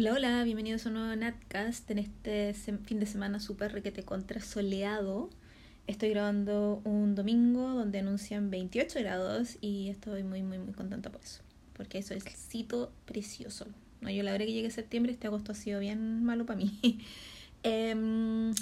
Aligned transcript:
Hola, 0.00 0.14
hola, 0.14 0.44
bienvenidos 0.44 0.86
a 0.86 0.88
un 0.88 0.94
nuevo 0.94 1.14
Natcast 1.14 1.90
en 1.90 1.98
este 1.98 2.54
fin 2.54 3.00
de 3.00 3.04
semana 3.04 3.38
súper 3.38 3.70
requete 3.70 4.02
contra 4.02 4.40
soleado. 4.40 5.28
Estoy 5.86 6.08
grabando 6.08 6.80
un 6.84 7.14
domingo 7.14 7.68
donde 7.74 7.98
anuncian 7.98 8.50
28 8.50 8.98
grados 9.00 9.58
y 9.60 9.90
estoy 9.90 10.22
muy, 10.22 10.42
muy, 10.42 10.56
muy 10.56 10.72
contenta 10.72 11.10
por 11.10 11.20
eso. 11.20 11.42
Porque 11.74 11.98
eso 11.98 12.14
es 12.14 12.24
cito 12.24 12.90
precioso. 13.04 13.66
No, 14.00 14.08
yo 14.08 14.22
la 14.22 14.32
verdad 14.32 14.46
que 14.46 14.54
llegue 14.54 14.70
septiembre, 14.70 15.12
este 15.12 15.26
agosto 15.26 15.52
ha 15.52 15.54
sido 15.54 15.80
bien 15.80 16.24
malo 16.24 16.46
para 16.46 16.60
mí. 16.60 16.80
Em, 17.62 18.54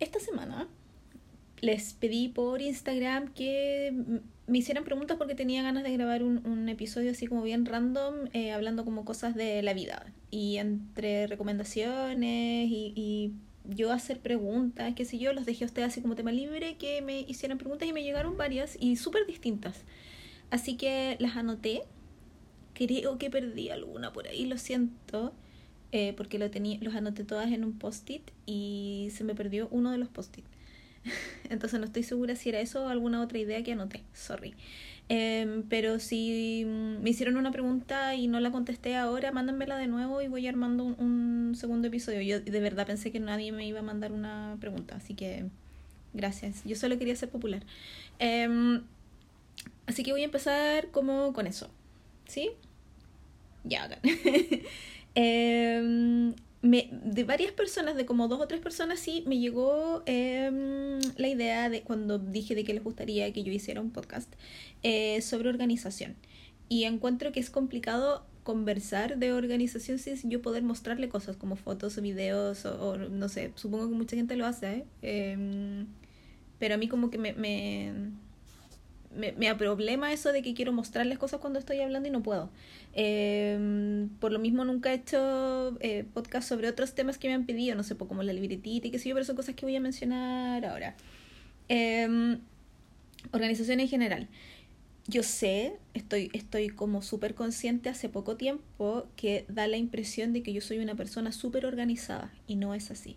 esta 0.00 0.20
semana 0.20 0.68
les 1.60 1.92
pedí 1.92 2.28
por 2.30 2.62
Instagram 2.62 3.34
que 3.34 4.22
me 4.46 4.58
hicieran 4.58 4.84
preguntas 4.84 5.16
porque 5.16 5.34
tenía 5.34 5.62
ganas 5.62 5.84
de 5.84 5.92
grabar 5.92 6.22
un, 6.22 6.46
un 6.46 6.68
episodio 6.68 7.10
así 7.10 7.26
como 7.26 7.42
bien 7.42 7.64
random, 7.64 8.28
eh, 8.32 8.52
hablando 8.52 8.84
como 8.84 9.04
cosas 9.04 9.34
de 9.34 9.62
la 9.62 9.74
vida. 9.74 10.12
Y 10.30 10.58
entre 10.58 11.26
recomendaciones 11.26 12.68
y, 12.70 12.92
y, 12.94 13.32
yo 13.66 13.92
hacer 13.92 14.20
preguntas, 14.20 14.92
qué 14.94 15.06
sé 15.06 15.16
yo, 15.16 15.32
los 15.32 15.46
dejé 15.46 15.64
a 15.64 15.66
ustedes 15.66 15.88
así 15.88 16.02
como 16.02 16.16
tema 16.16 16.32
libre, 16.32 16.76
que 16.76 17.00
me 17.00 17.20
hicieran 17.20 17.56
preguntas 17.56 17.88
y 17.88 17.94
me 17.94 18.02
llegaron 18.02 18.36
varias 18.36 18.76
y 18.78 18.96
súper 18.96 19.26
distintas. 19.26 19.84
Así 20.50 20.76
que 20.76 21.16
las 21.18 21.36
anoté. 21.36 21.82
Creo 22.74 23.16
que 23.16 23.30
perdí 23.30 23.70
alguna 23.70 24.12
por 24.12 24.28
ahí, 24.28 24.44
lo 24.44 24.58
siento. 24.58 25.32
Eh, 25.92 26.12
porque 26.16 26.40
lo 26.40 26.50
tenía, 26.50 26.76
los 26.82 26.94
anoté 26.94 27.22
todas 27.22 27.52
en 27.52 27.64
un 27.64 27.78
post-it 27.78 28.22
y 28.46 29.10
se 29.12 29.22
me 29.22 29.34
perdió 29.34 29.68
uno 29.70 29.92
de 29.92 29.98
los 29.98 30.08
post-it. 30.08 30.44
Entonces 31.50 31.78
no 31.80 31.86
estoy 31.86 32.02
segura 32.02 32.36
si 32.36 32.48
era 32.48 32.60
eso 32.60 32.84
o 32.84 32.88
alguna 32.88 33.22
otra 33.22 33.38
idea 33.38 33.62
que 33.62 33.72
anoté, 33.72 34.02
sorry. 34.12 34.54
Eh, 35.10 35.62
pero 35.68 35.98
si 35.98 36.64
me 36.64 37.10
hicieron 37.10 37.36
una 37.36 37.50
pregunta 37.50 38.14
y 38.14 38.26
no 38.26 38.40
la 38.40 38.50
contesté 38.50 38.96
ahora, 38.96 39.32
mándenmela 39.32 39.76
de 39.76 39.86
nuevo 39.86 40.22
y 40.22 40.28
voy 40.28 40.46
armando 40.46 40.84
un, 40.84 40.96
un, 40.98 41.54
segundo 41.56 41.88
episodio. 41.88 42.22
Yo 42.22 42.40
de 42.40 42.60
verdad 42.60 42.86
pensé 42.86 43.12
que 43.12 43.20
nadie 43.20 43.52
me 43.52 43.66
iba 43.66 43.80
a 43.80 43.82
mandar 43.82 44.12
una 44.12 44.56
pregunta, 44.60 44.96
así 44.96 45.14
que 45.14 45.44
gracias. 46.14 46.62
Yo 46.64 46.76
solo 46.76 46.98
quería 46.98 47.16
ser 47.16 47.28
popular. 47.28 47.62
Eh, 48.18 48.80
así 49.86 50.02
que 50.02 50.12
voy 50.12 50.22
a 50.22 50.24
empezar 50.24 50.90
como 50.90 51.32
con 51.34 51.46
eso. 51.46 51.68
¿Sí? 52.26 52.50
Ya, 53.64 53.84
acá. 53.84 53.98
eh, 55.14 56.32
me, 56.64 56.88
de 56.90 57.24
varias 57.24 57.52
personas, 57.52 57.94
de 57.94 58.06
como 58.06 58.26
dos 58.26 58.40
o 58.40 58.48
tres 58.48 58.60
personas, 58.60 58.98
sí, 58.98 59.22
me 59.26 59.38
llegó 59.38 60.02
eh, 60.06 60.98
la 61.16 61.28
idea 61.28 61.68
de 61.68 61.82
cuando 61.82 62.18
dije 62.18 62.54
de 62.54 62.64
que 62.64 62.72
les 62.72 62.82
gustaría 62.82 63.30
que 63.34 63.44
yo 63.44 63.52
hiciera 63.52 63.82
un 63.82 63.90
podcast 63.90 64.32
eh, 64.82 65.20
sobre 65.20 65.50
organización. 65.50 66.16
Y 66.70 66.84
encuentro 66.84 67.32
que 67.32 67.40
es 67.40 67.50
complicado 67.50 68.26
conversar 68.44 69.18
de 69.18 69.34
organización 69.34 69.98
sin 69.98 70.30
yo 70.30 70.40
poder 70.40 70.62
mostrarle 70.62 71.10
cosas 71.10 71.36
como 71.36 71.56
fotos 71.56 71.98
o 71.98 72.02
videos 72.02 72.64
o, 72.64 72.96
no 72.96 73.28
sé, 73.28 73.52
supongo 73.56 73.90
que 73.90 73.94
mucha 73.94 74.16
gente 74.16 74.34
lo 74.36 74.46
hace, 74.46 74.72
¿eh? 74.72 74.84
eh 75.02 75.86
pero 76.58 76.76
a 76.76 76.78
mí 76.78 76.88
como 76.88 77.10
que 77.10 77.18
me 77.18 77.34
me, 79.16 79.32
me 79.32 79.54
problema 79.54 80.12
eso 80.12 80.32
de 80.32 80.42
que 80.42 80.54
quiero 80.54 80.72
mostrarles 80.72 81.18
cosas 81.18 81.40
cuando 81.40 81.58
estoy 81.58 81.80
hablando 81.80 82.08
y 82.08 82.12
no 82.12 82.22
puedo. 82.22 82.50
Eh, 82.92 84.06
por 84.20 84.32
lo 84.32 84.38
mismo 84.38 84.64
nunca 84.64 84.92
he 84.92 84.96
hecho 84.96 85.76
eh, 85.80 86.04
podcast 86.12 86.48
sobre 86.48 86.68
otros 86.68 86.94
temas 86.94 87.18
que 87.18 87.28
me 87.28 87.34
han 87.34 87.46
pedido, 87.46 87.76
no 87.76 87.82
sé, 87.82 87.96
como 87.96 88.22
la 88.22 88.32
libretita 88.32 88.88
y 88.88 88.90
qué 88.90 88.98
sé 88.98 89.08
yo, 89.08 89.14
pero 89.14 89.24
son 89.24 89.36
cosas 89.36 89.54
que 89.54 89.66
voy 89.66 89.76
a 89.76 89.80
mencionar 89.80 90.64
ahora. 90.64 90.96
Eh, 91.68 92.38
organización 93.32 93.80
en 93.80 93.88
general. 93.88 94.28
Yo 95.06 95.22
sé, 95.22 95.74
estoy, 95.92 96.30
estoy 96.32 96.70
como 96.70 97.02
súper 97.02 97.34
consciente 97.34 97.90
hace 97.90 98.08
poco 98.08 98.36
tiempo 98.36 99.06
que 99.16 99.44
da 99.48 99.66
la 99.66 99.76
impresión 99.76 100.32
de 100.32 100.42
que 100.42 100.52
yo 100.52 100.62
soy 100.62 100.78
una 100.78 100.94
persona 100.94 101.30
súper 101.30 101.66
organizada 101.66 102.32
y 102.46 102.56
no 102.56 102.74
es 102.74 102.90
así. 102.90 103.16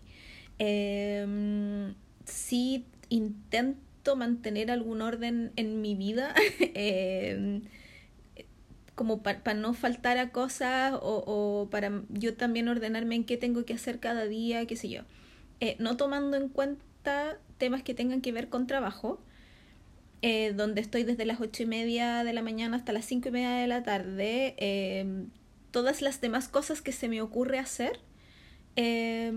Eh, 0.58 1.94
sí 2.26 2.84
intento 3.08 3.87
mantener 4.16 4.70
algún 4.70 5.02
orden 5.02 5.52
en 5.56 5.80
mi 5.82 5.94
vida, 5.94 6.34
eh, 6.60 7.60
como 8.94 9.22
para 9.22 9.44
pa 9.44 9.54
no 9.54 9.74
faltar 9.74 10.18
a 10.18 10.30
cosas 10.30 10.98
o, 11.00 11.68
para 11.70 12.02
yo 12.08 12.34
también 12.34 12.68
ordenarme 12.68 13.14
en 13.14 13.24
qué 13.24 13.36
tengo 13.36 13.64
que 13.64 13.74
hacer 13.74 14.00
cada 14.00 14.26
día, 14.26 14.66
qué 14.66 14.74
sé 14.74 14.88
yo. 14.88 15.02
Eh, 15.60 15.76
no 15.78 15.96
tomando 15.96 16.36
en 16.36 16.48
cuenta 16.48 17.38
temas 17.58 17.82
que 17.82 17.94
tengan 17.94 18.20
que 18.20 18.32
ver 18.32 18.48
con 18.48 18.66
trabajo, 18.66 19.20
eh, 20.20 20.52
donde 20.52 20.80
estoy 20.80 21.04
desde 21.04 21.24
las 21.26 21.40
ocho 21.40 21.62
y 21.62 21.66
media 21.66 22.24
de 22.24 22.32
la 22.32 22.42
mañana 22.42 22.76
hasta 22.76 22.92
las 22.92 23.04
cinco 23.04 23.28
y 23.28 23.32
media 23.32 23.50
de 23.50 23.68
la 23.68 23.84
tarde, 23.84 24.54
eh, 24.58 25.26
todas 25.70 26.02
las 26.02 26.20
demás 26.20 26.48
cosas 26.48 26.82
que 26.82 26.90
se 26.90 27.08
me 27.08 27.22
ocurre 27.22 27.60
hacer 27.60 28.00
eh, 28.76 29.32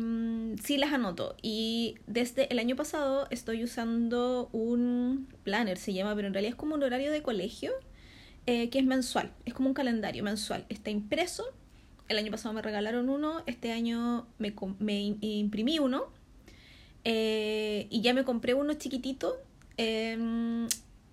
sí 0.64 0.78
las 0.78 0.94
anoto. 0.94 1.36
Y 1.42 1.96
desde 2.08 2.52
el 2.52 2.60
año 2.60 2.76
pasado 2.76 3.28
estoy 3.30 3.64
usando 3.64 4.50
un 4.52 5.28
planner, 5.44 5.78
se 5.78 5.94
llama, 5.94 6.16
pero 6.16 6.28
en 6.28 6.34
realidad 6.34 6.52
es 6.52 6.58
como 6.58 6.76
un 6.76 6.84
horario 6.84 7.12
de 7.12 7.22
colegio, 7.22 7.72
eh, 8.46 8.70
que 8.70 8.80
es 8.80 8.86
mensual, 8.86 9.32
es 9.46 9.54
como 9.54 9.70
un 9.70 9.74
calendario 9.74 10.24
mensual. 10.24 10.66
Está 10.70 10.90
impreso. 10.90 11.46
El 12.08 12.18
año 12.18 12.32
pasado 12.32 12.54
me 12.54 12.62
regalaron 12.62 13.10
uno, 13.10 13.42
este 13.46 13.72
año 13.72 14.28
me, 14.38 14.54
me 14.80 15.00
imprimí 15.22 15.80
uno. 15.80 16.08
Eh, 17.04 17.88
y 17.90 18.02
ya 18.02 18.14
me 18.14 18.24
compré 18.24 18.54
uno 18.54 18.74
chiquitito 18.76 19.42
em, 19.78 20.68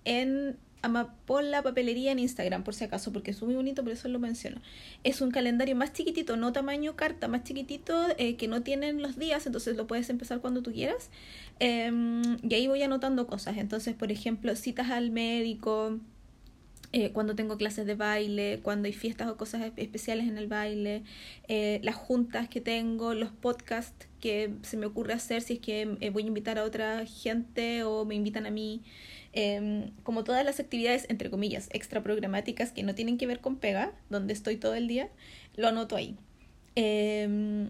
en 0.05 0.57
Amapola 0.81 1.61
Papelería 1.61 2.11
en 2.11 2.19
Instagram, 2.19 2.63
por 2.63 2.73
si 2.73 2.83
acaso, 2.85 3.11
porque 3.11 3.31
es 3.31 3.41
muy 3.41 3.55
bonito, 3.55 3.83
por 3.83 3.91
eso 3.91 4.07
lo 4.07 4.19
menciono. 4.19 4.61
Es 5.03 5.21
un 5.21 5.31
calendario 5.31 5.75
más 5.75 5.93
chiquitito, 5.93 6.37
no 6.37 6.53
tamaño 6.53 6.95
carta, 6.95 7.27
más 7.27 7.43
chiquitito, 7.43 8.07
eh, 8.17 8.35
que 8.35 8.47
no 8.47 8.61
tienen 8.61 9.01
los 9.01 9.17
días, 9.17 9.45
entonces 9.45 9.75
lo 9.75 9.87
puedes 9.87 10.09
empezar 10.09 10.39
cuando 10.41 10.61
tú 10.61 10.71
quieras. 10.71 11.09
Eh, 11.59 11.91
y 12.41 12.53
ahí 12.53 12.67
voy 12.67 12.81
anotando 12.83 13.27
cosas. 13.27 13.57
Entonces, 13.57 13.95
por 13.95 14.11
ejemplo, 14.11 14.55
citas 14.55 14.89
al 14.89 15.11
médico, 15.11 15.99
eh, 16.91 17.11
cuando 17.11 17.35
tengo 17.35 17.55
clases 17.57 17.85
de 17.85 17.93
baile, 17.93 18.61
cuando 18.63 18.87
hay 18.87 18.93
fiestas 18.93 19.29
o 19.29 19.37
cosas 19.37 19.71
especiales 19.75 20.27
en 20.27 20.39
el 20.39 20.47
baile, 20.47 21.03
eh, 21.47 21.79
las 21.83 21.95
juntas 21.95 22.49
que 22.49 22.61
tengo, 22.61 23.13
los 23.13 23.29
podcasts 23.29 24.07
que 24.19 24.53
se 24.63 24.75
me 24.75 24.87
ocurre 24.87 25.13
hacer 25.13 25.43
si 25.43 25.53
es 25.53 25.59
que 25.59 25.97
eh, 26.01 26.09
voy 26.09 26.23
a 26.23 26.27
invitar 26.27 26.57
a 26.57 26.63
otra 26.63 27.05
gente 27.05 27.83
o 27.83 28.05
me 28.05 28.15
invitan 28.15 28.47
a 28.47 28.49
mí. 28.49 28.81
Eh, 29.41 29.91
como 30.03 30.25
todas 30.25 30.43
las 30.43 30.59
actividades, 30.59 31.05
entre 31.07 31.29
comillas, 31.29 31.69
extra 31.71 32.03
programáticas 32.03 32.73
que 32.73 32.83
no 32.83 32.93
tienen 32.93 33.17
que 33.17 33.25
ver 33.25 33.39
con 33.39 33.55
pega, 33.55 33.93
donde 34.09 34.33
estoy 34.33 34.57
todo 34.57 34.73
el 34.75 34.89
día, 34.89 35.07
lo 35.55 35.69
anoto 35.69 35.95
ahí. 35.95 36.17
Eh, 36.75 37.69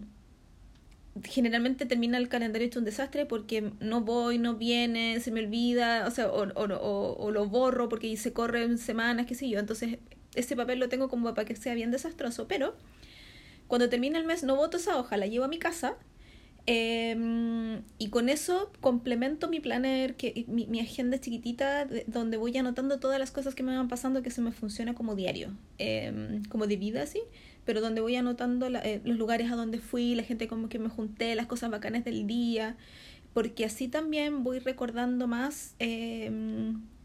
generalmente 1.22 1.86
termina 1.86 2.18
el 2.18 2.28
calendario 2.28 2.66
hecho 2.66 2.80
un 2.80 2.84
desastre 2.84 3.24
porque 3.24 3.70
no 3.78 4.00
voy, 4.00 4.38
no 4.38 4.56
viene, 4.56 5.20
se 5.20 5.30
me 5.30 5.38
olvida, 5.38 6.08
o 6.08 6.10
sea, 6.10 6.32
o 6.32 7.30
lo 7.30 7.46
borro 7.46 7.88
porque 7.88 8.16
se 8.16 8.32
corren 8.32 8.76
semanas, 8.76 9.26
qué 9.26 9.36
sé 9.36 9.48
yo. 9.48 9.60
Entonces, 9.60 9.98
ese 10.34 10.56
papel 10.56 10.80
lo 10.80 10.88
tengo 10.88 11.08
como 11.08 11.32
para 11.34 11.44
que 11.44 11.54
sea 11.54 11.74
bien 11.74 11.92
desastroso, 11.92 12.48
pero 12.48 12.74
cuando 13.68 13.88
termina 13.88 14.18
el 14.18 14.24
mes 14.26 14.42
no 14.42 14.56
voto 14.56 14.78
esa 14.78 14.98
hoja, 14.98 15.16
la 15.16 15.28
llevo 15.28 15.44
a 15.44 15.48
mi 15.48 15.60
casa 15.60 15.94
eh, 16.66 17.80
y 17.98 18.08
con 18.08 18.28
eso 18.28 18.70
complemento 18.80 19.48
mi 19.48 19.60
planner, 19.60 20.16
que, 20.16 20.44
mi, 20.48 20.66
mi 20.66 20.80
agenda 20.80 21.20
chiquitita, 21.20 21.84
de, 21.84 22.04
donde 22.06 22.36
voy 22.36 22.56
anotando 22.56 22.98
todas 22.98 23.18
las 23.18 23.30
cosas 23.30 23.54
que 23.54 23.62
me 23.62 23.76
van 23.76 23.88
pasando 23.88 24.22
que 24.22 24.30
se 24.30 24.40
me 24.40 24.52
funciona 24.52 24.94
como 24.94 25.14
diario, 25.14 25.56
eh, 25.78 26.40
como 26.48 26.66
de 26.66 26.76
vida, 26.76 27.02
así, 27.02 27.20
pero 27.64 27.80
donde 27.80 28.00
voy 28.00 28.16
anotando 28.16 28.68
la, 28.68 28.80
eh, 28.80 29.00
los 29.04 29.16
lugares 29.18 29.50
a 29.50 29.56
donde 29.56 29.78
fui, 29.78 30.14
la 30.14 30.22
gente 30.22 30.48
como 30.48 30.68
que 30.68 30.78
me 30.78 30.88
junté, 30.88 31.34
las 31.34 31.46
cosas 31.46 31.70
bacanas 31.70 32.04
del 32.04 32.26
día, 32.26 32.76
porque 33.32 33.64
así 33.64 33.88
también 33.88 34.42
voy 34.42 34.58
recordando 34.58 35.26
más 35.26 35.74
eh, 35.78 36.30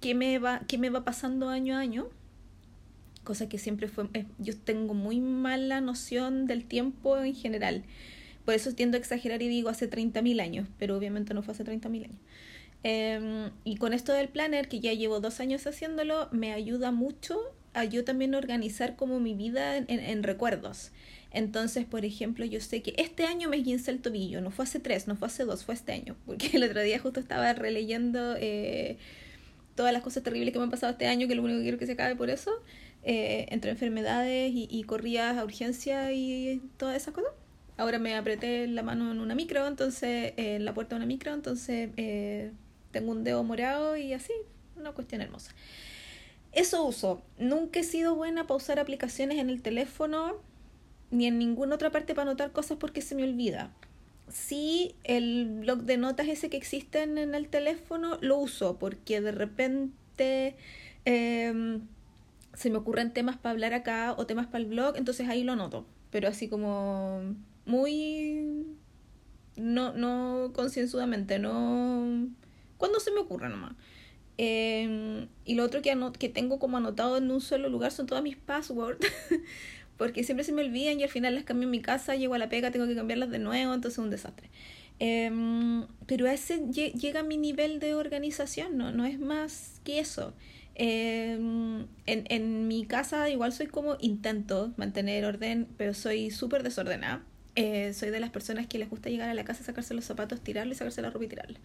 qué, 0.01 0.15
me 0.15 0.39
va, 0.39 0.61
qué 0.67 0.77
me 0.77 0.89
va 0.89 1.03
pasando 1.03 1.49
año 1.49 1.75
a 1.75 1.79
año. 1.79 2.07
Cosa 3.23 3.49
que 3.49 3.57
siempre 3.57 3.87
fue, 3.87 4.07
eh, 4.13 4.25
yo 4.37 4.57
tengo 4.57 4.93
muy 4.93 5.19
mala 5.19 5.81
noción 5.81 6.45
del 6.45 6.65
tiempo 6.65 7.17
en 7.17 7.35
general. 7.35 7.83
Por 8.45 8.53
eso 8.53 8.73
tiendo 8.73 8.95
a 8.95 8.99
exagerar 8.99 9.41
y 9.41 9.49
digo 9.49 9.69
hace 9.69 9.89
30.000 9.89 10.39
años, 10.39 10.67
pero 10.77 10.95
obviamente 10.95 11.33
no 11.33 11.41
fue 11.41 11.53
hace 11.53 11.65
30.000 11.65 12.05
años. 12.05 12.19
Eh, 12.83 13.49
y 13.63 13.77
con 13.77 13.93
esto 13.93 14.13
del 14.13 14.29
planner, 14.29 14.69
que 14.69 14.79
ya 14.79 14.93
llevo 14.93 15.19
dos 15.19 15.39
años 15.39 15.65
haciéndolo, 15.65 16.29
me 16.31 16.53
ayuda 16.53 16.91
mucho 16.91 17.39
a 17.73 17.83
yo 17.83 18.05
también 18.05 18.35
organizar 18.35 18.95
como 18.95 19.19
mi 19.19 19.33
vida 19.33 19.77
en, 19.77 19.89
en, 19.89 20.21
recuerdos. 20.21 20.91
Entonces, 21.31 21.85
por 21.85 22.05
ejemplo, 22.05 22.45
yo 22.45 22.61
sé 22.61 22.83
que 22.83 22.93
este 22.97 23.25
año 23.25 23.49
me 23.49 23.57
esguincé 23.57 23.89
el 23.89 24.01
tobillo, 24.01 24.39
no 24.39 24.51
fue 24.51 24.63
hace 24.63 24.79
tres, 24.79 25.07
no 25.07 25.15
fue 25.15 25.27
hace 25.27 25.43
dos, 25.43 25.65
fue 25.65 25.73
este 25.73 25.91
año, 25.91 26.15
porque 26.27 26.51
el 26.53 26.63
otro 26.63 26.81
día 26.81 26.99
justo 26.99 27.19
estaba 27.19 27.51
releyendo 27.53 28.35
eh, 28.37 28.97
todas 29.73 29.91
las 29.91 30.03
cosas 30.03 30.21
terribles 30.21 30.53
que 30.53 30.59
me 30.59 30.65
han 30.65 30.71
pasado 30.71 30.91
este 30.91 31.07
año, 31.07 31.27
que 31.27 31.33
lo 31.33 31.41
único 31.41 31.57
que 31.57 31.63
quiero 31.63 31.79
que 31.79 31.87
se 31.87 31.93
acabe 31.93 32.15
por 32.15 32.29
eso, 32.29 32.51
eh, 33.03 33.47
entre 33.49 33.71
enfermedades 33.71 34.53
y, 34.53 34.67
y 34.69 34.83
corridas 34.83 35.37
a 35.37 35.43
urgencia 35.43 36.13
y 36.13 36.61
todas 36.77 36.95
esas 36.95 37.15
cosas 37.15 37.31
ahora 37.77 37.99
me 37.99 38.15
apreté 38.15 38.67
la 38.67 38.83
mano 38.83 39.11
en 39.11 39.19
una 39.19 39.35
micro, 39.35 39.67
entonces, 39.67 40.33
en 40.37 40.65
la 40.65 40.73
puerta 40.73 40.95
de 40.95 40.97
una 40.97 41.05
micro, 41.05 41.33
entonces 41.33 41.89
eh, 41.97 42.51
tengo 42.91 43.11
un 43.11 43.23
dedo 43.23 43.43
morado 43.43 43.97
y 43.97 44.13
así, 44.13 44.33
una 44.77 44.91
cuestión 44.91 45.21
hermosa. 45.21 45.51
Eso 46.53 46.85
uso. 46.85 47.21
Nunca 47.37 47.81
he 47.81 47.83
sido 47.83 48.15
buena 48.15 48.47
para 48.47 48.57
usar 48.57 48.79
aplicaciones 48.79 49.39
en 49.39 49.49
el 49.49 49.61
teléfono. 49.61 50.35
ni 51.11 51.27
en 51.27 51.37
ninguna 51.37 51.75
otra 51.75 51.91
parte 51.91 52.15
para 52.15 52.29
anotar 52.29 52.51
cosas 52.51 52.77
porque 52.77 53.01
se 53.01 53.15
me 53.15 53.23
olvida. 53.23 53.71
Sí, 54.29 54.95
el 55.03 55.45
blog 55.61 55.83
de 55.83 55.97
notas 55.97 56.27
ese 56.27 56.49
que 56.49 56.57
existe 56.57 57.03
en 57.03 57.35
el 57.35 57.47
teléfono 57.49 58.17
lo 58.21 58.37
uso 58.37 58.79
porque 58.79 59.21
de 59.21 59.31
repente 59.31 60.55
em, 61.05 61.81
se 62.53 62.69
me 62.69 62.77
ocurren 62.77 63.13
temas 63.13 63.37
para 63.37 63.51
hablar 63.51 63.73
acá 63.73 64.15
o 64.17 64.25
temas 64.25 64.47
para 64.47 64.59
el 64.59 64.65
blog, 64.65 64.97
entonces 64.97 65.29
ahí 65.29 65.43
lo 65.43 65.53
anoto. 65.53 65.85
Pero 66.11 66.27
así 66.27 66.47
como 66.49 67.35
muy... 67.65 68.65
No, 69.55 69.93
no 69.93 70.51
concienzudamente, 70.53 71.39
no... 71.39 72.29
Cuando 72.77 72.99
se 72.99 73.11
me 73.11 73.19
ocurre 73.19 73.49
nomás. 73.49 73.73
Em, 74.37 75.27
y 75.45 75.55
lo 75.55 75.63
otro 75.63 75.81
que, 75.81 75.97
que 76.19 76.29
tengo 76.29 76.59
como 76.59 76.77
anotado 76.77 77.17
en 77.17 77.31
un 77.31 77.39
solo 77.39 77.69
lugar 77.69 77.91
son 77.91 78.05
todas 78.05 78.23
mis 78.23 78.35
passwords. 78.35 79.07
porque 79.97 80.23
siempre 80.23 80.43
se 80.43 80.51
me 80.51 80.61
olvidan 80.63 80.99
y 80.99 81.03
al 81.03 81.09
final 81.09 81.35
las 81.35 81.43
cambio 81.43 81.65
en 81.65 81.71
mi 81.71 81.81
casa, 81.81 82.15
llego 82.15 82.33
a 82.33 82.37
la 82.37 82.49
pega, 82.49 82.71
tengo 82.71 82.87
que 82.87 82.95
cambiarlas 82.95 83.29
de 83.29 83.39
nuevo, 83.39 83.73
entonces 83.73 83.97
es 83.97 84.03
un 84.03 84.09
desastre. 84.09 84.49
Em, 84.99 85.85
pero 86.05 86.27
a 86.27 86.33
ese 86.33 86.67
llega 86.69 87.23
mi 87.23 87.37
nivel 87.37 87.79
de 87.79 87.95
organización, 87.95 88.77
no, 88.77 88.91
no 88.91 89.05
es 89.05 89.19
más 89.19 89.81
que 89.83 89.99
eso. 89.99 90.33
Em, 90.75 91.87
en, 92.05 92.25
en 92.29 92.67
mi 92.67 92.85
casa 92.85 93.29
igual 93.29 93.53
soy 93.53 93.67
como 93.67 93.97
intento 94.01 94.73
mantener 94.77 95.25
orden, 95.25 95.67
pero 95.77 95.93
soy 95.93 96.31
súper 96.31 96.63
desordenada. 96.63 97.23
Eh, 97.55 97.93
soy 97.93 98.09
de 98.09 98.19
las 98.19 98.31
personas 98.31 98.67
que 98.67 98.77
les 98.77 98.89
gusta 98.89 99.09
llegar 99.09 99.29
a 99.29 99.33
la 99.33 99.45
casa, 99.45 99.63
sacarse 99.63 99.93
los 99.93 100.03
zapatos, 100.03 100.41
tirarle, 100.41 100.75
sacarse 100.75 101.01
la 101.01 101.09
ropa 101.09 101.25
y 101.25 101.27
tirarle. 101.29 101.59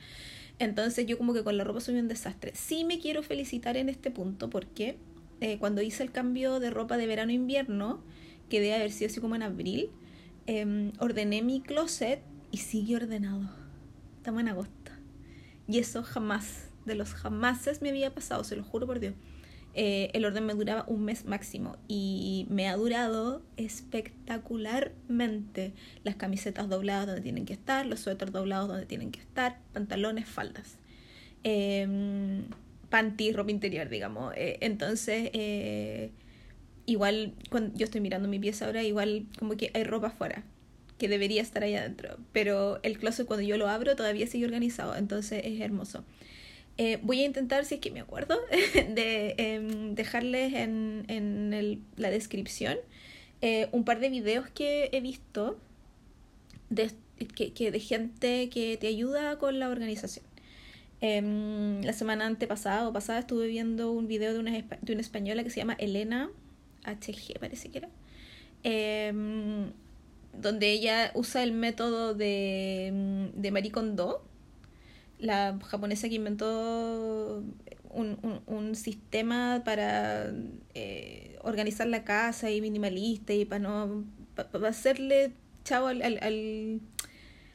Entonces 0.61 1.07
yo 1.07 1.19
como 1.19 1.35
que 1.35 1.43
con 1.43 1.57
la 1.57 1.65
ropa 1.65 1.81
soy 1.81 1.97
un 1.99 2.07
desastre. 2.07 2.53
Sí 2.55 2.85
me 2.85 3.01
quiero 3.01 3.23
felicitar 3.23 3.77
en 3.77 3.89
este 3.89 4.11
punto 4.11 4.51
porque 4.51 4.99
eh, 5.41 5.59
cuando 5.59 5.83
hice 5.83 6.03
el 6.03 6.13
cambio 6.13 6.61
de 6.61 6.71
ropa 6.71 6.97
de 6.97 7.07
verano-invierno, 7.07 8.03
que 8.49 8.61
debe 8.61 8.75
haber 8.75 8.93
sido 8.93 9.11
así 9.11 9.21
como 9.21 9.37
en 9.37 9.43
abril, 9.43 9.91
em, 10.47 10.93
ordené 10.99 11.43
mi 11.43 11.61
closet 11.61 12.21
y 12.53 12.59
sigue 12.59 12.97
ordenado. 12.97 13.51
Estamos 14.19 14.43
en 14.43 14.49
agosto. 14.49 14.93
Y 15.67 15.79
eso 15.79 16.03
jamás, 16.03 16.69
de 16.85 16.95
los 16.95 17.15
jamases 17.15 17.81
me 17.81 17.89
había 17.89 18.15
pasado, 18.15 18.45
se 18.45 18.57
lo 18.57 18.63
juro 18.65 18.87
por 18.87 19.01
Dios. 19.01 19.15
Eh, 19.75 20.11
el 20.15 20.25
orden 20.25 20.47
me 20.47 20.55
duraba 20.55 20.85
un 20.89 21.05
mes 21.05 21.25
máximo 21.25 21.77
y 21.87 22.47
me 22.51 22.69
ha 22.69 22.77
durado 22.77 23.43
espectacularmente. 23.57 25.73
Las 26.05 26.17
camisetas 26.17 26.69
dobladas 26.69 27.07
donde 27.07 27.23
tienen 27.23 27.47
que 27.47 27.53
estar, 27.53 27.87
los 27.87 28.01
suéteres 28.01 28.33
doblados 28.33 28.69
donde 28.69 28.87
tienen 28.87 29.13
que 29.13 29.21
estar, 29.21 29.61
pantalones, 29.73 30.29
faldas. 30.29 30.79
Eh, 31.45 32.43
panty, 32.91 33.33
ropa 33.33 33.51
interior, 33.51 33.89
digamos. 33.89 34.35
Eh, 34.37 34.59
entonces, 34.61 35.31
eh, 35.33 36.11
igual, 36.85 37.33
cuando 37.49 37.77
yo 37.79 37.85
estoy 37.85 38.03
mirando 38.03 38.29
mi 38.29 38.39
pieza 38.39 38.67
ahora, 38.67 38.83
igual 38.83 39.27
como 39.39 39.57
que 39.57 39.71
hay 39.73 39.85
ropa 39.85 40.09
afuera 40.09 40.43
que 40.99 41.09
debería 41.09 41.41
estar 41.41 41.63
ahí 41.63 41.75
adentro. 41.75 42.19
Pero 42.33 42.81
el 42.83 42.99
closet 42.99 43.27
cuando 43.27 43.47
yo 43.47 43.57
lo 43.57 43.69
abro 43.69 43.97
todavía 43.97 44.27
sigue 44.27 44.45
organizado, 44.45 44.95
entonces 44.97 45.41
es 45.45 45.61
hermoso. 45.61 46.05
Eh, 46.79 46.99
voy 47.03 47.21
a 47.23 47.27
intentar, 47.27 47.65
si 47.65 47.77
es 47.77 47.81
que 47.81 47.91
me 47.91 48.01
acuerdo, 48.01 48.39
de 48.75 49.35
em, 49.37 49.95
dejarles 49.95 50.55
en, 50.55 51.05
en 51.09 51.53
el, 51.53 51.83
la 51.97 52.11
descripción 52.11 52.79
eh, 53.43 53.69
un 53.73 53.85
par 53.85 54.01
de 54.01 54.11
videos 54.11 54.49
que 54.51 54.91
he 54.93 55.01
visto 55.01 55.59
de, 56.69 56.91
que, 57.35 57.53
que 57.53 57.71
de 57.71 57.81
gente 57.81 58.49
que 58.51 58.77
te 58.77 58.87
ayuda 58.87 59.39
con 59.39 59.59
la 59.59 59.69
organización. 59.69 60.25
Em, 61.01 61.81
la 61.83 61.95
semana 61.95 62.27
antepasada 62.27 62.87
o 62.87 62.93
pasada 62.93 63.21
estuve 63.21 63.47
viendo 63.47 63.91
un 63.93 64.07
video 64.07 64.35
de 64.35 64.39
una, 64.39 64.53
de 64.53 64.93
una 64.93 65.01
española 65.01 65.43
que 65.43 65.51
se 65.51 65.61
llama 65.61 65.75
Elena 65.79 66.31
HG, 66.85 67.39
parece 67.41 67.71
que 67.71 67.79
era. 67.79 67.89
Em, 68.63 69.73
donde 70.35 70.71
ella 70.71 71.11
usa 71.15 71.43
el 71.43 71.53
método 71.53 72.15
de, 72.15 73.31
de 73.35 73.51
Marie 73.51 73.73
Kondo, 73.73 74.23
la 75.21 75.59
japonesa 75.65 76.09
que 76.09 76.15
inventó 76.17 77.43
un, 77.91 78.41
un, 78.47 78.75
sistema 78.75 79.63
para 79.65 80.33
eh, 80.75 81.39
organizar 81.43 81.87
la 81.87 82.05
casa 82.05 82.51
y 82.51 82.61
minimalista 82.61 83.33
y 83.33 83.45
para 83.45 83.59
no 83.59 84.05
para 84.35 84.69
hacerle 84.69 85.33
chavo 85.65 85.89
al, 85.89 86.03
al, 86.03 86.81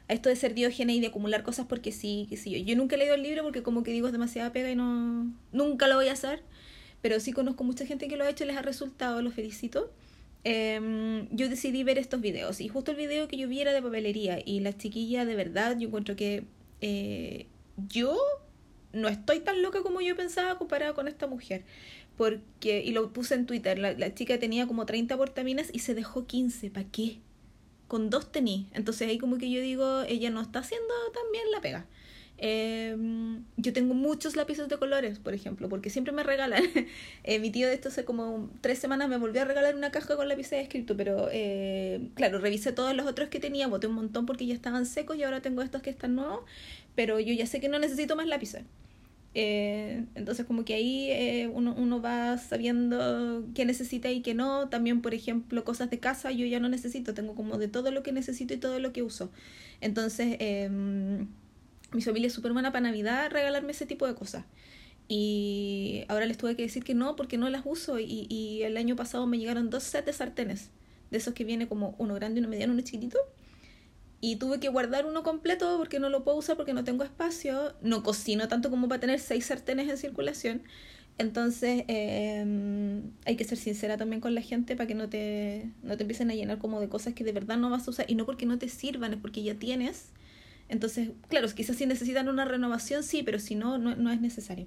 a 0.08 0.14
esto 0.14 0.30
de 0.30 0.36
ser 0.36 0.54
diógena 0.54 0.94
y 0.94 1.00
de 1.00 1.08
acumular 1.08 1.44
cosas 1.44 1.66
porque 1.68 1.92
sí, 1.92 2.28
que 2.30 2.38
sí 2.38 2.52
yo. 2.52 2.58
Yo 2.58 2.76
nunca 2.76 2.96
he 2.96 3.00
leído 3.00 3.16
el 3.16 3.24
libro 3.24 3.44
porque 3.44 3.64
como 3.64 3.84
que 3.84 3.92
digo 3.92 4.08
es 4.08 4.14
demasiada 4.14 4.52
pega 4.52 4.70
y 4.70 4.76
no 4.76 5.32
nunca 5.52 5.88
lo 5.88 5.96
voy 5.96 6.10
a 6.10 6.14
hacer, 6.14 6.44
pero 7.02 7.20
sí 7.20 7.32
conozco 7.32 7.64
mucha 7.64 7.86
gente 7.86 8.08
que 8.08 8.18
lo 8.18 8.24
ha 8.24 8.30
hecho 8.30 8.44
y 8.44 8.48
les 8.48 8.58
ha 8.58 8.62
resultado, 8.62 9.22
lo 9.22 9.32
felicito. 9.32 9.92
Em, 10.44 11.28
yo 11.32 11.50
decidí 11.50 11.84
ver 11.84 11.98
estos 11.98 12.22
videos 12.22 12.62
y 12.62 12.68
justo 12.68 12.92
el 12.92 12.98
video 12.98 13.28
que 13.28 13.36
yo 13.36 13.48
vi 13.48 13.62
era 13.62 13.74
de 13.74 13.82
papelería 13.82 14.40
y 14.46 14.60
la 14.60 14.78
chiquilla 14.78 15.26
de 15.26 15.36
verdad 15.36 15.76
yo 15.80 15.88
encuentro 15.88 16.16
que 16.16 16.44
eh, 16.82 17.48
yo 17.78 18.18
no 18.94 19.08
estoy 19.08 19.42
tan 19.42 19.62
loca 19.62 19.82
como 19.84 20.02
yo 20.02 20.16
pensaba 20.16 20.58
comparada 20.58 20.94
con 20.94 21.08
esta 21.08 21.28
mujer. 21.28 21.64
Porque, 22.18 22.82
y 22.84 22.92
lo 22.92 23.12
puse 23.12 23.36
en 23.36 23.46
Twitter, 23.46 23.78
la, 23.78 24.14
chica 24.14 24.40
tenía 24.40 24.68
como 24.68 24.86
30 24.86 25.18
portaminas 25.18 25.70
y 25.74 25.80
se 25.80 25.94
dejó 25.94 26.26
15. 26.26 26.72
¿Para 26.72 26.88
qué? 26.90 27.20
Con 27.88 28.10
dos 28.10 28.32
tení. 28.32 28.68
Entonces 28.74 29.10
ahí 29.10 29.18
como 29.18 29.38
que 29.38 29.52
yo 29.52 29.62
digo, 29.62 30.04
ella 30.04 30.30
no 30.30 30.42
está 30.42 30.60
haciendo 30.60 30.94
tan 31.14 31.24
bien 31.34 31.52
la 31.52 31.62
pega. 31.62 31.86
Em, 32.38 33.46
yo 33.56 33.72
tengo 33.72 33.94
muchos 33.94 34.36
lápices 34.36 34.68
de 34.68 34.78
colores, 34.78 35.20
por 35.20 35.34
ejemplo, 35.34 35.70
porque 35.70 35.90
siempre 35.90 36.14
me 36.14 36.24
regalan. 36.24 36.64
eh, 37.24 37.40
mi 37.40 37.50
tío 37.50 37.68
de 37.68 37.74
esto 37.74 37.90
hace 37.90 38.06
como 38.06 38.50
tres 38.62 38.80
semanas 38.80 39.10
me 39.10 39.18
volvió 39.18 39.42
a 39.42 39.46
regalar 39.46 39.76
una 39.76 39.92
caja 39.92 40.16
con 40.16 40.28
lápices 40.28 40.52
de 40.52 40.62
escrito, 40.62 40.98
pero 40.98 41.30
eh, 41.32 42.10
claro, 42.16 42.40
revisé 42.40 42.74
todos 42.74 42.96
los 42.96 43.06
otros 43.08 43.30
que 43.30 43.40
tenía, 43.40 43.68
boté 43.68 43.88
un 43.88 43.94
montón 43.96 44.26
porque 44.26 44.46
ya 44.46 44.54
estaban 44.54 44.86
secos 44.86 45.18
y 45.18 45.24
ahora 45.24 45.42
tengo 45.42 45.62
estos 45.62 45.82
que 45.82 45.90
están 45.90 46.16
nuevos 46.16 46.42
pero 46.96 47.20
yo 47.20 47.34
ya 47.34 47.46
sé 47.46 47.60
que 47.60 47.70
no 47.70 47.80
necesito 47.80 48.16
más 48.16 48.28
lápices. 48.28 48.64
Eh, 49.38 50.06
entonces 50.16 50.46
como 50.46 50.64
que 50.64 50.76
ahí 50.76 51.12
eh, 51.12 51.52
uno, 51.54 51.76
uno 51.78 52.02
va 52.02 52.38
sabiendo 52.38 53.46
qué 53.54 53.66
necesita 53.66 54.10
y 54.10 54.22
qué 54.22 54.34
no. 54.34 54.70
También, 54.70 55.02
por 55.02 55.14
ejemplo, 55.14 55.64
cosas 55.66 55.90
de 55.90 56.00
casa 56.00 56.32
yo 56.32 56.46
ya 56.46 56.60
no 56.60 56.70
necesito. 56.70 57.14
Tengo 57.14 57.36
como 57.36 57.58
de 57.58 57.68
todo 57.68 57.92
lo 57.92 58.02
que 58.02 58.14
necesito 58.14 58.54
y 58.54 58.58
todo 58.58 58.80
lo 58.80 58.94
que 58.94 59.04
uso. 59.04 59.30
Entonces, 59.82 60.38
eh, 60.40 60.70
mi 61.92 62.02
familia 62.02 62.28
es 62.28 62.34
súper 62.34 62.54
buena 62.54 62.72
para 62.72 62.88
Navidad 62.90 63.30
regalarme 63.30 63.72
ese 63.72 63.86
tipo 63.86 64.08
de 64.08 64.16
cosas. 64.16 64.46
Y 65.08 66.06
ahora 66.08 66.26
les 66.26 66.38
tuve 66.38 66.56
que 66.56 66.64
decir 66.64 66.84
que 66.84 66.96
no 66.96 67.16
porque 67.16 67.38
no 67.38 67.50
las 67.50 67.64
uso. 67.66 68.00
Y, 68.00 68.28
y 68.30 68.64
el 68.64 68.78
año 68.78 68.96
pasado 68.96 69.28
me 69.28 69.38
llegaron 69.38 69.70
dos 69.70 69.84
sets 69.84 70.16
sartenes. 70.16 70.72
De 71.12 71.18
esos 71.18 71.34
que 71.34 71.44
viene 71.44 71.68
como 71.68 71.96
uno 72.00 72.16
grande, 72.16 72.40
uno 72.40 72.50
mediano, 72.50 72.74
uno 72.74 72.82
chiquitito 72.82 73.20
y 74.26 74.38
tuve 74.38 74.60
que 74.60 74.70
guardar 74.70 75.06
uno 75.06 75.22
completo 75.22 75.78
porque 75.78 76.00
no 76.00 76.10
lo 76.10 76.24
puedo 76.24 76.38
usar 76.38 76.58
porque 76.58 76.74
no 76.74 76.84
tengo 76.84 77.04
espacio. 77.04 77.76
No 77.84 78.02
cocino 78.02 78.48
tanto 78.48 78.72
como 78.72 78.88
para 78.88 79.00
tener 79.00 79.20
seis 79.20 79.46
sartenes 79.46 79.88
en 79.88 79.98
circulación. 79.98 80.64
Entonces 81.20 81.84
em, 81.88 83.04
hay 83.26 83.36
que 83.36 83.44
ser 83.44 83.60
sincera 83.60 83.98
también 83.98 84.22
con 84.22 84.34
la 84.34 84.42
gente 84.42 84.76
para 84.76 84.88
que 84.88 84.96
no 84.96 85.10
te, 85.10 85.70
no 85.84 85.96
te 85.96 86.04
empiecen 86.04 86.32
a 86.32 86.34
llenar 86.34 86.58
como 86.58 86.82
de 86.82 86.90
cosas 86.90 87.14
que 87.14 87.24
de 87.24 87.34
verdad 87.34 87.58
no 87.58 87.70
vas 87.70 87.88
a 87.88 87.92
usar 87.92 88.08
y 88.10 88.16
no 88.16 88.26
porque 88.26 88.48
no 88.48 88.58
te 88.58 88.68
sirvan, 88.68 89.14
es 89.14 89.20
porque 89.20 89.44
ya 89.44 89.54
tienes. 89.54 90.08
Entonces, 90.70 91.10
claro, 91.28 91.48
quizás 91.54 91.76
si 91.76 91.86
necesitan 91.86 92.28
una 92.28 92.46
renovación, 92.46 93.04
sí, 93.04 93.22
pero 93.22 93.38
si 93.38 93.54
no, 93.54 93.78
no, 93.78 94.12
es 94.12 94.22
necesario. 94.22 94.66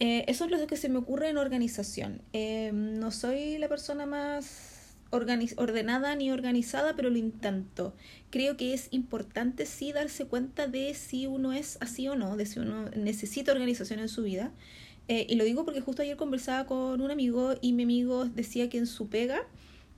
Eh, 0.00 0.24
eso 0.28 0.44
es 0.44 0.50
lo 0.50 0.66
que 0.66 0.76
se 0.76 0.90
me 0.90 0.98
ocurre 0.98 1.30
en 1.30 1.38
organización. 1.38 2.20
Em, 2.34 2.98
no 2.98 3.10
soy 3.10 3.56
la 3.56 3.68
persona 3.68 4.04
más 4.04 4.79
ordenada 5.10 6.14
ni 6.14 6.30
organizada, 6.30 6.94
pero 6.94 7.10
lo 7.10 7.18
intento. 7.18 7.94
Creo 8.30 8.56
que 8.56 8.74
es 8.74 8.88
importante 8.92 9.66
sí 9.66 9.92
darse 9.92 10.26
cuenta 10.26 10.66
de 10.66 10.94
si 10.94 11.26
uno 11.26 11.52
es 11.52 11.78
así 11.80 12.08
o 12.08 12.16
no, 12.16 12.36
de 12.36 12.46
si 12.46 12.60
uno 12.60 12.88
necesita 12.90 13.52
organización 13.52 14.00
en 14.00 14.08
su 14.08 14.22
vida. 14.22 14.52
Eh, 15.08 15.26
y 15.28 15.34
lo 15.34 15.44
digo 15.44 15.64
porque 15.64 15.80
justo 15.80 16.02
ayer 16.02 16.16
conversaba 16.16 16.66
con 16.66 17.00
un 17.00 17.10
amigo 17.10 17.54
y 17.60 17.72
mi 17.72 17.82
amigo 17.82 18.26
decía 18.26 18.68
que 18.68 18.78
en 18.78 18.86
su 18.86 19.08
pega 19.08 19.42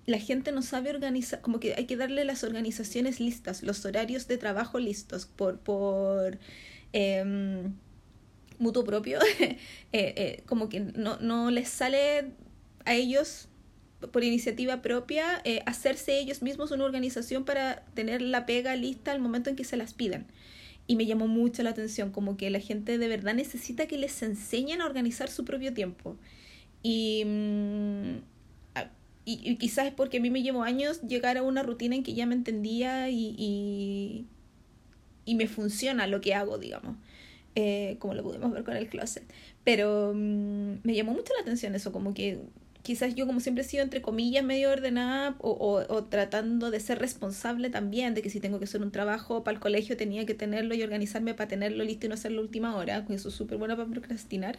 la 0.06 0.18
gente 0.18 0.52
no 0.52 0.62
sabe 0.62 0.90
organizar, 0.90 1.40
como 1.42 1.60
que 1.60 1.74
hay 1.74 1.86
que 1.86 1.96
darle 1.96 2.24
las 2.24 2.42
organizaciones 2.44 3.20
listas, 3.20 3.62
los 3.62 3.84
horarios 3.84 4.26
de 4.26 4.38
trabajo 4.38 4.78
listos 4.78 5.26
por, 5.26 5.58
por 5.58 6.38
em, 6.92 7.74
mutuo 8.58 8.84
propio, 8.84 9.20
eh, 9.40 9.58
eh, 9.92 10.42
como 10.46 10.68
que 10.68 10.80
no, 10.80 11.18
no 11.20 11.50
les 11.50 11.68
sale 11.68 12.32
a 12.84 12.94
ellos 12.94 13.48
por 14.10 14.24
iniciativa 14.24 14.82
propia, 14.82 15.40
eh, 15.44 15.62
hacerse 15.66 16.18
ellos 16.18 16.42
mismos 16.42 16.70
una 16.70 16.84
organización 16.84 17.44
para 17.44 17.84
tener 17.94 18.22
la 18.22 18.46
pega 18.46 18.74
lista 18.76 19.12
al 19.12 19.20
momento 19.20 19.50
en 19.50 19.56
que 19.56 19.64
se 19.64 19.76
las 19.76 19.94
pidan. 19.94 20.26
Y 20.86 20.96
me 20.96 21.06
llamó 21.06 21.28
mucho 21.28 21.62
la 21.62 21.70
atención, 21.70 22.10
como 22.10 22.36
que 22.36 22.50
la 22.50 22.60
gente 22.60 22.98
de 22.98 23.08
verdad 23.08 23.34
necesita 23.34 23.86
que 23.86 23.96
les 23.98 24.22
enseñen 24.22 24.80
a 24.80 24.86
organizar 24.86 25.30
su 25.30 25.44
propio 25.44 25.72
tiempo. 25.72 26.16
Y, 26.82 27.22
mm, 27.24 28.16
y, 29.24 29.56
quizás 29.56 29.86
es 29.86 29.94
porque 29.94 30.18
a 30.18 30.20
mí 30.20 30.30
me 30.30 30.42
llevó 30.42 30.62
años 30.64 31.00
llegar 31.02 31.38
a 31.38 31.42
una 31.42 31.62
rutina 31.62 31.94
en 31.94 32.02
que 32.02 32.14
ya 32.14 32.26
me 32.26 32.34
entendía 32.34 33.08
y, 33.10 34.26
y, 35.24 35.34
me 35.34 35.46
funciona 35.46 36.06
lo 36.06 36.20
que 36.20 36.34
hago, 36.34 36.58
digamos. 36.58 36.96
Eh, 37.54 37.96
como 37.98 38.14
lo 38.14 38.22
pudimos 38.22 38.50
ver 38.50 38.64
con 38.64 38.76
el 38.76 38.88
closet. 38.88 39.24
Pero 39.64 40.12
mm, 40.14 40.78
me 40.82 40.94
llamó 40.94 41.12
mucho 41.12 41.32
la 41.36 41.42
atención 41.42 41.74
eso, 41.74 41.92
como 41.92 42.14
que 42.14 42.40
quizás 42.82 43.14
yo 43.14 43.26
como 43.26 43.40
siempre 43.40 43.62
he 43.62 43.66
sido 43.66 43.82
entre 43.82 44.02
comillas 44.02 44.44
medio 44.44 44.70
ordenada 44.70 45.36
o, 45.38 45.50
o, 45.50 45.94
o, 45.94 46.04
tratando 46.04 46.70
de 46.70 46.80
ser 46.80 46.98
responsable 46.98 47.70
también, 47.70 48.14
de 48.14 48.22
que 48.22 48.30
si 48.30 48.40
tengo 48.40 48.58
que 48.58 48.64
hacer 48.64 48.82
un 48.82 48.90
trabajo 48.90 49.44
para 49.44 49.54
el 49.54 49.60
colegio 49.60 49.96
tenía 49.96 50.26
que 50.26 50.34
tenerlo 50.34 50.74
y 50.74 50.82
organizarme 50.82 51.34
para 51.34 51.48
tenerlo 51.48 51.84
listo 51.84 52.06
y 52.06 52.08
no 52.08 52.14
hacerlo 52.14 52.42
última 52.42 52.76
hora, 52.76 53.04
que 53.06 53.14
eso 53.14 53.28
es 53.28 53.34
súper 53.34 53.58
bueno 53.58 53.76
para 53.76 53.88
procrastinar 53.88 54.58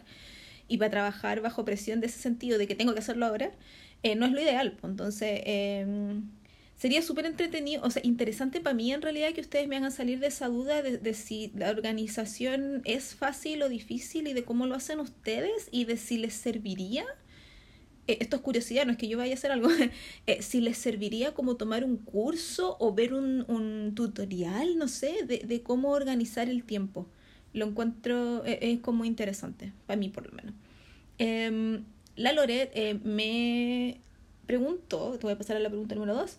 y 0.68 0.78
para 0.78 0.90
trabajar 0.90 1.40
bajo 1.40 1.64
presión 1.64 2.00
de 2.00 2.06
ese 2.06 2.18
sentido 2.20 2.58
de 2.58 2.66
que 2.66 2.74
tengo 2.74 2.94
que 2.94 3.00
hacerlo 3.00 3.26
ahora, 3.26 3.52
eh, 4.02 4.16
no 4.16 4.26
es 4.26 4.32
lo 4.32 4.40
ideal. 4.40 4.78
Entonces, 4.82 5.40
eh, 5.44 6.20
sería 6.76 7.02
súper 7.02 7.26
entretenido, 7.26 7.82
o 7.84 7.90
sea, 7.90 8.02
interesante 8.04 8.60
para 8.60 8.74
mí 8.74 8.92
en 8.92 9.02
realidad 9.02 9.32
que 9.32 9.40
ustedes 9.40 9.68
me 9.68 9.76
hagan 9.76 9.92
salir 9.92 10.18
de 10.20 10.28
esa 10.28 10.48
duda 10.48 10.82
de, 10.82 11.14
si 11.14 11.52
la 11.54 11.70
organización 11.70 12.82
es 12.84 13.14
fácil 13.14 13.62
o 13.62 13.68
difícil 13.68 14.26
y 14.26 14.32
de 14.32 14.44
cómo 14.44 14.66
lo 14.66 14.74
hacen 14.74 15.00
ustedes 15.00 15.68
y 15.70 15.84
de 15.84 15.96
si 15.96 16.18
les 16.18 16.34
serviría 16.34 17.04
eh, 18.06 18.18
esto 18.20 18.36
es 18.36 18.42
curiosidad, 18.42 18.86
no 18.86 18.92
es 18.92 18.98
que 18.98 19.08
yo 19.08 19.18
vaya 19.18 19.32
a 19.32 19.36
hacer 19.36 19.52
algo, 19.52 19.68
eh, 20.26 20.42
si 20.42 20.60
les 20.60 20.78
serviría 20.78 21.34
como 21.34 21.56
tomar 21.56 21.84
un 21.84 21.96
curso 21.96 22.76
o 22.80 22.94
ver 22.94 23.14
un, 23.14 23.44
un 23.48 23.94
tutorial, 23.94 24.76
no 24.78 24.88
sé, 24.88 25.24
de, 25.26 25.38
de, 25.38 25.62
cómo 25.62 25.90
organizar 25.90 26.48
el 26.48 26.64
tiempo. 26.64 27.06
Lo 27.52 27.66
encuentro, 27.66 28.44
eh, 28.44 28.58
es 28.60 28.80
como 28.80 29.04
interesante, 29.04 29.72
para 29.86 29.98
mí 29.98 30.08
por 30.08 30.26
lo 30.26 30.32
menos. 30.32 30.54
Eh, 31.18 31.80
la 32.16 32.32
Loret 32.32 32.70
eh, 32.74 32.98
me 33.02 34.00
preguntó, 34.46 35.18
te 35.18 35.22
voy 35.22 35.32
a 35.32 35.38
pasar 35.38 35.56
a 35.56 35.60
la 35.60 35.68
pregunta 35.68 35.94
número 35.94 36.14
dos, 36.14 36.36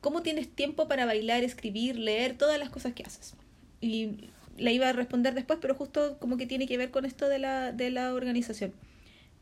¿cómo 0.00 0.22
tienes 0.22 0.48
tiempo 0.48 0.88
para 0.88 1.06
bailar, 1.06 1.44
escribir, 1.44 1.98
leer, 1.98 2.36
todas 2.36 2.58
las 2.58 2.70
cosas 2.70 2.92
que 2.92 3.04
haces? 3.04 3.34
Y 3.80 4.30
la 4.58 4.70
iba 4.70 4.88
a 4.88 4.92
responder 4.92 5.34
después, 5.34 5.58
pero 5.62 5.74
justo 5.74 6.18
como 6.18 6.36
que 6.36 6.46
tiene 6.46 6.66
que 6.66 6.76
ver 6.76 6.90
con 6.90 7.04
esto 7.04 7.28
de 7.28 7.38
la, 7.38 7.72
de 7.72 7.90
la 7.90 8.12
organización. 8.12 8.72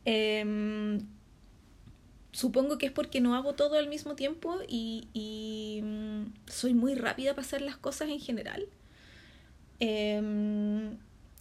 Eh, 0.04 1.00
supongo 2.36 2.76
que 2.76 2.86
es 2.86 2.92
porque 2.92 3.22
no 3.22 3.34
hago 3.34 3.54
todo 3.54 3.78
al 3.78 3.88
mismo 3.88 4.14
tiempo 4.14 4.58
y, 4.68 5.80
um, 5.82 6.32
soy 6.46 6.74
muy 6.74 6.94
rápida 6.94 7.34
para 7.34 7.46
hacer 7.46 7.62
las 7.62 7.78
cosas 7.78 8.10
en 8.10 8.20
general. 8.20 8.68
Eh, 9.80 10.20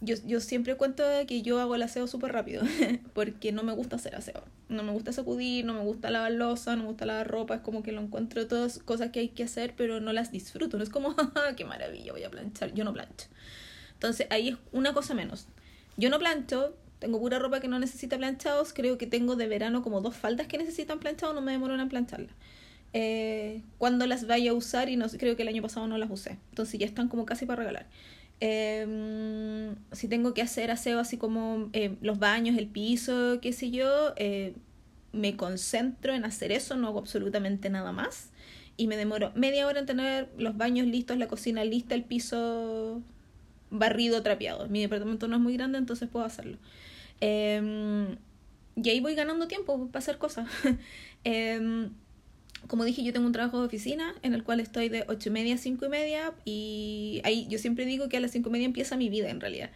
yo, 0.00 0.40
siempre 0.40 0.76
cuento 0.76 1.04
que 1.26 1.42
yo 1.42 1.60
hago 1.60 1.74
el 1.74 1.82
aseo 1.82 2.06
súper 2.06 2.32
rápido 2.32 2.62
porque 3.14 3.52
no 3.52 3.62
me 3.62 3.72
gusta 3.72 3.96
hacer 3.96 4.14
aseo. 4.14 4.42
No 4.68 4.82
me 4.82 4.92
gusta 4.92 5.12
sacudir, 5.12 5.64
no 5.64 5.74
me 5.74 5.80
gusta 5.80 6.10
lavar 6.10 6.32
losa, 6.32 6.76
no 6.76 6.82
me 6.82 6.88
gusta 6.88 7.06
lavar 7.06 7.28
ropa. 7.28 7.56
Es 7.56 7.60
como 7.60 7.82
que 7.82 7.92
lo 7.92 8.00
encuentro 8.00 8.46
todas 8.46 8.78
cosas 8.78 9.10
que 9.10 9.20
hay 9.20 9.28
que 9.28 9.44
hacer, 9.44 9.74
pero 9.76 10.00
no 10.00 10.12
las 10.12 10.32
disfruto. 10.32 10.76
No 10.78 10.82
es 10.82 10.90
como, 10.90 11.14
qué 11.56 11.64
maravilla, 11.64 12.12
voy 12.12 12.24
a 12.24 12.30
planchar. 12.30 12.72
Yo 12.74 12.84
no 12.84 12.92
plancho. 12.92 13.26
Entonces 13.94 14.26
ahí 14.30 14.48
es 14.48 14.56
una 14.72 14.94
cosa 14.94 15.14
menos. 15.14 15.46
Yo 15.96 16.10
no 16.10 16.18
plancho, 16.18 16.74
tengo 16.98 17.18
pura 17.20 17.38
ropa 17.38 17.60
que 17.60 17.68
no 17.68 17.78
necesita 17.78 18.16
planchados. 18.18 18.72
Creo 18.72 18.98
que 18.98 19.06
tengo 19.06 19.36
de 19.36 19.46
verano 19.48 19.82
como 19.82 20.00
dos 20.00 20.16
faldas 20.16 20.46
que 20.46 20.58
necesitan 20.58 20.98
planchados, 20.98 21.34
no 21.34 21.40
me 21.40 21.52
demoro 21.52 21.74
en 21.80 21.88
plancharlas. 21.88 22.34
Eh, 22.92 23.62
cuando 23.78 24.06
las 24.06 24.26
vaya 24.26 24.52
a 24.52 24.54
usar, 24.54 24.88
y 24.88 24.96
no 24.96 25.06
creo 25.08 25.36
que 25.36 25.42
el 25.42 25.48
año 25.48 25.62
pasado 25.62 25.86
no 25.86 25.98
las 25.98 26.10
usé. 26.10 26.38
Entonces 26.50 26.80
ya 26.80 26.86
están 26.86 27.08
como 27.08 27.26
casi 27.26 27.46
para 27.46 27.60
regalar. 27.60 27.86
Eh, 28.40 29.74
si 29.92 30.08
tengo 30.08 30.34
que 30.34 30.42
hacer 30.42 30.70
aseo 30.70 31.00
así 31.00 31.16
como 31.16 31.70
eh, 31.72 31.96
los 32.02 32.18
baños, 32.18 32.56
el 32.56 32.66
piso, 32.66 33.38
qué 33.40 33.52
sé 33.52 33.70
yo, 33.70 34.12
eh, 34.16 34.54
me 35.12 35.36
concentro 35.36 36.12
en 36.12 36.24
hacer 36.24 36.52
eso, 36.52 36.76
no 36.76 36.88
hago 36.88 36.98
absolutamente 36.98 37.70
nada 37.70 37.92
más. 37.92 38.30
Y 38.76 38.88
me 38.88 38.96
demoro 38.96 39.32
media 39.34 39.66
hora 39.66 39.80
en 39.80 39.86
tener 39.86 40.28
los 40.36 40.56
baños 40.56 40.86
listos, 40.86 41.16
la 41.16 41.28
cocina 41.28 41.64
lista, 41.64 41.94
el 41.94 42.04
piso 42.04 43.00
barrido, 43.70 44.22
trapeado. 44.22 44.68
Mi 44.68 44.82
departamento 44.82 45.28
no 45.28 45.36
es 45.36 45.42
muy 45.42 45.54
grande, 45.56 45.78
entonces 45.78 46.08
puedo 46.10 46.26
hacerlo. 46.26 46.58
Eh, 47.20 48.16
y 48.76 48.90
ahí 48.90 49.00
voy 49.00 49.14
ganando 49.14 49.48
tiempo 49.48 49.88
para 49.88 49.98
hacer 50.00 50.18
cosas. 50.18 50.48
eh, 51.24 51.88
como 52.68 52.84
dije, 52.84 53.02
yo 53.02 53.12
tengo 53.12 53.26
un 53.26 53.32
trabajo 53.32 53.60
de 53.60 53.66
oficina 53.66 54.14
en 54.22 54.34
el 54.34 54.44
cual 54.44 54.60
estoy 54.60 54.88
de 54.88 55.04
ocho 55.08 55.28
y 55.28 55.32
media 55.32 55.54
a 55.54 55.58
cinco 55.58 55.86
y 55.86 55.88
media 55.88 56.34
y 56.44 57.20
ahí 57.24 57.46
yo 57.48 57.58
siempre 57.58 57.84
digo 57.84 58.08
que 58.08 58.16
a 58.16 58.20
las 58.20 58.32
cinco 58.32 58.48
y 58.48 58.52
media 58.52 58.66
empieza 58.66 58.96
mi 58.96 59.08
vida 59.08 59.30
en 59.30 59.40
realidad. 59.40 59.70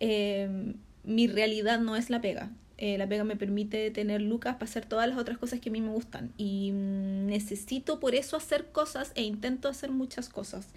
Eh, 0.00 0.74
mi 1.04 1.26
realidad 1.26 1.80
no 1.80 1.96
es 1.96 2.08
la 2.08 2.20
pega. 2.20 2.50
Eh, 2.78 2.98
la 2.98 3.08
pega 3.08 3.24
me 3.24 3.36
permite 3.36 3.90
tener 3.90 4.20
lucas 4.20 4.54
para 4.54 4.64
hacer 4.64 4.84
todas 4.84 5.08
las 5.08 5.18
otras 5.18 5.38
cosas 5.38 5.60
que 5.60 5.70
a 5.70 5.72
mí 5.72 5.80
me 5.80 5.88
gustan 5.88 6.32
y 6.36 6.72
mm, 6.72 7.26
necesito 7.26 8.00
por 8.00 8.14
eso 8.14 8.36
hacer 8.36 8.66
cosas 8.66 9.12
e 9.14 9.22
intento 9.22 9.68
hacer 9.68 9.90
muchas 9.90 10.28
cosas 10.28 10.68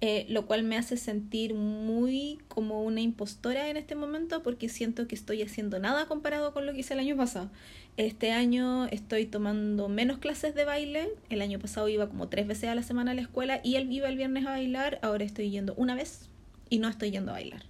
eh, 0.00 0.26
lo 0.28 0.46
cual 0.46 0.62
me 0.62 0.76
hace 0.76 0.96
sentir 0.96 1.54
muy 1.54 2.38
como 2.46 2.84
una 2.84 3.00
impostora 3.00 3.68
en 3.68 3.76
este 3.76 3.96
momento 3.96 4.44
porque 4.44 4.68
siento 4.68 5.08
que 5.08 5.16
estoy 5.16 5.42
haciendo 5.42 5.80
nada 5.80 6.06
comparado 6.06 6.52
con 6.52 6.66
lo 6.66 6.72
que 6.72 6.80
hice 6.80 6.94
el 6.94 7.00
año 7.00 7.16
pasado. 7.16 7.50
Este 7.96 8.30
año 8.30 8.86
estoy 8.86 9.26
tomando 9.26 9.88
menos 9.88 10.18
clases 10.18 10.54
de 10.54 10.64
baile, 10.64 11.08
el 11.30 11.42
año 11.42 11.58
pasado 11.58 11.88
iba 11.88 12.08
como 12.08 12.28
tres 12.28 12.46
veces 12.46 12.70
a 12.70 12.76
la 12.76 12.84
semana 12.84 13.10
a 13.10 13.14
la 13.14 13.22
escuela 13.22 13.60
y 13.64 13.74
él 13.74 13.90
iba 13.90 14.08
el 14.08 14.16
viernes 14.16 14.46
a 14.46 14.50
bailar, 14.50 15.00
ahora 15.02 15.24
estoy 15.24 15.50
yendo 15.50 15.74
una 15.74 15.96
vez 15.96 16.28
y 16.70 16.78
no 16.78 16.88
estoy 16.88 17.10
yendo 17.10 17.32
a 17.32 17.34
bailar. 17.34 17.64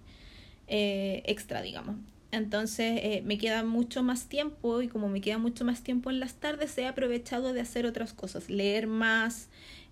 Eh, 0.66 1.22
extra, 1.24 1.62
digamos. 1.62 1.96
Entonces 2.30 3.00
eh, 3.02 3.22
me 3.24 3.38
queda 3.38 3.64
mucho 3.64 4.02
más 4.02 4.28
tiempo 4.28 4.82
y 4.82 4.88
como 4.88 5.08
me 5.08 5.22
queda 5.22 5.38
mucho 5.38 5.64
más 5.64 5.82
tiempo 5.82 6.10
en 6.10 6.20
las 6.20 6.34
tardes 6.34 6.76
he 6.76 6.86
aprovechado 6.86 7.54
de 7.54 7.62
hacer 7.62 7.86
otras 7.86 8.12
cosas, 8.12 8.50
leer 8.50 8.86
más, 8.86 9.48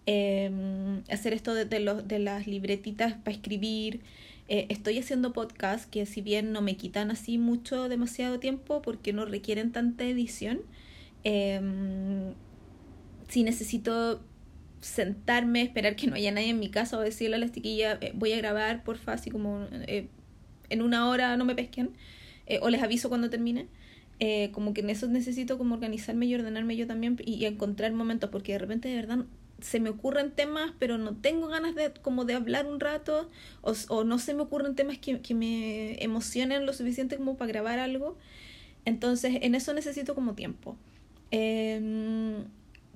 eh, 0.06 0.50
hacer 1.10 1.32
esto 1.32 1.54
de, 1.54 1.80
los, 1.80 2.08
de 2.08 2.18
las 2.18 2.46
libretitas 2.46 3.14
para 3.14 3.36
escribir. 3.36 4.00
Eh, 4.48 4.66
estoy 4.68 4.98
haciendo 4.98 5.32
podcasts 5.32 5.86
que 5.86 6.06
si 6.06 6.20
bien 6.20 6.52
no 6.52 6.62
me 6.62 6.76
quitan 6.76 7.10
así 7.10 7.36
mucho, 7.36 7.88
demasiado 7.88 8.38
tiempo 8.38 8.80
porque 8.80 9.12
no 9.12 9.24
requieren 9.24 9.72
tanta 9.72 10.04
edición, 10.04 10.60
eh, 11.24 11.60
si 13.28 13.42
necesito 13.42 14.20
sentarme, 14.80 15.62
esperar 15.62 15.96
que 15.96 16.06
no 16.06 16.14
haya 16.14 16.30
nadie 16.32 16.50
en 16.50 16.58
mi 16.58 16.70
casa 16.70 16.98
o 16.98 17.00
decirle 17.00 17.36
a 17.36 17.38
la 17.38 17.50
chiquilla, 17.50 17.98
eh, 18.00 18.12
voy 18.14 18.32
a 18.32 18.36
grabar, 18.36 18.84
porfa, 18.84 19.12
así 19.12 19.30
como 19.30 19.66
eh, 19.72 20.08
en 20.70 20.82
una 20.82 21.08
hora 21.08 21.36
no 21.36 21.44
me 21.44 21.54
pesquen, 21.54 21.90
eh, 22.46 22.58
o 22.62 22.70
les 22.70 22.82
aviso 22.82 23.08
cuando 23.08 23.30
termine. 23.30 23.66
Como 24.52 24.72
que 24.72 24.80
en 24.80 24.88
eso 24.88 25.08
necesito 25.08 25.58
como 25.58 25.74
organizarme 25.74 26.24
y 26.24 26.34
ordenarme 26.34 26.74
yo 26.74 26.86
también 26.86 27.20
y, 27.22 27.34
y 27.34 27.44
encontrar 27.44 27.92
momentos 27.92 28.30
porque 28.30 28.52
de 28.52 28.58
repente 28.58 28.88
de 28.88 28.96
verdad 28.96 29.26
se 29.60 29.80
me 29.80 29.90
ocurren 29.90 30.30
temas, 30.32 30.72
pero 30.78 30.98
no 30.98 31.16
tengo 31.16 31.48
ganas 31.48 31.74
de 31.74 31.92
como 32.02 32.24
de 32.24 32.34
hablar 32.34 32.66
un 32.66 32.80
rato, 32.80 33.30
o, 33.62 33.72
o 33.88 34.04
no 34.04 34.18
se 34.18 34.34
me 34.34 34.42
ocurren 34.42 34.74
temas 34.74 34.98
que, 34.98 35.20
que, 35.20 35.34
me 35.34 36.02
emocionen 36.02 36.66
lo 36.66 36.72
suficiente 36.72 37.16
como 37.16 37.36
para 37.36 37.48
grabar 37.48 37.78
algo. 37.78 38.16
Entonces, 38.84 39.38
en 39.40 39.54
eso 39.54 39.72
necesito 39.74 40.14
como 40.14 40.34
tiempo. 40.34 40.76
Eh, 41.30 42.44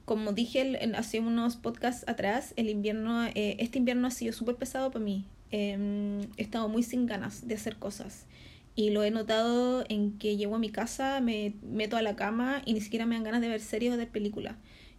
como 0.04 0.32
dije 0.32 0.78
hace 0.96 1.20
unos 1.20 1.56
podcasts 1.56 2.04
atrás, 2.08 2.52
el 2.56 2.68
invierno, 2.68 3.26
eh, 3.26 3.56
este 3.60 3.78
invierno 3.78 4.08
ha 4.08 4.10
sido 4.10 4.32
súper 4.32 4.56
pesado 4.56 4.90
para 4.90 5.04
mí. 5.04 5.24
Eh, 5.52 6.26
he 6.36 6.42
estado 6.42 6.68
muy 6.68 6.82
sin 6.82 7.06
ganas 7.06 7.46
de 7.46 7.54
hacer 7.54 7.76
cosas. 7.76 8.26
Y 8.74 8.90
lo 8.90 9.04
he 9.04 9.10
notado 9.10 9.84
en 9.88 10.18
que 10.18 10.36
llego 10.36 10.56
a 10.56 10.58
mi 10.58 10.70
casa, 10.70 11.20
me 11.20 11.54
meto 11.62 11.96
a 11.96 12.02
la 12.02 12.16
cama 12.16 12.62
y 12.64 12.74
ni 12.74 12.80
siquiera 12.80 13.06
me 13.06 13.14
dan 13.14 13.24
ganas 13.24 13.40
de 13.40 13.48
ver 13.48 13.60
series 13.60 13.94
o 13.94 13.96
de 13.96 14.06
películas 14.06 14.56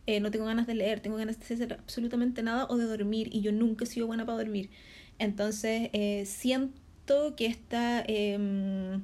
eh, 0.07 0.19
no 0.19 0.31
tengo 0.31 0.45
ganas 0.45 0.67
de 0.67 0.75
leer, 0.75 0.99
tengo 0.99 1.17
ganas 1.17 1.39
de 1.39 1.53
hacer 1.53 1.73
absolutamente 1.73 2.43
nada 2.43 2.65
o 2.69 2.77
de 2.77 2.85
dormir 2.85 3.29
y 3.31 3.41
yo 3.41 3.51
nunca 3.51 3.85
he 3.85 3.87
sido 3.87 4.07
buena 4.07 4.25
para 4.25 4.37
dormir. 4.37 4.69
Entonces 5.19 5.89
eh, 5.93 6.25
siento 6.25 7.35
que 7.35 7.45
esta 7.45 8.03
eh, 8.07 8.99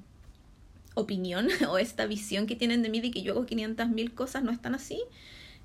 opinión 0.96 1.48
o 1.70 1.78
esta 1.78 2.06
visión 2.08 2.48
que 2.48 2.56
tienen 2.56 2.82
de 2.82 2.90
mí 2.90 3.00
de 3.00 3.12
que 3.12 3.22
yo 3.22 3.34
hago 3.34 3.46
500 3.46 3.90
mil 3.90 4.14
cosas 4.14 4.44
no 4.44 4.52
es 4.52 4.62
tan 4.62 4.76
así. 4.76 5.02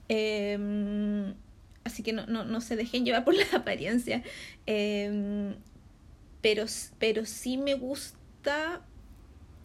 Em, 0.08 1.34
así 1.84 2.02
que 2.02 2.12
no, 2.12 2.26
no, 2.26 2.44
no, 2.44 2.60
se 2.60 2.76
dejen 2.76 3.04
llevar 3.04 3.24
por 3.24 3.34
la 3.34 3.46
apariencia. 3.54 4.22
Em, 4.66 5.54
pero, 6.42 6.66
pero 6.98 7.24
sí 7.24 7.56
me 7.56 7.74
gusta 7.74 8.82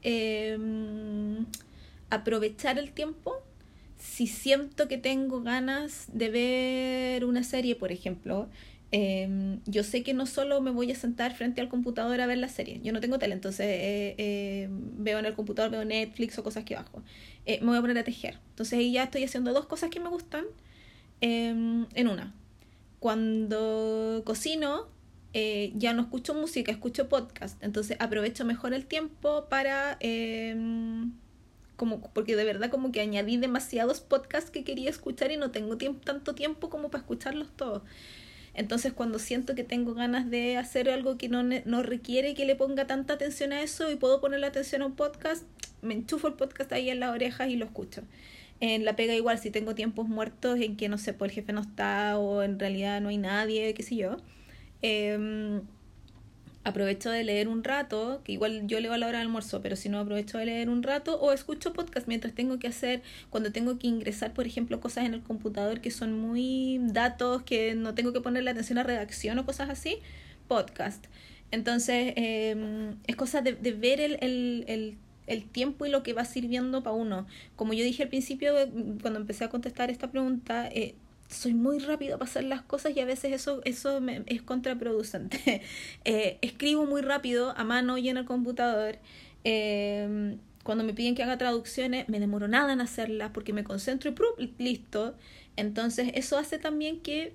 em, 0.03 1.45
aprovechar 2.09 2.79
el 2.79 2.91
tiempo 2.91 3.41
si 3.97 4.27
siento 4.27 4.87
que 4.87 4.97
tengo 4.97 5.41
ganas 5.41 6.07
de 6.13 6.29
ver 6.29 7.25
una 7.25 7.43
serie, 7.43 7.75
por 7.75 7.91
ejemplo, 7.91 8.47
eh, 8.91 9.59
yo 9.65 9.83
sé 9.83 10.01
que 10.01 10.13
no 10.13 10.25
solo 10.25 10.61
me 10.61 10.71
voy 10.71 10.91
a 10.91 10.95
sentar 10.95 11.35
frente 11.35 11.59
al 11.59 11.67
computador 11.67 12.21
a 12.21 12.25
ver 12.25 12.37
la 12.37 12.47
serie, 12.47 12.79
yo 12.83 12.93
no 12.93 13.01
tengo 13.01 13.19
tele, 13.19 13.33
entonces 13.33 13.65
eh, 13.65 14.15
eh, 14.17 14.69
veo 14.69 15.19
en 15.19 15.25
el 15.25 15.33
computador, 15.33 15.71
veo 15.71 15.83
Netflix 15.83 16.37
o 16.37 16.43
cosas 16.43 16.63
que 16.63 16.75
bajo. 16.75 17.03
me 17.45 17.59
voy 17.65 17.77
a 17.77 17.81
poner 17.81 17.97
a 17.97 18.03
tejer. 18.03 18.39
Entonces 18.51 18.79
ahí 18.79 18.93
ya 18.93 19.03
estoy 19.03 19.23
haciendo 19.23 19.53
dos 19.53 19.65
cosas 19.65 19.89
que 19.89 19.99
me 19.99 20.09
gustan 20.09 20.45
em, 21.21 21.85
en 21.95 22.07
una. 22.07 22.33
Cuando 22.99 24.21
cocino, 24.25 24.87
ya 25.33 25.93
no 25.93 26.01
escucho 26.01 26.33
música, 26.33 26.71
escucho 26.71 27.09
podcast, 27.09 27.61
entonces 27.63 27.97
aprovecho 27.99 28.43
mejor 28.43 28.73
el 28.73 28.87
tiempo 28.87 29.45
para 29.49 29.97
em, 29.99 31.11
como 31.77 32.01
porque 32.01 32.35
de 32.35 32.43
verdad 32.43 32.69
como 32.69 32.91
que 32.91 32.99
añadí 32.99 33.37
demasiados 33.37 34.01
podcasts 34.01 34.51
que 34.51 34.65
quería 34.65 34.89
escuchar 34.89 35.31
y 35.31 35.37
no 35.37 35.51
tengo 35.51 35.77
tiempo, 35.77 36.01
tanto 36.03 36.35
tiempo 36.35 36.69
como 36.69 36.89
para 36.89 37.03
escucharlos 37.03 37.49
todos. 37.55 37.83
Entonces 38.53 38.91
cuando 38.91 39.19
siento 39.19 39.55
que 39.55 39.63
tengo 39.63 39.93
ganas 39.93 40.29
de 40.29 40.57
hacer 40.57 40.89
algo 40.89 41.17
que 41.17 41.29
no, 41.29 41.43
no 41.43 41.83
requiere 41.83 42.33
que 42.33 42.45
le 42.45 42.55
ponga 42.55 42.87
tanta 42.87 43.13
atención 43.13 43.53
a 43.53 43.61
eso 43.61 43.89
y 43.91 43.95
puedo 43.95 44.19
ponerle 44.19 44.47
atención 44.47 44.81
a 44.81 44.87
un 44.87 44.95
podcast, 44.95 45.45
me 45.81 45.93
enchufo 45.93 46.27
el 46.27 46.33
podcast 46.33 46.71
ahí 46.73 46.89
en 46.89 46.99
las 46.99 47.11
orejas 47.11 47.49
y 47.49 47.55
lo 47.55 47.65
escucho. 47.65 48.01
En 48.59 48.83
la 48.83 48.95
pega 48.95 49.13
igual, 49.13 49.37
si 49.37 49.51
tengo 49.51 49.75
tiempos 49.75 50.07
muertos 50.07 50.59
en 50.59 50.77
que, 50.77 50.89
no 50.89 50.97
sé, 50.97 51.13
pues 51.13 51.29
el 51.29 51.35
jefe 51.35 51.53
no 51.53 51.61
está 51.61 52.17
o 52.17 52.41
en 52.41 52.57
realidad 52.57 52.99
no 53.01 53.09
hay 53.09 53.17
nadie, 53.17 53.75
qué 53.75 53.83
sé 53.83 53.95
yo. 53.95 54.17
Eh, 54.81 55.61
aprovecho 56.67 57.09
de 57.09 57.23
leer 57.23 57.47
un 57.47 57.63
rato, 57.63 58.21
que 58.23 58.33
igual 58.33 58.67
yo 58.67 58.79
leo 58.79 58.93
a 58.93 58.97
la 58.97 59.07
hora 59.07 59.19
del 59.19 59.27
almuerzo, 59.27 59.61
pero 59.61 59.75
si 59.75 59.89
no 59.89 59.99
aprovecho 59.99 60.37
de 60.37 60.45
leer 60.45 60.69
un 60.69 60.83
rato 60.83 61.19
o 61.19 61.31
escucho 61.31 61.73
podcast 61.73 62.07
mientras 62.07 62.33
tengo 62.33 62.59
que 62.59 62.67
hacer, 62.67 63.01
cuando 63.29 63.51
tengo 63.51 63.79
que 63.79 63.87
ingresar, 63.87 64.33
por 64.33 64.45
ejemplo, 64.45 64.79
cosas 64.79 65.05
en 65.05 65.13
el 65.13 65.21
computador 65.21 65.81
que 65.81 65.91
son 65.91 66.13
muy 66.19 66.79
datos, 66.81 67.43
que 67.43 67.75
no 67.75 67.95
tengo 67.95 68.13
que 68.13 68.21
ponerle 68.21 68.51
atención 68.51 68.77
a 68.77 68.83
redacción 68.83 69.39
o 69.39 69.45
cosas 69.45 69.69
así, 69.69 69.99
podcast. 70.47 71.05
Entonces, 71.51 72.13
eh, 72.17 72.93
es 73.07 73.15
cosa 73.15 73.41
de, 73.41 73.53
ver 73.53 74.01
el, 74.01 74.17
el, 74.21 74.65
el 74.67 74.97
el 75.27 75.43
tiempo 75.43 75.85
y 75.85 75.89
lo 75.89 76.03
que 76.03 76.13
va 76.13 76.25
sirviendo 76.25 76.81
para 76.83 76.95
uno. 76.95 77.27
Como 77.55 77.73
yo 77.73 77.83
dije 77.83 78.03
al 78.03 78.09
principio, 78.09 78.53
cuando 79.01 79.19
empecé 79.19 79.43
a 79.43 79.49
contestar 79.49 79.91
esta 79.91 80.09
pregunta, 80.09 80.67
eh, 80.69 80.95
soy 81.29 81.53
muy 81.53 81.79
rápido 81.79 82.17
para 82.17 82.29
hacer 82.29 82.45
las 82.45 82.61
cosas 82.61 82.95
y 82.95 82.99
a 82.99 83.05
veces 83.05 83.33
eso, 83.33 83.61
eso 83.65 83.99
es 84.25 84.41
contraproducente. 84.41 85.61
eh, 86.05 86.37
escribo 86.41 86.85
muy 86.85 87.01
rápido 87.01 87.53
a 87.57 87.63
mano 87.63 87.97
y 87.97 88.09
en 88.09 88.17
el 88.17 88.25
computador. 88.25 88.97
Eh, 89.43 90.37
cuando 90.63 90.83
me 90.83 90.93
piden 90.93 91.15
que 91.15 91.23
haga 91.23 91.37
traducciones, 91.37 92.09
me 92.09 92.19
demoro 92.19 92.47
nada 92.47 92.73
en 92.73 92.81
hacerlas 92.81 93.31
porque 93.33 93.53
me 93.53 93.63
concentro 93.63 94.13
y 94.37 94.53
listo. 94.57 95.15
Entonces, 95.55 96.11
eso 96.13 96.37
hace 96.37 96.59
también 96.59 96.99
que 97.01 97.33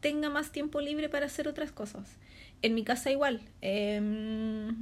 tenga 0.00 0.28
más 0.28 0.50
tiempo 0.52 0.80
libre 0.80 1.08
para 1.08 1.26
hacer 1.26 1.48
otras 1.48 1.72
cosas. 1.72 2.16
En 2.62 2.74
mi 2.74 2.84
casa 2.84 3.10
igual. 3.10 3.40
Eh, 3.62 4.72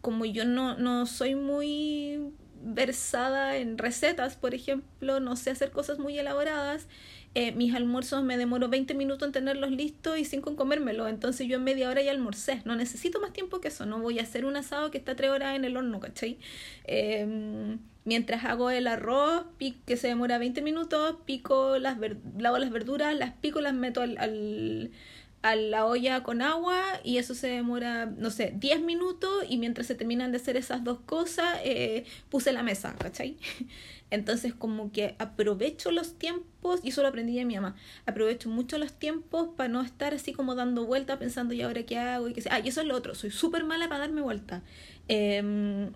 como 0.00 0.24
yo 0.24 0.44
no, 0.44 0.76
no 0.78 1.06
soy 1.06 1.34
muy 1.34 2.32
versada 2.62 3.56
en 3.56 3.78
recetas, 3.78 4.36
por 4.36 4.54
ejemplo, 4.54 5.20
no 5.20 5.36
sé 5.36 5.50
hacer 5.50 5.70
cosas 5.70 5.98
muy 5.98 6.18
elaboradas, 6.18 6.88
eh, 7.40 7.52
mis 7.52 7.72
almuerzos 7.72 8.24
me 8.24 8.36
demoro 8.36 8.68
20 8.68 8.94
minutos 8.94 9.24
en 9.24 9.32
tenerlos 9.32 9.70
listos 9.70 10.18
y 10.18 10.24
5 10.24 10.50
en 10.50 10.56
comérmelo. 10.56 11.06
Entonces 11.06 11.46
yo 11.46 11.58
en 11.58 11.62
media 11.62 11.88
hora 11.88 12.02
ya 12.02 12.10
almorcé. 12.10 12.62
No 12.64 12.74
necesito 12.74 13.20
más 13.20 13.32
tiempo 13.32 13.60
que 13.60 13.68
eso. 13.68 13.86
No 13.86 14.00
voy 14.00 14.18
a 14.18 14.22
hacer 14.22 14.44
un 14.44 14.56
asado 14.56 14.90
que 14.90 14.98
está 14.98 15.14
3 15.14 15.30
horas 15.30 15.54
en 15.54 15.64
el 15.64 15.76
horno, 15.76 16.00
¿cachai? 16.00 16.36
Eh, 16.82 17.78
mientras 18.04 18.44
hago 18.44 18.70
el 18.70 18.88
arroz, 18.88 19.44
que 19.86 19.96
se 19.96 20.08
demora 20.08 20.38
20 20.38 20.62
minutos, 20.62 21.14
pico 21.26 21.78
las 21.78 21.96
lavo 22.36 22.58
las 22.58 22.70
verduras, 22.70 23.14
las 23.14 23.34
pico, 23.34 23.60
las 23.60 23.74
meto 23.74 24.00
al, 24.00 24.18
al 24.18 24.90
a 25.42 25.54
la 25.54 25.86
olla 25.86 26.22
con 26.22 26.42
agua 26.42 26.82
y 27.04 27.18
eso 27.18 27.34
se 27.34 27.46
demora, 27.46 28.06
no 28.06 28.30
sé, 28.30 28.52
10 28.56 28.82
minutos 28.82 29.44
y 29.48 29.58
mientras 29.58 29.86
se 29.86 29.94
terminan 29.94 30.32
de 30.32 30.38
hacer 30.38 30.56
esas 30.56 30.82
dos 30.82 30.98
cosas, 31.00 31.60
eh, 31.64 32.04
puse 32.28 32.52
la 32.52 32.62
mesa, 32.62 32.94
¿cachai? 32.98 33.36
Entonces 34.10 34.54
como 34.54 34.90
que 34.92 35.14
aprovecho 35.18 35.90
los 35.90 36.14
tiempos, 36.14 36.80
y 36.82 36.88
eso 36.88 37.02
lo 37.02 37.08
aprendí 37.08 37.36
de 37.36 37.44
mi 37.44 37.54
mamá, 37.56 37.76
aprovecho 38.06 38.48
mucho 38.48 38.78
los 38.78 38.92
tiempos 38.92 39.48
para 39.56 39.68
no 39.68 39.82
estar 39.82 40.14
así 40.14 40.32
como 40.32 40.54
dando 40.54 40.86
vuelta 40.86 41.18
pensando, 41.18 41.54
¿y 41.54 41.62
ahora 41.62 41.82
qué 41.84 41.98
hago? 41.98 42.28
Y 42.28 42.32
que 42.32 42.42
Ah, 42.50 42.60
y 42.60 42.68
eso 42.68 42.80
es 42.80 42.86
lo 42.86 42.96
otro, 42.96 43.14
soy 43.14 43.30
súper 43.30 43.64
mala 43.64 43.88
para 43.88 44.00
darme 44.00 44.22
vuelta. 44.22 44.62
Eh, 45.08 45.90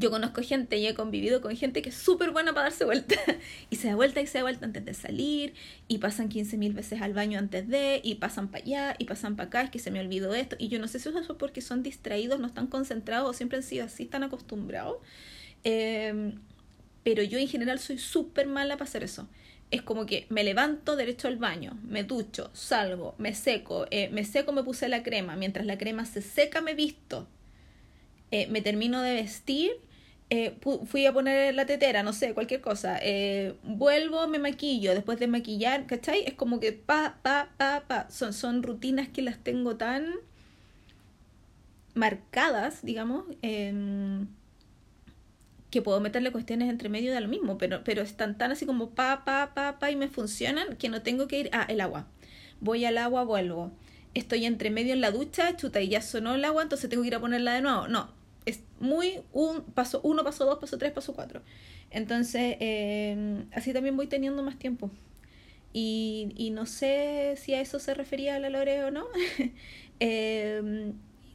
yo 0.00 0.10
conozco 0.10 0.42
gente 0.42 0.78
y 0.78 0.86
he 0.86 0.94
convivido 0.94 1.40
con 1.40 1.54
gente 1.56 1.82
que 1.82 1.90
es 1.90 1.94
súper 1.94 2.30
buena 2.30 2.54
para 2.54 2.64
darse 2.70 2.84
vuelta. 2.84 3.16
y 3.70 3.76
se 3.76 3.88
da 3.88 3.96
vuelta 3.96 4.20
y 4.20 4.26
se 4.26 4.38
da 4.38 4.44
vuelta 4.44 4.64
antes 4.64 4.84
de 4.84 4.94
salir. 4.94 5.54
Y 5.88 5.98
pasan 5.98 6.28
15 6.28 6.56
mil 6.56 6.72
veces 6.72 7.02
al 7.02 7.12
baño 7.12 7.38
antes 7.38 7.68
de. 7.68 8.00
Y 8.02 8.14
pasan 8.16 8.48
para 8.48 8.64
allá 8.64 8.96
y 8.98 9.04
pasan 9.04 9.36
para 9.36 9.48
acá. 9.48 9.62
Es 9.62 9.70
que 9.70 9.78
se 9.78 9.90
me 9.90 10.00
olvidó 10.00 10.34
esto. 10.34 10.56
Y 10.58 10.68
yo 10.68 10.78
no 10.78 10.88
sé 10.88 10.98
si 10.98 11.08
eso 11.08 11.18
es 11.18 11.26
porque 11.38 11.60
son 11.60 11.82
distraídos, 11.82 12.40
no 12.40 12.46
están 12.46 12.66
concentrados 12.66 13.28
o 13.28 13.32
siempre 13.34 13.58
han 13.58 13.62
sido 13.62 13.84
así, 13.84 14.04
están 14.04 14.22
acostumbrados. 14.22 14.96
Eh, 15.64 16.34
pero 17.02 17.22
yo 17.22 17.38
en 17.38 17.48
general 17.48 17.78
soy 17.78 17.98
súper 17.98 18.46
mala 18.46 18.76
para 18.76 18.88
hacer 18.88 19.02
eso. 19.04 19.28
Es 19.70 19.82
como 19.82 20.04
que 20.06 20.26
me 20.30 20.42
levanto 20.42 20.96
derecho 20.96 21.28
al 21.28 21.36
baño, 21.36 21.78
me 21.84 22.02
ducho, 22.02 22.50
salgo, 22.52 23.14
me 23.18 23.34
seco, 23.34 23.86
eh, 23.90 24.08
me 24.10 24.24
seco, 24.24 24.52
me 24.52 24.64
puse 24.64 24.88
la 24.88 25.02
crema. 25.02 25.36
Mientras 25.36 25.64
la 25.66 25.78
crema 25.78 26.04
se 26.04 26.22
seca, 26.22 26.60
me 26.60 26.74
visto. 26.74 27.28
Eh, 28.32 28.46
me 28.48 28.62
termino 28.62 29.00
de 29.02 29.14
vestir, 29.14 29.72
eh, 30.30 30.56
fui 30.86 31.06
a 31.06 31.12
poner 31.12 31.54
la 31.54 31.66
tetera, 31.66 32.02
no 32.02 32.12
sé, 32.12 32.34
cualquier 32.34 32.60
cosa. 32.60 33.00
Vuelvo, 33.62 34.26
me 34.28 34.38
maquillo, 34.38 34.94
después 34.94 35.18
de 35.18 35.26
maquillar, 35.28 35.86
¿cachai? 35.86 36.24
Es 36.24 36.34
como 36.34 36.60
que 36.60 36.72
pa, 36.72 37.18
pa, 37.22 37.50
pa, 37.56 37.84
pa. 37.86 38.10
Son, 38.10 38.32
son 38.32 38.62
rutinas 38.62 39.08
que 39.08 39.22
las 39.22 39.38
tengo 39.38 39.76
tan 39.76 40.14
marcadas, 41.94 42.82
digamos. 42.82 43.24
Eh, 43.42 43.72
que 45.70 45.82
puedo 45.82 46.00
meterle 46.00 46.32
cuestiones 46.32 46.68
entre 46.68 46.88
medio 46.88 47.12
de 47.12 47.20
lo 47.20 47.28
mismo, 47.28 47.58
pero, 47.58 47.82
pero 47.84 48.02
están 48.02 48.36
tan 48.36 48.50
así 48.50 48.66
como 48.66 48.90
pa, 48.90 49.24
pa, 49.24 49.52
pa, 49.54 49.78
pa 49.78 49.90
y 49.90 49.96
me 49.96 50.08
funcionan 50.08 50.76
que 50.76 50.88
no 50.88 51.02
tengo 51.02 51.28
que 51.28 51.38
ir 51.38 51.50
a 51.52 51.62
el 51.64 51.80
agua. 51.80 52.06
Voy 52.60 52.84
al 52.84 52.98
agua, 52.98 53.24
vuelvo. 53.24 53.70
Estoy 54.14 54.44
entre 54.44 54.70
medio 54.70 54.92
en 54.92 55.00
la 55.00 55.12
ducha, 55.12 55.56
chuta, 55.56 55.80
y 55.80 55.88
ya 55.88 56.02
sonó 56.02 56.34
el 56.34 56.44
agua, 56.44 56.62
entonces 56.62 56.90
tengo 56.90 57.02
que 57.02 57.08
ir 57.08 57.14
a 57.14 57.20
ponerla 57.20 57.54
de 57.54 57.62
nuevo. 57.62 57.86
No, 57.88 58.10
es 58.44 58.60
muy 58.80 59.20
un 59.32 59.62
paso 59.62 60.00
uno, 60.02 60.24
paso 60.24 60.44
dos, 60.44 60.58
paso 60.58 60.76
tres, 60.78 60.92
paso 60.92 61.14
cuatro. 61.14 61.42
Entonces, 61.90 62.56
eh, 62.60 63.44
así 63.52 63.72
también 63.72 63.96
voy 63.96 64.08
teniendo 64.08 64.42
más 64.42 64.58
tiempo. 64.58 64.90
Y, 65.72 66.32
y 66.36 66.50
no 66.50 66.66
sé 66.66 67.34
si 67.36 67.54
a 67.54 67.60
eso 67.60 67.78
se 67.78 67.94
refería 67.94 68.38
la 68.40 68.50
Lore 68.50 68.84
o 68.84 68.90
no. 68.90 69.06
eh, 70.00 70.92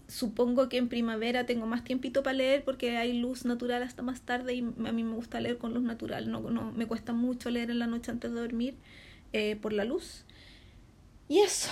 supongo 0.07 0.69
que 0.69 0.77
en 0.77 0.89
primavera 0.89 1.45
tengo 1.45 1.65
más 1.65 1.83
tiempito 1.83 2.23
para 2.23 2.37
leer 2.37 2.63
porque 2.63 2.97
hay 2.97 3.13
luz 3.13 3.45
natural 3.45 3.83
hasta 3.83 4.01
más 4.01 4.21
tarde 4.21 4.53
y 4.53 4.59
a 4.59 4.91
mí 4.91 5.03
me 5.03 5.15
gusta 5.15 5.39
leer 5.39 5.57
con 5.57 5.73
luz 5.73 5.83
natural. 5.83 6.31
No, 6.31 6.41
no 6.49 6.71
me 6.71 6.85
cuesta 6.85 7.13
mucho 7.13 7.49
leer 7.49 7.71
en 7.71 7.79
la 7.79 7.87
noche 7.87 8.11
antes 8.11 8.31
de 8.31 8.39
dormir 8.39 8.75
eh, 9.33 9.55
por 9.55 9.73
la 9.73 9.85
luz. 9.85 10.25
Y 11.27 11.39
eso, 11.39 11.69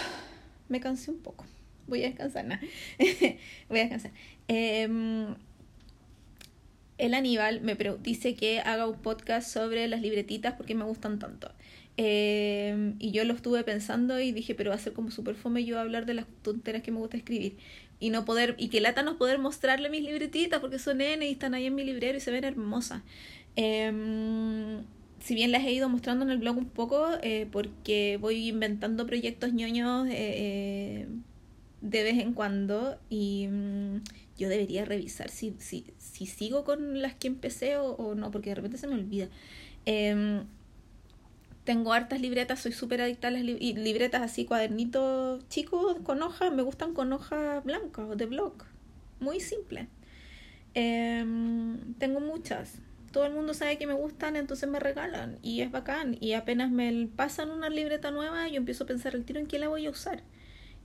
me 0.69 0.79
cansé 0.79 1.11
un 1.11 1.19
poco. 1.19 1.45
Voy 1.87 2.03
a 2.03 2.07
descansar, 2.07 2.45
¿no? 2.45 2.57
Voy 3.69 3.79
a 3.79 3.83
descansar. 3.83 4.11
Eh, 4.47 5.35
el 6.97 7.13
Aníbal 7.13 7.61
me 7.61 7.75
dice 8.01 8.35
que 8.35 8.59
haga 8.59 8.87
un 8.87 8.97
podcast 8.99 9.51
sobre 9.51 9.87
las 9.87 10.01
libretitas 10.01 10.53
porque 10.53 10.75
me 10.75 10.85
gustan 10.85 11.19
tanto. 11.19 11.51
Eh, 11.97 12.93
y 12.99 13.11
yo 13.11 13.23
lo 13.23 13.33
estuve 13.33 13.63
pensando 13.63 14.19
y 14.19 14.31
dije, 14.31 14.55
pero 14.55 14.69
va 14.71 14.75
a 14.75 14.79
ser 14.79 14.93
como 14.93 15.11
súper 15.11 15.35
fome 15.35 15.63
yo 15.65 15.79
hablar 15.79 16.05
de 16.05 16.15
las 16.15 16.25
tonteras 16.41 16.81
que 16.81 16.91
me 16.91 16.99
gusta 16.99 17.17
escribir 17.17 17.57
y 18.03 18.09
no 18.09 18.25
poder 18.25 18.55
y 18.57 18.67
que 18.67 18.81
lata 18.81 19.01
no 19.01 19.17
poder 19.17 19.39
mostrarle 19.39 19.89
mis 19.89 20.03
libretitas 20.03 20.59
porque 20.59 20.77
son 20.77 20.99
N 20.99 21.25
y 21.25 21.31
están 21.31 21.53
ahí 21.53 21.67
en 21.67 21.75
mi 21.75 21.83
librero 21.85 22.17
y 22.17 22.21
se 22.21 22.31
ven 22.31 22.43
hermosas. 22.43 23.01
Eh, 23.55 24.81
si 25.23 25.35
bien 25.35 25.53
las 25.53 25.63
he 25.63 25.71
ido 25.71 25.87
mostrando 25.87 26.25
en 26.25 26.31
el 26.31 26.37
blog 26.37 26.57
un 26.57 26.69
poco, 26.69 27.07
eh, 27.21 27.47
porque 27.49 28.17
voy 28.19 28.49
inventando 28.49 29.07
proyectos 29.07 29.53
ñoños 29.53 30.05
eh, 30.07 30.11
eh, 30.11 31.07
de 31.79 32.03
vez 32.03 32.19
en 32.19 32.33
cuando 32.33 32.97
y 33.09 33.47
mm, 33.47 34.01
yo 34.37 34.49
debería 34.49 34.83
revisar 34.83 35.29
si, 35.29 35.55
si, 35.59 35.85
si 35.97 36.25
sigo 36.25 36.65
con 36.65 37.01
las 37.01 37.15
que 37.15 37.27
empecé 37.27 37.77
o, 37.77 37.91
o 37.91 38.15
no, 38.15 38.31
porque 38.31 38.49
de 38.49 38.55
repente 38.55 38.77
se 38.77 38.87
me 38.87 38.95
olvida. 38.95 39.29
Tengo 41.63 41.93
hartas 41.93 42.19
libretas, 42.19 42.59
soy 42.59 42.73
súper 42.73 43.01
adicta 43.01 43.29
a 43.29 43.31
las 43.31 43.41
libretas 43.41 44.21
así, 44.21 44.43
cuadernitos 44.43 45.47
chicos 45.47 45.97
con 46.03 46.21
hojas, 46.21 46.51
me 46.51 46.61
gustan 46.61 46.93
con 46.93 47.13
hojas 47.13 47.63
blancas 47.63 48.17
de 48.17 48.25
blog, 48.25 48.53
muy 49.21 49.39
simple. 49.39 49.87
Eh, 50.75 51.23
tengo 51.99 52.19
muchas, 52.19 52.79
todo 53.13 53.25
el 53.25 53.33
mundo 53.33 53.53
sabe 53.53 53.77
que 53.77 53.87
me 53.87 53.93
gustan, 53.93 54.35
entonces 54.35 54.67
me 54.67 54.79
regalan 54.79 55.39
y 55.41 55.61
es 55.61 55.71
bacán. 55.71 56.17
Y 56.19 56.33
apenas 56.33 56.69
me 56.69 57.07
pasan 57.15 57.49
una 57.49 57.69
libreta 57.69 58.11
nueva, 58.11 58.49
yo 58.49 58.57
empiezo 58.57 58.83
a 58.83 58.87
pensar 58.87 59.15
el 59.15 59.23
tiro 59.23 59.39
en 59.39 59.47
qué 59.47 59.57
la 59.57 59.69
voy 59.69 59.85
a 59.85 59.89
usar. 59.91 60.21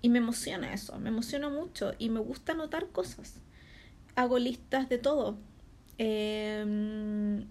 Y 0.00 0.10
me 0.10 0.18
emociona 0.18 0.72
eso, 0.72 0.96
me 1.00 1.08
emociona 1.08 1.48
mucho 1.48 1.92
y 1.98 2.08
me 2.10 2.20
gusta 2.20 2.52
anotar 2.52 2.88
cosas. 2.90 3.40
Hago 4.14 4.38
listas 4.38 4.88
de 4.88 4.98
todo. 4.98 5.38
Eh, 5.98 7.44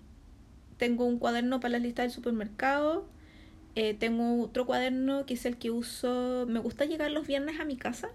tengo 0.77 1.05
un 1.05 1.19
cuaderno 1.19 1.59
para 1.59 1.73
las 1.73 1.81
listas 1.81 2.05
del 2.05 2.11
supermercado 2.11 3.16
eh, 3.79 3.93
tengo 3.93 4.41
otro 4.41 4.65
cuaderno 4.65 5.27
que 5.27 5.35
es 5.35 5.45
el 5.45 5.57
que 5.57 5.69
uso. 5.69 6.45
Me 6.49 6.59
gusta 6.59 6.85
llegar 6.85 7.11
los 7.11 7.27
viernes 7.27 7.59
a 7.59 7.65
mi 7.65 7.77
casa. 7.77 8.09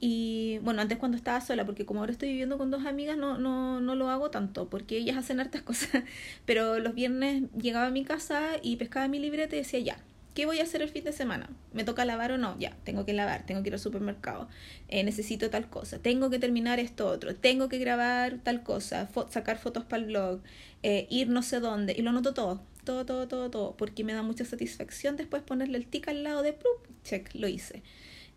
Y 0.00 0.60
bueno, 0.62 0.80
antes 0.80 0.96
cuando 0.98 1.18
estaba 1.18 1.42
sola, 1.42 1.66
porque 1.66 1.84
como 1.84 2.00
ahora 2.00 2.12
estoy 2.12 2.30
viviendo 2.30 2.56
con 2.56 2.70
dos 2.70 2.86
amigas, 2.86 3.18
no, 3.18 3.36
no, 3.36 3.82
no 3.82 3.94
lo 3.96 4.08
hago 4.08 4.30
tanto, 4.30 4.70
porque 4.70 4.96
ellas 4.96 5.18
hacen 5.18 5.40
hartas 5.40 5.60
cosas. 5.70 6.04
Pero 6.46 6.78
los 6.78 6.94
viernes 6.94 7.44
llegaba 7.52 7.88
a 7.88 7.90
mi 7.90 8.02
casa 8.04 8.52
y 8.62 8.76
pescaba 8.76 9.08
mi 9.08 9.18
libreta 9.18 9.56
y 9.56 9.58
decía, 9.58 9.80
ya, 9.80 9.98
¿qué 10.38 10.46
voy 10.46 10.60
a 10.60 10.62
hacer 10.62 10.82
el 10.82 10.88
fin 10.88 11.02
de 11.02 11.12
semana? 11.12 11.50
¿Me 11.72 11.82
toca 11.82 12.04
lavar 12.04 12.30
o 12.30 12.38
no? 12.38 12.56
Ya, 12.60 12.76
tengo 12.84 13.04
que 13.04 13.12
lavar, 13.12 13.44
tengo 13.44 13.60
que 13.64 13.70
ir 13.70 13.74
al 13.74 13.80
supermercado, 13.80 14.48
eh, 14.86 15.02
necesito 15.02 15.50
tal 15.50 15.68
cosa, 15.68 15.98
tengo 15.98 16.30
que 16.30 16.38
terminar 16.38 16.78
esto 16.78 17.08
otro, 17.08 17.34
tengo 17.34 17.68
que 17.68 17.78
grabar 17.78 18.38
tal 18.44 18.62
cosa, 18.62 19.08
sacar 19.30 19.58
fotos 19.58 19.82
para 19.82 20.00
el 20.00 20.06
blog, 20.06 20.40
eh, 20.84 21.08
ir 21.10 21.28
no 21.28 21.42
sé 21.42 21.58
dónde, 21.58 21.92
y 21.98 22.02
lo 22.02 22.10
anoto 22.10 22.34
todo 22.34 22.62
todo, 22.84 23.04
todo, 23.04 23.26
todo, 23.26 23.50
todo, 23.50 23.76
porque 23.76 24.04
me 24.04 24.12
da 24.12 24.22
mucha 24.22 24.44
satisfacción 24.44 25.16
después 25.16 25.42
ponerle 25.42 25.76
el 25.76 25.88
tic 25.88 26.06
al 26.06 26.22
lado 26.22 26.42
de, 26.42 26.52
¡plup! 26.52 26.86
check, 27.02 27.34
lo 27.34 27.48
hice. 27.48 27.82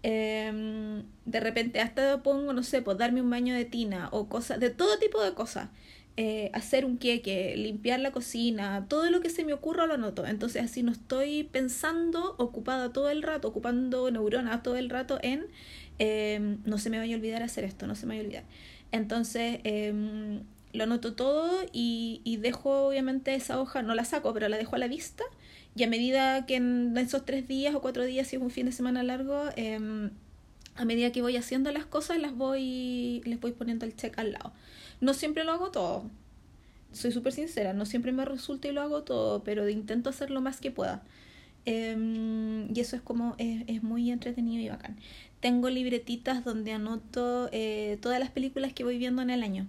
Eh, 0.02 1.04
de 1.26 1.40
repente 1.40 1.82
hasta 1.82 2.24
pongo, 2.24 2.52
no 2.52 2.64
sé, 2.64 2.82
pues 2.82 2.98
darme 2.98 3.22
un 3.22 3.30
baño 3.30 3.54
de 3.54 3.66
tina 3.66 4.10
o 4.12 4.28
cosas, 4.28 4.60
de 4.60 4.72
todo 4.72 4.98
tipo 4.98 5.22
de 5.22 5.36
cosas. 5.36 5.70
Eh, 6.17 6.52
hacer 6.54 6.86
un 6.86 6.97
queque, 6.97 7.56
limpiar 7.56 8.00
la 8.00 8.12
cocina, 8.12 8.86
todo 8.89 9.10
lo 9.10 9.21
que 9.21 9.30
se 9.30 9.45
me 9.45 9.54
ocurra 9.54 9.86
lo 9.88 9.93
anoto. 9.93 10.26
Entonces 10.26 10.63
así 10.63 10.84
no 10.84 10.91
estoy 10.91 11.43
pensando 11.43 12.36
ocupada 12.38 12.91
todo 12.91 13.10
el 13.10 13.24
rato, 13.24 13.47
ocupando 13.47 14.12
neuronas 14.12 14.62
todo 14.63 14.76
el 14.76 14.89
rato 14.89 15.19
en 15.21 15.45
em, 16.00 16.58
no 16.65 16.78
se 16.78 16.89
me 16.89 16.97
vaya 16.97 17.15
a 17.15 17.17
olvidar 17.17 17.43
hacer 17.43 17.63
esto, 17.63 17.88
no 17.88 17.95
se 17.95 18.06
me 18.06 18.13
vaya 18.13 18.21
a 18.21 18.26
olvidar. 18.26 18.43
Entonces 18.91 19.60
em, 19.63 20.41
lo 20.74 20.84
anoto 20.84 21.13
todo 21.13 21.50
y, 21.71 22.21
y 22.24 22.38
dejo 22.38 22.88
obviamente 22.88 23.34
esa 23.36 23.60
hoja, 23.60 23.82
no 23.82 23.95
la 23.95 24.06
saco, 24.06 24.34
pero 24.34 24.50
la 24.50 24.58
dejo 24.58 24.76
a 24.76 24.80
la 24.80 24.88
vista 24.88 25.24
y 25.76 25.84
a 25.84 25.88
medida 25.88 26.45
que 26.45 26.56
en 26.56 26.97
esos 26.97 27.26
tres 27.26 27.47
días 27.47 27.74
o 27.76 27.82
cuatro 27.82 28.04
días, 28.04 28.28
si 28.28 28.36
es 28.36 28.41
un 28.41 28.52
fin 28.52 28.65
de 28.65 28.74
semana 28.74 29.04
largo, 29.04 29.45
eh, 29.56 30.10
a 30.76 30.86
medida 30.86 31.12
que 31.12 31.21
voy 31.21 31.38
haciendo 31.38 31.71
las 31.71 31.86
cosas, 31.86 32.19
las 32.19 32.36
voy, 32.36 33.21
les 33.26 33.39
voy 33.39 33.52
poniendo 33.52 33.86
el 33.86 33.95
check 33.95 34.17
al 34.17 34.34
lado. 34.34 34.52
No 35.02 35.14
siempre 35.14 35.44
lo 35.44 35.52
hago 35.52 35.72
todo. 35.72 36.10
Soy 36.94 37.12
súper 37.12 37.34
sincera, 37.34 37.74
no 37.74 37.86
siempre 37.86 38.12
me 38.12 38.26
resulta 38.26 38.68
y 38.68 38.72
lo 38.72 38.82
hago 38.82 39.04
todo, 39.04 39.44
pero 39.44 39.68
intento 39.70 40.10
hacer 40.10 40.32
lo 40.32 40.42
más 40.42 40.62
que 40.62 40.72
pueda. 40.72 41.04
Eh, 41.66 42.68
y 42.74 42.80
eso 42.80 42.96
es 42.96 43.02
como, 43.02 43.36
es, 43.38 43.64
es, 43.68 43.84
muy 43.84 44.12
entretenido 44.12 44.64
y 44.64 44.70
bacán. 44.70 44.98
Tengo 45.42 45.70
libretitas 45.70 46.44
donde 46.46 46.74
anoto 46.74 47.50
eh, 47.52 47.98
todas 48.02 48.20
las 48.20 48.30
películas 48.30 48.74
que 48.74 48.84
voy 48.84 48.98
viendo 48.98 49.22
en 49.22 49.32
el 49.32 49.44
año. 49.44 49.68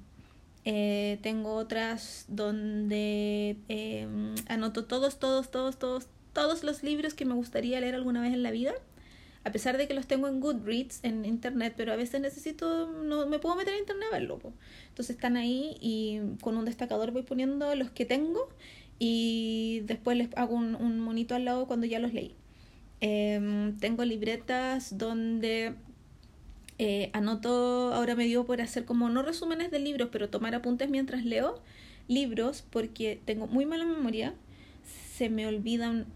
Eh, 0.64 1.18
tengo 1.22 1.54
otras 1.54 2.26
donde 2.28 3.56
eh, 3.68 4.06
anoto 4.48 4.84
todos, 4.84 5.18
todos, 5.18 5.50
todos, 5.50 5.78
todos, 5.78 6.06
todos 6.32 6.62
los 6.62 6.84
libros 6.84 7.14
que 7.14 7.24
me 7.24 7.34
gustaría 7.34 7.80
leer 7.80 7.94
alguna 7.94 8.20
vez 8.20 8.32
en 8.32 8.42
la 8.42 8.50
vida. 8.50 8.72
A 9.44 9.50
pesar 9.50 9.76
de 9.76 9.88
que 9.88 9.94
los 9.94 10.06
tengo 10.06 10.28
en 10.28 10.40
Goodreads, 10.40 11.00
en 11.02 11.24
internet, 11.24 11.74
pero 11.76 11.92
a 11.92 11.96
veces 11.96 12.20
necesito, 12.20 12.90
no 12.90 13.26
me 13.26 13.38
puedo 13.38 13.56
meter 13.56 13.74
en 13.74 13.80
internet 13.80 14.08
a 14.10 14.12
verlo. 14.12 14.38
Entonces 14.88 15.16
están 15.16 15.36
ahí 15.36 15.76
y 15.80 16.20
con 16.40 16.56
un 16.56 16.64
destacador 16.64 17.10
voy 17.10 17.22
poniendo 17.22 17.74
los 17.74 17.90
que 17.90 18.04
tengo 18.04 18.48
y 18.98 19.82
después 19.86 20.16
les 20.16 20.28
hago 20.36 20.54
un, 20.54 21.00
monito 21.00 21.34
al 21.34 21.44
lado 21.44 21.66
cuando 21.66 21.86
ya 21.86 21.98
los 21.98 22.12
leí. 22.12 22.36
Eh, 23.00 23.72
tengo 23.80 24.04
libretas 24.04 24.96
donde 24.96 25.74
eh, 26.78 27.10
anoto, 27.12 27.92
ahora 27.94 28.16
me 28.16 28.24
dio 28.24 28.44
por 28.44 28.60
hacer 28.60 28.84
como 28.84 29.08
no 29.08 29.22
resúmenes 29.22 29.70
de 29.70 29.78
libros, 29.78 30.08
pero 30.10 30.28
tomar 30.30 30.54
apuntes 30.54 30.88
mientras 30.88 31.24
leo 31.24 31.60
libros 32.08 32.64
porque 32.70 33.20
tengo 33.24 33.46
muy 33.46 33.66
mala 33.66 33.84
memoria, 33.84 34.34
se 35.14 35.28
me 35.28 35.46
olvidan 35.46 36.06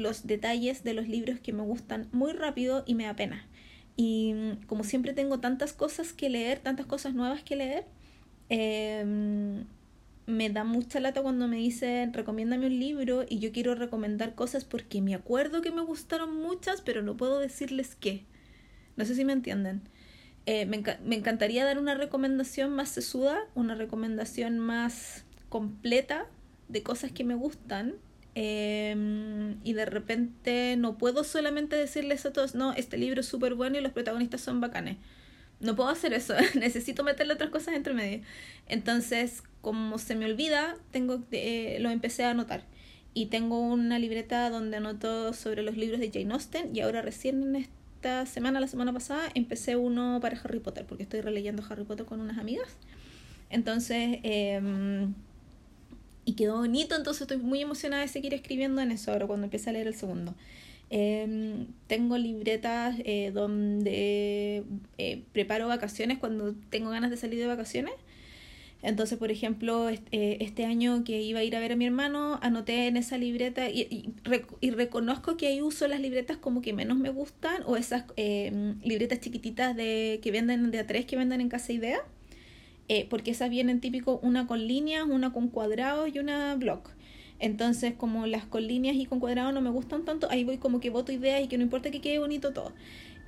los 0.00 0.26
detalles 0.26 0.82
de 0.82 0.94
los 0.94 1.08
libros 1.08 1.40
que 1.40 1.52
me 1.52 1.62
gustan 1.62 2.08
muy 2.12 2.32
rápido 2.32 2.82
y 2.86 2.94
me 2.94 3.04
da 3.04 3.14
pena. 3.14 3.46
Y 3.96 4.32
mm, 4.34 4.66
como 4.66 4.84
siempre 4.84 5.12
tengo 5.12 5.40
tantas 5.40 5.72
cosas 5.72 6.12
que 6.12 6.28
leer, 6.28 6.58
tantas 6.58 6.86
cosas 6.86 7.14
nuevas 7.14 7.42
que 7.42 7.56
leer, 7.56 7.84
eh, 8.48 9.64
me 10.30 10.48
da 10.48 10.64
mucha 10.64 11.00
lata 11.00 11.22
cuando 11.22 11.48
me 11.48 11.56
dicen 11.56 12.12
recomiéndame 12.12 12.66
un 12.66 12.78
libro 12.78 13.24
y 13.28 13.38
yo 13.38 13.52
quiero 13.52 13.74
recomendar 13.74 14.34
cosas 14.34 14.64
porque 14.64 15.00
me 15.02 15.14
acuerdo 15.14 15.60
que 15.60 15.70
me 15.70 15.82
gustaron 15.82 16.36
muchas, 16.36 16.80
pero 16.80 17.02
no 17.02 17.16
puedo 17.16 17.38
decirles 17.38 17.96
qué. 17.96 18.24
No 18.96 19.04
sé 19.04 19.14
si 19.14 19.24
me 19.24 19.32
entienden. 19.32 19.82
Eh, 20.46 20.66
me, 20.66 20.82
me, 21.04 21.16
encantaría 21.16 21.64
dar 21.64 21.78
una 21.78 21.94
recomendación 21.94 22.70
más 22.74 22.88
sesuda, 22.88 23.38
una 23.54 23.74
recomendación 23.74 24.58
más 24.58 25.24
completa 25.48 26.26
de 26.68 26.82
cosas 26.82 27.12
que 27.12 27.24
me 27.24 27.34
gustan. 27.34 27.96
Eh, 28.34 29.56
y 29.64 29.72
de 29.72 29.86
repente 29.86 30.76
no 30.76 30.96
puedo 30.98 31.24
solamente 31.24 31.76
decirles 31.76 32.24
a 32.26 32.32
todos, 32.32 32.54
no, 32.54 32.72
este 32.72 32.96
libro 32.96 33.20
es 33.20 33.26
súper 33.26 33.54
bueno 33.54 33.78
y 33.78 33.80
los 33.80 33.92
protagonistas 33.92 34.40
son 34.40 34.60
bacanes. 34.60 34.96
No 35.60 35.76
puedo 35.76 35.90
hacer 35.90 36.12
eso, 36.12 36.34
necesito 36.54 37.04
meterle 37.04 37.34
otras 37.34 37.50
cosas 37.50 37.74
entre 37.74 37.94
medio. 37.94 38.20
Entonces, 38.68 39.42
como 39.60 39.98
se 39.98 40.14
me 40.14 40.24
olvida, 40.26 40.76
tengo 40.90 41.22
eh, 41.32 41.78
lo 41.80 41.90
empecé 41.90 42.24
a 42.24 42.30
anotar. 42.30 42.64
Y 43.12 43.26
tengo 43.26 43.60
una 43.60 43.98
libreta 43.98 44.48
donde 44.50 44.76
anoto 44.76 45.32
sobre 45.32 45.62
los 45.62 45.76
libros 45.76 46.00
de 46.00 46.10
Jane 46.12 46.32
Austen 46.32 46.74
y 46.74 46.80
ahora 46.80 47.02
recién 47.02 47.42
en 47.42 47.56
esta 47.56 48.24
semana, 48.24 48.60
la 48.60 48.68
semana 48.68 48.92
pasada, 48.92 49.28
empecé 49.34 49.76
uno 49.76 50.20
para 50.22 50.38
Harry 50.40 50.60
Potter, 50.60 50.86
porque 50.86 51.02
estoy 51.02 51.20
releyendo 51.20 51.64
Harry 51.68 51.84
Potter 51.84 52.06
con 52.06 52.20
unas 52.20 52.38
amigas. 52.38 52.76
Entonces, 53.50 54.20
eh, 54.22 55.08
y 56.24 56.34
quedó 56.34 56.58
bonito, 56.58 56.96
entonces 56.96 57.22
estoy 57.22 57.38
muy 57.38 57.60
emocionada 57.60 58.02
de 58.02 58.08
seguir 58.08 58.34
escribiendo 58.34 58.80
en 58.82 58.90
eso 58.92 59.12
ahora 59.12 59.26
cuando 59.26 59.44
empiece 59.44 59.70
a 59.70 59.72
leer 59.72 59.86
el 59.86 59.94
segundo. 59.94 60.34
Eh, 60.90 61.66
tengo 61.86 62.18
libretas 62.18 62.96
eh, 63.04 63.30
donde 63.32 64.64
eh, 64.98 65.22
preparo 65.32 65.68
vacaciones 65.68 66.18
cuando 66.18 66.54
tengo 66.70 66.90
ganas 66.90 67.10
de 67.10 67.16
salir 67.16 67.38
de 67.38 67.46
vacaciones. 67.46 67.94
Entonces, 68.82 69.18
por 69.18 69.30
ejemplo, 69.30 69.90
eh, 69.90 69.98
este 70.40 70.64
año 70.64 71.04
que 71.04 71.20
iba 71.20 71.40
a 71.40 71.44
ir 71.44 71.54
a 71.54 71.60
ver 71.60 71.72
a 71.72 71.76
mi 71.76 71.84
hermano, 71.84 72.38
anoté 72.42 72.86
en 72.86 72.96
esa 72.96 73.18
libreta 73.18 73.68
y, 73.68 73.82
y, 73.90 74.14
y 74.60 74.70
reconozco 74.70 75.36
que 75.36 75.48
ahí 75.48 75.60
uso 75.60 75.86
las 75.86 76.00
libretas 76.00 76.38
como 76.38 76.62
que 76.62 76.72
menos 76.72 76.96
me 76.96 77.10
gustan 77.10 77.62
o 77.66 77.76
esas 77.76 78.04
eh, 78.16 78.74
libretas 78.82 79.20
chiquititas 79.20 79.76
de 79.76 80.20
que 80.22 80.30
venden 80.30 80.70
de 80.70 80.86
A3 80.86 81.04
que 81.04 81.16
venden 81.16 81.42
en 81.42 81.50
Casa 81.50 81.72
Idea, 81.72 81.98
eh, 82.90 83.06
porque 83.08 83.30
esas 83.30 83.48
vienen 83.50 83.78
típico 83.78 84.18
una 84.20 84.48
con 84.48 84.66
líneas, 84.66 85.04
una 85.08 85.32
con 85.32 85.46
cuadrados 85.46 86.10
y 86.12 86.18
una 86.18 86.56
block. 86.56 86.90
Entonces, 87.38 87.94
como 87.96 88.26
las 88.26 88.46
con 88.46 88.66
líneas 88.66 88.96
y 88.96 89.06
con 89.06 89.20
cuadrados 89.20 89.54
no 89.54 89.60
me 89.60 89.70
gustan 89.70 90.04
tanto, 90.04 90.26
ahí 90.28 90.42
voy 90.42 90.58
como 90.58 90.80
que 90.80 90.90
voto 90.90 91.12
ideas 91.12 91.40
y 91.40 91.46
que 91.46 91.56
no 91.56 91.62
importa 91.62 91.92
que 91.92 92.00
quede 92.00 92.18
bonito 92.18 92.52
todo. 92.52 92.72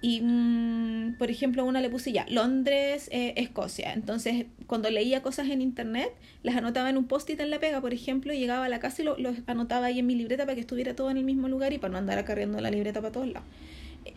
Y, 0.01 0.21
mmm, 0.21 1.15
por 1.17 1.31
ejemplo, 1.31 1.65
una 1.65 1.81
le 1.81 1.89
puse 1.91 2.11
ya, 2.11 2.27
Londres, 2.29 3.09
eh, 3.13 3.35
Escocia. 3.37 3.93
Entonces, 3.93 4.47
cuando 4.67 4.91
leía 4.91 5.23
cosas 5.23 5.49
en 5.49 5.63
internet, 5.63 6.11
las 6.43 6.57
anotaba 6.57 6.91
en 6.91 6.97
un 6.97 7.05
post-it 7.05 7.39
en 7.39 7.51
la 7.51 7.61
pega, 7.61 7.81
por 7.81 7.95
ejemplo, 7.95 8.33
y 8.33 8.41
llegaba 8.41 8.65
a 8.65 8.69
la 8.69 8.81
casa 8.81 9.03
y 9.03 9.05
lo, 9.05 9.17
lo, 9.17 9.33
anotaba 9.47 9.87
ahí 9.87 10.01
en 10.01 10.07
mi 10.09 10.17
libreta 10.17 10.43
para 10.45 10.57
que 10.57 10.63
estuviera 10.63 10.97
todo 10.97 11.09
en 11.09 11.19
el 11.19 11.25
mismo 11.25 11.47
lugar 11.47 11.73
y 11.73 11.79
para 11.79 11.93
no 11.93 11.99
andar 11.99 12.19
acarreando 12.19 12.61
la 12.61 12.73
libreta 12.73 13.01
para 13.01 13.13
todos 13.13 13.29
lados. 13.29 13.47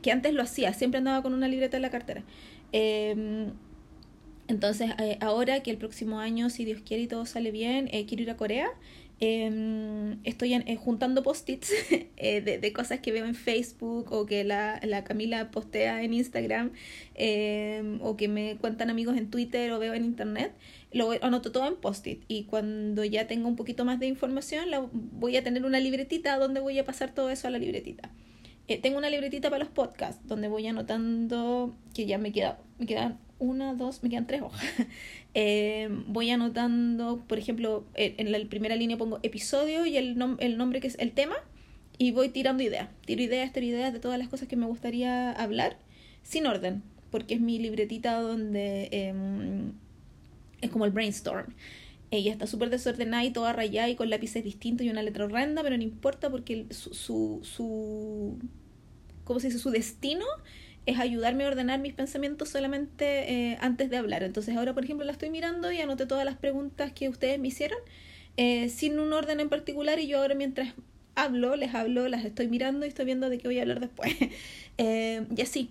Que 0.02 0.12
antes 0.12 0.34
lo 0.34 0.42
hacía, 0.42 0.74
siempre 0.74 0.98
andaba 0.98 1.22
con 1.22 1.36
una 1.36 1.48
libreta 1.48 1.78
en 1.78 1.84
la 1.84 1.92
cartera. 1.92 2.24
Eh, 2.72 3.52
entonces, 4.48 4.92
eh, 5.00 5.18
ahora 5.22 5.64
que 5.64 5.72
el 5.72 5.78
próximo 5.78 6.20
año, 6.20 6.50
si 6.50 6.66
Dios 6.66 6.82
quiere 6.86 7.04
y 7.04 7.08
todo 7.08 7.26
sale 7.26 7.52
bien, 7.52 7.90
eh, 7.92 8.06
quiero 8.06 8.24
ir 8.24 8.30
a 8.30 8.38
Corea. 8.38 8.70
Eh, 9.22 10.18
estoy 10.26 10.54
eh, 10.54 10.76
juntando 10.76 11.24
post-its 11.24 11.72
de, 12.18 12.74
cosas 12.74 13.00
que 13.00 13.14
veo 13.14 13.26
en 13.26 13.36
Facebook 13.36 14.12
o 14.12 14.26
que 14.26 14.44
la, 14.44 14.82
la 14.84 15.06
Camila 15.06 15.52
postea 15.52 16.04
en 16.04 16.14
Instagram 16.14 16.74
em, 17.14 18.02
o 18.02 18.18
que 18.18 18.28
me 18.28 18.58
cuentan 18.58 18.90
amigos 18.90 19.16
en 19.16 19.30
Twitter 19.30 19.72
o 19.72 19.80
veo 19.80 19.94
en 19.94 20.04
Internet. 20.04 20.54
Lo 20.92 21.12
anoto 21.24 21.52
todo 21.52 21.68
en 21.68 21.76
post-it 21.78 22.24
y 22.28 22.44
cuando 22.44 23.06
ya 23.06 23.26
tengo 23.28 23.48
un 23.48 23.56
poquito 23.56 23.86
más 23.86 24.00
de 24.00 24.08
información 24.08 24.70
la, 24.70 24.86
voy 24.92 25.38
a 25.38 25.44
tener 25.44 25.66
una 25.66 25.80
libretita 25.80 26.38
donde 26.38 26.60
voy 26.60 26.78
a 26.80 26.86
pasar 26.86 27.14
todo 27.14 27.30
eso 27.30 27.48
a 27.48 27.52
la 27.52 27.58
libretita. 27.58 28.12
Tengo 28.82 28.98
una 28.98 29.10
libretita 29.10 29.50
para 29.50 29.64
los 29.64 29.72
podcasts 29.74 30.28
donde 30.28 30.48
voy 30.48 30.66
anotando 30.68 31.76
que 31.94 32.06
ya 32.06 32.18
me, 32.18 32.32
queda, 32.32 32.60
me 32.80 32.88
quedan 32.88 33.20
una, 33.46 33.74
dos, 33.74 34.04
me 34.04 34.10
quedan 34.10 34.28
tres 34.28 34.42
hojas. 34.42 34.64
eh, 35.34 35.90
voy 36.08 36.30
anotando, 36.32 37.24
por 37.28 37.38
ejemplo, 37.38 37.86
en 37.96 38.32
la 38.32 38.40
primera 38.50 38.76
línea 38.76 38.98
pongo 38.98 39.20
episodio 39.24 39.86
y 39.86 39.98
el, 39.98 40.18
nom 40.18 40.38
el 40.40 40.58
nombre 40.58 40.82
que 40.82 40.88
es 40.88 40.98
el 41.00 41.12
tema 41.12 41.36
y 41.98 42.12
voy 42.12 42.30
tirando 42.30 42.64
ideas. 42.64 42.90
Tiro 43.06 43.22
ideas, 43.22 43.52
tiro 43.54 43.66
ideas 43.66 43.94
de 43.94 44.00
todas 44.00 44.20
las 44.20 44.28
cosas 44.28 44.48
que 44.48 44.56
me 44.56 44.66
gustaría 44.66 45.32
hablar 45.32 45.78
sin 46.24 46.46
orden, 46.46 46.84
porque 47.12 47.36
es 47.36 47.42
mi 47.42 47.60
libretita 47.60 48.20
donde 48.20 48.90
eh, 48.92 49.14
es 50.62 50.70
como 50.70 50.86
el 50.86 50.92
brainstorm. 50.92 51.54
Ella 52.12 52.32
está 52.32 52.48
súper 52.48 52.70
desordenada 52.70 53.24
y 53.26 53.32
toda 53.32 53.54
rayada 53.54 53.90
y 53.90 53.96
con 53.96 54.10
lápices 54.10 54.44
distintos 54.44 54.86
y 54.86 54.90
una 54.90 55.04
letra 55.04 55.26
horrenda, 55.26 55.64
pero 55.64 55.78
no 55.78 55.84
importa 55.84 56.30
porque 56.30 56.68
su, 56.70 56.94
su, 56.94 57.40
su 57.44 58.40
¿cómo 59.24 59.40
se 59.40 59.48
dice? 59.48 59.60
Su 59.60 59.72
destino 59.72 60.26
es 60.86 61.00
ayudarme 61.00 61.46
a 61.46 61.48
ordenar 61.48 61.80
mis 61.80 61.94
pensamientos 61.94 62.50
solamente 62.50 63.32
eh, 63.32 63.58
antes 63.62 63.90
de 63.90 63.98
hablar. 63.98 64.24
Entonces 64.24 64.56
ahora, 64.56 64.74
por 64.74 64.84
ejemplo, 64.84 65.06
la 65.06 65.12
estoy 65.12 65.30
mirando 65.30 65.72
y 65.72 65.80
anoté 65.80 66.06
todas 66.06 66.26
las 66.26 66.36
preguntas 66.36 66.92
que 66.94 67.10
ustedes 67.10 67.40
me 67.40 67.48
hicieron 67.48 67.78
eh, 68.38 68.70
sin 68.70 69.00
un 69.00 69.14
orden 69.14 69.40
en 69.40 69.50
particular 69.50 70.00
y 70.00 70.08
yo 70.08 70.20
ahora 70.20 70.36
mientras 70.36 70.74
hablo, 71.16 71.56
les 71.56 71.74
hablo, 71.74 72.08
las 72.08 72.26
estoy 72.26 72.48
mirando 72.48 72.86
y 72.86 72.90
estoy 72.90 73.06
viendo 73.06 73.30
de 73.30 73.38
qué 73.38 73.48
voy 73.48 73.60
a 73.60 73.62
hablar 73.64 73.80
después. 73.80 74.14
eh, 74.78 75.26
y 75.36 75.42
así. 75.42 75.70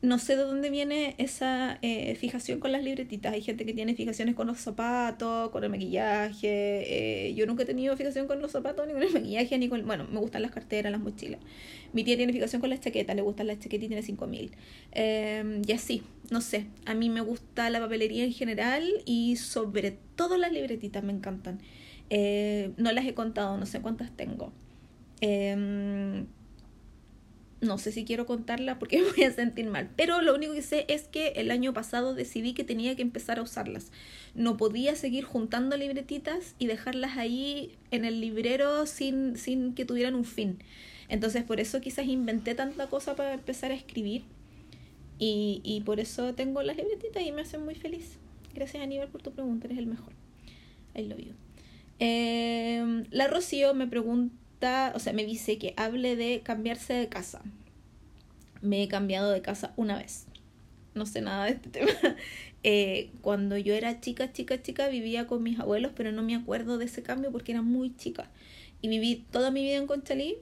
No 0.00 0.20
sé 0.20 0.36
de 0.36 0.42
dónde 0.42 0.70
viene 0.70 1.16
esa 1.18 1.78
eh, 1.82 2.14
fijación 2.14 2.60
con 2.60 2.70
las 2.70 2.84
libretitas. 2.84 3.32
Hay 3.32 3.42
gente 3.42 3.66
que 3.66 3.74
tiene 3.74 3.96
fijaciones 3.96 4.36
con 4.36 4.46
los 4.46 4.58
zapatos, 4.58 5.50
con 5.50 5.64
el 5.64 5.70
maquillaje. 5.70 7.28
Eh, 7.28 7.34
yo 7.34 7.46
nunca 7.46 7.64
he 7.64 7.66
tenido 7.66 7.96
fijación 7.96 8.28
con 8.28 8.40
los 8.40 8.52
zapatos, 8.52 8.86
ni 8.86 8.92
con 8.92 9.02
el 9.02 9.12
maquillaje, 9.12 9.58
ni 9.58 9.68
con... 9.68 9.84
Bueno, 9.84 10.06
me 10.08 10.20
gustan 10.20 10.42
las 10.42 10.52
carteras, 10.52 10.92
las 10.92 11.00
mochilas. 11.00 11.40
Mi 11.92 12.04
tía 12.04 12.16
tiene 12.16 12.32
fijación 12.32 12.60
con 12.60 12.70
las 12.70 12.80
chaquetas, 12.80 13.16
le 13.16 13.22
gustan 13.22 13.48
las 13.48 13.58
chaquetas 13.58 13.86
y 13.86 13.88
tiene 13.88 14.02
5000. 14.02 14.52
Eh, 14.92 15.62
y 15.66 15.72
así, 15.72 16.04
no 16.30 16.42
sé. 16.42 16.66
A 16.86 16.94
mí 16.94 17.10
me 17.10 17.20
gusta 17.20 17.68
la 17.68 17.80
papelería 17.80 18.22
en 18.22 18.32
general 18.32 18.88
y 19.04 19.34
sobre 19.34 19.98
todo 20.14 20.36
las 20.36 20.52
libretitas 20.52 21.02
me 21.02 21.12
encantan. 21.12 21.60
Eh, 22.08 22.70
no 22.76 22.92
las 22.92 23.04
he 23.04 23.14
contado, 23.14 23.58
no 23.58 23.66
sé 23.66 23.80
cuántas 23.80 24.16
tengo. 24.16 24.52
Eh, 25.20 26.24
no 27.60 27.78
sé 27.78 27.92
si 27.92 28.04
quiero 28.04 28.26
contarla 28.26 28.78
porque 28.78 28.98
me 29.02 29.10
voy 29.10 29.24
a 29.24 29.32
sentir 29.32 29.66
mal, 29.66 29.90
pero 29.96 30.22
lo 30.22 30.34
único 30.34 30.52
que 30.52 30.62
sé 30.62 30.84
es 30.88 31.08
que 31.08 31.28
el 31.36 31.50
año 31.50 31.72
pasado 31.72 32.14
decidí 32.14 32.54
que 32.54 32.64
tenía 32.64 32.94
que 32.96 33.02
empezar 33.02 33.38
a 33.38 33.42
usarlas. 33.42 33.90
No 34.34 34.56
podía 34.56 34.94
seguir 34.94 35.24
juntando 35.24 35.76
libretitas 35.76 36.54
y 36.58 36.66
dejarlas 36.66 37.16
ahí 37.16 37.76
en 37.90 38.04
el 38.04 38.20
librero 38.20 38.86
sin, 38.86 39.36
sin 39.36 39.74
que 39.74 39.84
tuvieran 39.84 40.14
un 40.14 40.24
fin. 40.24 40.58
Entonces 41.08 41.42
por 41.42 41.60
eso 41.60 41.80
quizás 41.80 42.06
inventé 42.06 42.54
tanta 42.54 42.88
cosa 42.88 43.16
para 43.16 43.34
empezar 43.34 43.72
a 43.72 43.74
escribir 43.74 44.22
y, 45.18 45.60
y 45.64 45.80
por 45.80 46.00
eso 46.00 46.34
tengo 46.34 46.62
las 46.62 46.76
libretitas 46.76 47.22
y 47.22 47.32
me 47.32 47.42
hacen 47.42 47.64
muy 47.64 47.74
feliz. 47.74 48.18
Gracias 48.54 48.82
Aníbal 48.82 49.08
por 49.08 49.22
tu 49.22 49.32
pregunta, 49.32 49.66
eres 49.66 49.78
el 49.78 49.86
mejor. 49.86 50.12
I 50.94 51.02
love 51.02 51.18
you. 51.18 51.32
Eh, 52.00 53.04
la 53.10 53.26
Rocío 53.26 53.74
me 53.74 53.86
pregunta 53.86 54.34
o 54.94 54.98
sea, 54.98 55.12
me 55.12 55.24
dice 55.24 55.58
que 55.58 55.74
hable 55.76 56.16
de 56.16 56.40
cambiarse 56.42 56.92
de 56.94 57.08
casa. 57.08 57.42
Me 58.60 58.82
he 58.82 58.88
cambiado 58.88 59.30
de 59.30 59.40
casa 59.40 59.72
una 59.76 59.96
vez. 59.96 60.26
No 60.94 61.06
sé 61.06 61.20
nada 61.20 61.44
de 61.44 61.52
este 61.52 61.70
tema. 61.70 61.92
Eh, 62.64 63.10
cuando 63.20 63.56
yo 63.56 63.72
era 63.72 64.00
chica, 64.00 64.32
chica, 64.32 64.60
chica, 64.60 64.88
vivía 64.88 65.28
con 65.28 65.44
mis 65.44 65.60
abuelos, 65.60 65.92
pero 65.94 66.10
no 66.10 66.24
me 66.24 66.34
acuerdo 66.34 66.76
de 66.76 66.86
ese 66.86 67.02
cambio 67.04 67.30
porque 67.30 67.52
era 67.52 67.62
muy 67.62 67.94
chica. 67.94 68.30
Y 68.82 68.88
viví 68.88 69.24
toda 69.30 69.50
mi 69.50 69.62
vida 69.62 69.76
en 69.76 69.86
Conchalí. 69.86 70.36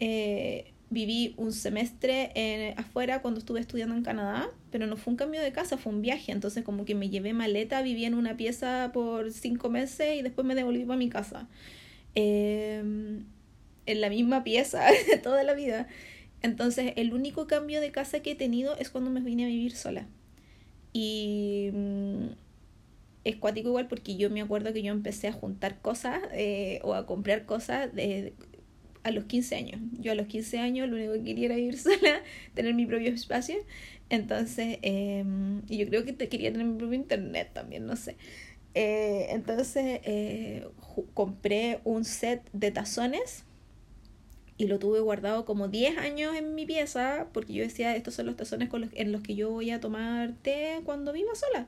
Eh, 0.00 0.72
viví 0.90 1.34
un 1.36 1.52
semestre 1.52 2.74
afuera 2.76 3.22
cuando 3.22 3.38
estuve 3.38 3.60
estudiando 3.60 3.94
en 3.94 4.02
Canadá, 4.02 4.48
pero 4.70 4.86
no 4.86 4.96
fue 4.96 5.12
un 5.12 5.16
cambio 5.16 5.40
de 5.40 5.52
casa, 5.52 5.78
fue 5.78 5.92
un 5.92 6.02
viaje. 6.02 6.32
Entonces 6.32 6.64
como 6.64 6.84
que 6.84 6.96
me 6.96 7.10
llevé 7.10 7.32
maleta, 7.32 7.80
viví 7.82 8.04
en 8.04 8.14
una 8.14 8.36
pieza 8.36 8.90
por 8.92 9.30
cinco 9.32 9.70
meses 9.70 10.16
y 10.16 10.22
después 10.22 10.44
me 10.46 10.56
devolví 10.56 10.84
para 10.84 10.98
mi 10.98 11.08
casa. 11.08 11.48
Eh, 12.16 12.82
en 13.86 14.00
la 14.00 14.10
misma 14.10 14.44
pieza 14.44 14.84
toda 15.22 15.42
la 15.42 15.54
vida. 15.54 15.88
Entonces, 16.42 16.92
el 16.96 17.12
único 17.14 17.46
cambio 17.46 17.80
de 17.80 17.90
casa 17.90 18.20
que 18.20 18.32
he 18.32 18.34
tenido 18.34 18.76
es 18.76 18.90
cuando 18.90 19.10
me 19.10 19.20
vine 19.20 19.44
a 19.44 19.48
vivir 19.48 19.74
sola. 19.74 20.06
Y 20.92 21.70
mm, 21.72 22.26
es 23.24 23.36
cuático 23.36 23.68
igual 23.68 23.88
porque 23.88 24.16
yo 24.16 24.30
me 24.30 24.42
acuerdo 24.42 24.72
que 24.72 24.82
yo 24.82 24.92
empecé 24.92 25.28
a 25.28 25.32
juntar 25.32 25.80
cosas 25.80 26.20
eh, 26.32 26.80
o 26.84 26.94
a 26.94 27.06
comprar 27.06 27.44
cosas 27.46 27.92
de, 27.94 28.34
a 29.02 29.10
los 29.10 29.24
15 29.24 29.56
años. 29.56 29.80
Yo 30.00 30.12
a 30.12 30.14
los 30.14 30.26
15 30.26 30.58
años 30.58 30.88
lo 30.88 30.96
único 30.96 31.12
que 31.14 31.24
quería 31.24 31.46
era 31.46 31.56
vivir 31.56 31.78
sola, 31.78 32.22
tener 32.54 32.74
mi 32.74 32.86
propio 32.86 33.10
espacio. 33.10 33.56
Entonces, 34.10 34.78
em, 34.82 35.62
y 35.68 35.78
yo 35.78 35.88
creo 35.88 36.04
que 36.04 36.12
te 36.12 36.28
quería 36.28 36.52
tener 36.52 36.66
mi 36.66 36.78
propio 36.78 36.94
internet 36.94 37.50
también, 37.52 37.86
no 37.86 37.96
sé. 37.96 38.16
Eh, 38.74 39.28
entonces, 39.30 40.00
eh, 40.04 40.66
compré 41.14 41.80
un 41.84 42.04
set 42.04 42.42
de 42.52 42.70
tazones 42.70 43.45
y 44.58 44.66
lo 44.66 44.78
tuve 44.78 45.00
guardado 45.00 45.44
como 45.44 45.68
10 45.68 45.98
años 45.98 46.34
en 46.34 46.54
mi 46.54 46.64
pieza 46.64 47.26
porque 47.32 47.52
yo 47.52 47.62
decía, 47.62 47.94
estos 47.94 48.14
son 48.14 48.26
los 48.26 48.36
tazones 48.36 48.70
en 48.94 49.12
los 49.12 49.22
que 49.22 49.34
yo 49.34 49.50
voy 49.50 49.70
a 49.70 49.80
tomar 49.80 50.32
té 50.42 50.80
cuando 50.84 51.12
viva 51.12 51.34
sola. 51.34 51.66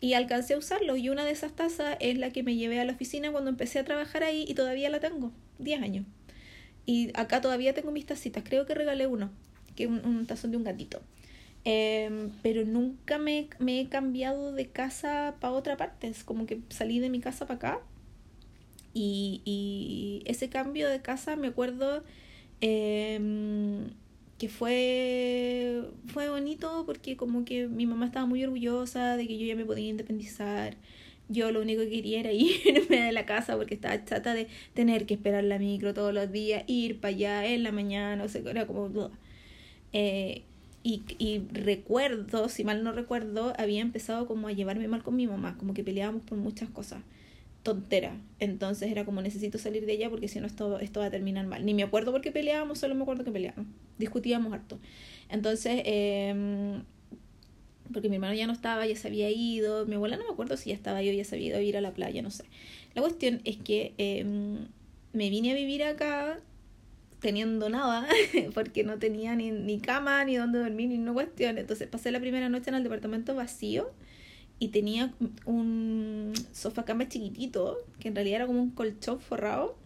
Y 0.00 0.12
alcancé 0.14 0.54
a 0.54 0.58
usarlo 0.58 0.96
y 0.96 1.08
una 1.08 1.24
de 1.24 1.32
esas 1.32 1.54
tazas 1.54 1.96
es 2.00 2.18
la 2.18 2.30
que 2.30 2.42
me 2.42 2.56
llevé 2.56 2.78
a 2.78 2.84
la 2.84 2.92
oficina 2.92 3.32
cuando 3.32 3.50
empecé 3.50 3.78
a 3.78 3.84
trabajar 3.84 4.22
ahí 4.22 4.44
y 4.46 4.54
todavía 4.54 4.90
la 4.90 5.00
tengo, 5.00 5.32
10 5.58 5.82
años. 5.82 6.06
Y 6.86 7.10
acá 7.14 7.40
todavía 7.40 7.74
tengo 7.74 7.90
mis 7.90 8.06
tacitas, 8.06 8.44
creo 8.44 8.66
que 8.66 8.74
regalé 8.74 9.06
uno, 9.06 9.30
que 9.74 9.84
es 9.84 9.90
un, 9.90 10.26
tazón 10.26 10.50
de 10.50 10.58
un 10.58 10.64
gatito. 10.64 11.00
Em, 11.64 12.30
pero 12.42 12.64
nunca 12.66 13.18
me, 13.18 13.48
me 13.58 13.80
he 13.80 13.88
cambiado 13.88 14.52
de 14.52 14.68
casa 14.68 15.36
para 15.40 15.54
otra 15.54 15.78
parte, 15.78 16.08
es 16.08 16.22
como 16.22 16.44
que 16.46 16.60
salí 16.68 17.00
de 17.00 17.08
mi 17.08 17.20
casa 17.20 17.46
para 17.46 17.56
acá 17.56 17.80
y, 18.94 19.42
y 19.44 20.22
ese 20.26 20.48
cambio 20.48 20.88
de 20.88 21.02
casa 21.02 21.36
me 21.36 21.48
acuerdo 21.48 22.04
em, 22.60 23.90
que 24.38 24.48
fue, 24.48 25.82
fue 26.06 26.28
bonito 26.30 26.84
porque 26.86 27.16
como 27.16 27.44
que 27.44 27.68
mi 27.68 27.86
mamá 27.86 28.06
estaba 28.06 28.26
muy 28.26 28.44
orgullosa 28.44 29.16
de 29.16 29.26
que 29.26 29.38
yo 29.38 29.46
ya 29.46 29.56
me 29.56 29.64
podía 29.64 29.88
independizar. 29.88 30.76
Yo 31.28 31.50
lo 31.52 31.62
único 31.62 31.82
que 31.82 31.90
quería 31.90 32.20
era 32.20 32.32
irme 32.32 33.02
de 33.02 33.12
la 33.12 33.26
casa 33.26 33.56
porque 33.56 33.74
estaba 33.74 34.04
chata 34.04 34.34
de 34.34 34.48
tener 34.74 35.06
que 35.06 35.14
esperar 35.14 35.44
la 35.44 35.58
micro 35.58 35.94
todos 35.94 36.14
los 36.14 36.30
días, 36.32 36.64
ir 36.68 37.00
para 37.00 37.14
allá 37.14 37.46
en 37.46 37.62
la 37.64 37.72
mañana, 37.72 38.24
o 38.24 38.28
sea, 38.28 38.42
era 38.48 38.66
como... 38.66 39.10
Eh, 39.92 40.42
y, 40.82 41.02
y 41.18 41.40
recuerdo, 41.52 42.48
si 42.50 42.62
mal 42.64 42.84
no 42.84 42.92
recuerdo, 42.92 43.54
había 43.58 43.80
empezado 43.80 44.26
como 44.26 44.48
a 44.48 44.52
llevarme 44.52 44.86
mal 44.88 45.02
con 45.02 45.16
mi 45.16 45.26
mamá, 45.26 45.56
como 45.58 45.72
que 45.74 45.82
peleábamos 45.82 46.22
por 46.22 46.36
muchas 46.38 46.68
cosas 46.70 47.00
tontera. 47.64 48.20
Entonces 48.38 48.92
era 48.92 49.04
como 49.04 49.22
necesito 49.22 49.58
salir 49.58 49.86
de 49.86 49.92
ella 49.94 50.10
porque 50.10 50.28
si 50.28 50.38
no 50.38 50.46
esto, 50.46 50.78
esto 50.78 51.00
va 51.00 51.06
a 51.06 51.10
terminar 51.10 51.46
mal. 51.46 51.64
Ni 51.64 51.74
me 51.74 51.82
acuerdo 51.82 52.12
por 52.12 52.20
qué 52.20 52.30
peleábamos, 52.30 52.78
solo 52.78 52.94
me 52.94 53.02
acuerdo 53.02 53.24
que 53.24 53.32
peleábamos. 53.32 53.66
Discutíamos 53.98 54.52
harto. 54.52 54.78
Entonces, 55.28 55.82
eh, 55.84 56.82
porque 57.92 58.08
mi 58.08 58.16
hermano 58.16 58.34
ya 58.34 58.46
no 58.46 58.52
estaba, 58.52 58.86
ya 58.86 58.94
se 58.94 59.08
había 59.08 59.30
ido. 59.30 59.86
Mi 59.86 59.94
abuela 59.96 60.16
no 60.16 60.24
me 60.24 60.30
acuerdo 60.30 60.56
si 60.56 60.70
ya 60.70 60.76
estaba 60.76 61.02
yo, 61.02 61.10
ya 61.12 61.24
se 61.24 61.34
había 61.34 61.48
ido 61.48 61.58
a 61.58 61.62
ir 61.62 61.76
a 61.76 61.80
la 61.80 61.92
playa, 61.92 62.22
no 62.22 62.30
sé. 62.30 62.44
La 62.94 63.02
cuestión 63.02 63.40
es 63.44 63.56
que 63.56 63.94
eh, 63.98 64.24
me 65.12 65.30
vine 65.30 65.52
a 65.52 65.54
vivir 65.54 65.82
acá 65.82 66.38
teniendo 67.20 67.70
nada, 67.70 68.06
porque 68.54 68.84
no 68.84 68.98
tenía 68.98 69.34
ni, 69.36 69.50
ni 69.50 69.80
cama, 69.80 70.22
ni 70.24 70.36
dónde 70.36 70.58
dormir, 70.58 70.90
ni 70.90 70.98
una 70.98 71.14
cuestión. 71.14 71.56
Entonces 71.56 71.88
pasé 71.88 72.10
la 72.12 72.20
primera 72.20 72.50
noche 72.50 72.68
en 72.68 72.76
el 72.76 72.82
departamento 72.82 73.34
vacío 73.34 73.90
y 74.58 74.68
tenía 74.68 75.12
un 75.44 76.32
sofá 76.52 76.84
cama 76.84 77.08
chiquitito, 77.08 77.78
que 77.98 78.08
en 78.08 78.14
realidad 78.14 78.36
era 78.36 78.46
como 78.46 78.62
un 78.62 78.70
colchón 78.70 79.20
forrado, 79.20 79.76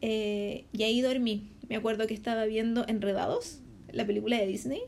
eh, 0.00 0.64
y 0.72 0.82
ahí 0.82 1.00
dormí. 1.00 1.48
Me 1.68 1.76
acuerdo 1.76 2.06
que 2.06 2.14
estaba 2.14 2.44
viendo 2.46 2.84
Enredados, 2.88 3.60
la 3.92 4.06
película 4.06 4.36
de 4.36 4.46
Disney, 4.46 4.82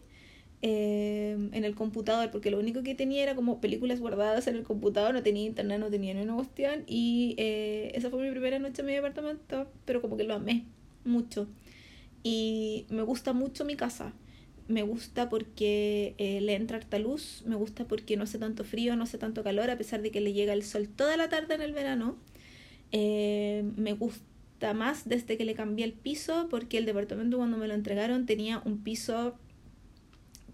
eh, 0.63 1.37
en 1.53 1.65
el 1.65 1.75
computador, 1.75 2.31
porque 2.31 2.51
lo 2.51 2.59
único 2.59 2.83
que 2.83 2.95
tenía 2.95 3.23
era 3.23 3.35
como 3.35 3.61
películas 3.61 4.01
guardadas 4.01 4.47
en 4.47 4.57
el 4.57 4.65
computador, 4.65 5.15
no 5.15 5.23
tenía 5.23 5.45
internet, 5.45 5.81
no 5.81 5.91
tenía 5.91 6.15
ni 6.15 6.23
una 6.23 6.35
cuestión, 6.35 6.85
y 6.87 7.35
eh, 7.39 7.93
esa 7.95 8.11
fue 8.11 8.23
mi 8.23 8.31
primera 8.31 8.59
noche 8.59 8.83
en 8.83 8.87
mi 8.87 8.93
departamento, 8.95 9.69
pero 9.85 10.01
como 10.01 10.17
que 10.17 10.25
lo 10.25 10.35
amé 10.35 10.65
mucho. 11.05 11.49
Y 12.25 12.87
me 12.91 13.03
gusta 13.03 13.33
mucho 13.33 13.65
mi 13.65 13.75
casa 13.75 14.13
me 14.69 14.83
gusta 14.83 15.29
porque 15.29 16.15
eh, 16.19 16.41
le 16.41 16.55
entra 16.55 16.79
harta 16.79 16.99
luz, 16.99 17.43
me 17.47 17.57
gusta 17.57 17.87
porque 17.87 18.17
no 18.17 18.25
hace 18.25 18.39
tanto 18.39 18.65
frío, 18.65 18.97
no 18.97 19.05
hace 19.05 19.19
tanto 19.19 19.43
calor, 19.43 19.71
a 19.71 19.79
pesar 19.79 20.03
de 20.03 20.11
que 20.11 20.21
le 20.21 20.33
llega 20.33 20.53
el 20.53 20.63
sol 20.63 20.89
toda 20.89 21.17
la 21.17 21.29
tarde 21.29 21.55
en 21.55 21.63
el 21.63 21.73
verano. 21.73 22.17
Eh, 22.93 23.65
me 23.77 23.93
gusta 23.95 24.75
más 24.75 25.09
desde 25.09 25.37
que 25.37 25.45
le 25.45 25.55
cambié 25.55 25.85
el 25.85 25.93
piso, 25.93 26.49
porque 26.51 26.79
el 26.79 26.87
departamento 26.87 27.37
cuando 27.37 27.57
me 27.57 27.69
lo 27.69 27.75
entregaron 27.75 28.27
tenía 28.27 28.63
un 28.65 28.79
piso 28.79 29.35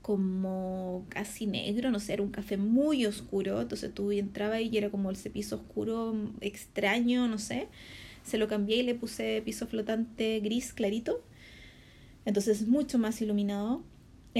como 0.02 1.04
casi 1.10 1.46
negro, 1.46 1.90
no 1.90 2.00
sé, 2.00 2.14
era 2.14 2.22
un 2.22 2.30
café 2.30 2.56
muy 2.56 3.04
oscuro, 3.04 3.60
entonces 3.60 3.92
tú 3.92 4.10
entrabas 4.10 4.62
y 4.62 4.78
era 4.78 4.88
como 4.90 5.10
ese 5.10 5.28
piso 5.28 5.56
oscuro 5.56 6.16
extraño, 6.40 7.28
no 7.28 7.38
sé. 7.38 7.68
Se 8.24 8.38
lo 8.38 8.48
cambié 8.48 8.78
y 8.78 8.82
le 8.84 8.94
puse 8.94 9.42
piso 9.44 9.66
flotante 9.66 10.40
gris 10.40 10.72
clarito. 10.72 11.22
Entonces 12.24 12.62
es 12.62 12.68
mucho 12.68 12.98
más 12.98 13.20
iluminado. 13.20 13.82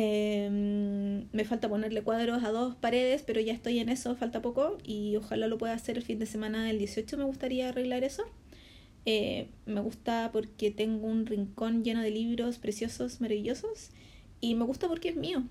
Em, 0.00 1.26
me 1.32 1.44
falta 1.44 1.68
ponerle 1.68 2.02
cuadros 2.02 2.44
a 2.44 2.52
dos 2.52 2.76
paredes, 2.76 3.24
pero 3.26 3.40
ya 3.40 3.52
estoy 3.52 3.80
en 3.80 3.88
eso, 3.88 4.14
falta 4.14 4.40
poco 4.40 4.78
y 4.84 5.16
ojalá 5.16 5.48
lo 5.48 5.58
pueda 5.58 5.72
hacer 5.74 5.96
el 5.96 6.04
fin 6.04 6.20
de 6.20 6.26
semana 6.26 6.64
del 6.64 6.78
18. 6.78 7.16
Me 7.18 7.24
gustaría 7.24 7.68
arreglar 7.68 8.04
eso. 8.04 8.22
Eh, 9.06 9.48
me 9.66 9.80
gusta 9.80 10.30
porque 10.32 10.70
tengo 10.70 11.08
un 11.08 11.26
rincón 11.26 11.82
lleno 11.82 12.00
de 12.00 12.12
libros 12.12 12.58
preciosos, 12.58 13.20
maravillosos 13.20 13.90
y 14.40 14.54
me 14.54 14.64
gusta 14.64 14.86
porque 14.86 15.08
es 15.08 15.16
mío. 15.16 15.42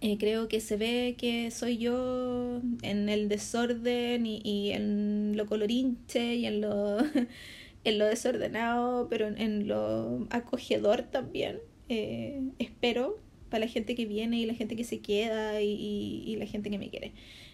Eh, 0.00 0.16
creo 0.18 0.48
que 0.48 0.60
se 0.60 0.78
ve 0.78 1.16
que 1.18 1.50
soy 1.50 1.76
yo 1.76 2.62
en 2.82 3.10
el 3.10 3.28
desorden 3.28 4.24
y, 4.24 4.70
en 4.72 5.36
lo 5.36 5.44
colorinche 5.46 6.36
y 6.36 6.46
en 6.46 6.62
lo, 6.62 6.98
en 7.84 7.98
lo 7.98 8.06
desordenado, 8.06 9.08
pero 9.10 9.26
en 9.28 9.68
lo 9.68 10.26
acogedor 10.30 11.02
también. 11.02 11.58
Eh, 11.88 12.42
espero 12.58 13.18
para 13.50 13.64
la 13.64 13.70
gente 13.70 13.94
que 13.94 14.06
viene 14.06 14.38
y 14.38 14.46
la 14.46 14.54
gente 14.54 14.76
que 14.76 14.84
se 14.84 15.00
queda 15.00 15.60
y, 15.60 16.36
la 16.38 16.46
gente 16.46 16.70
que 16.70 16.78
me 16.78 16.90
quiere. 16.90 17.12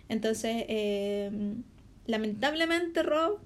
Entonces, 0.09 0.65
eh, 0.69 1.31
lamentablemente, 2.07 3.03
Rob 3.03 3.39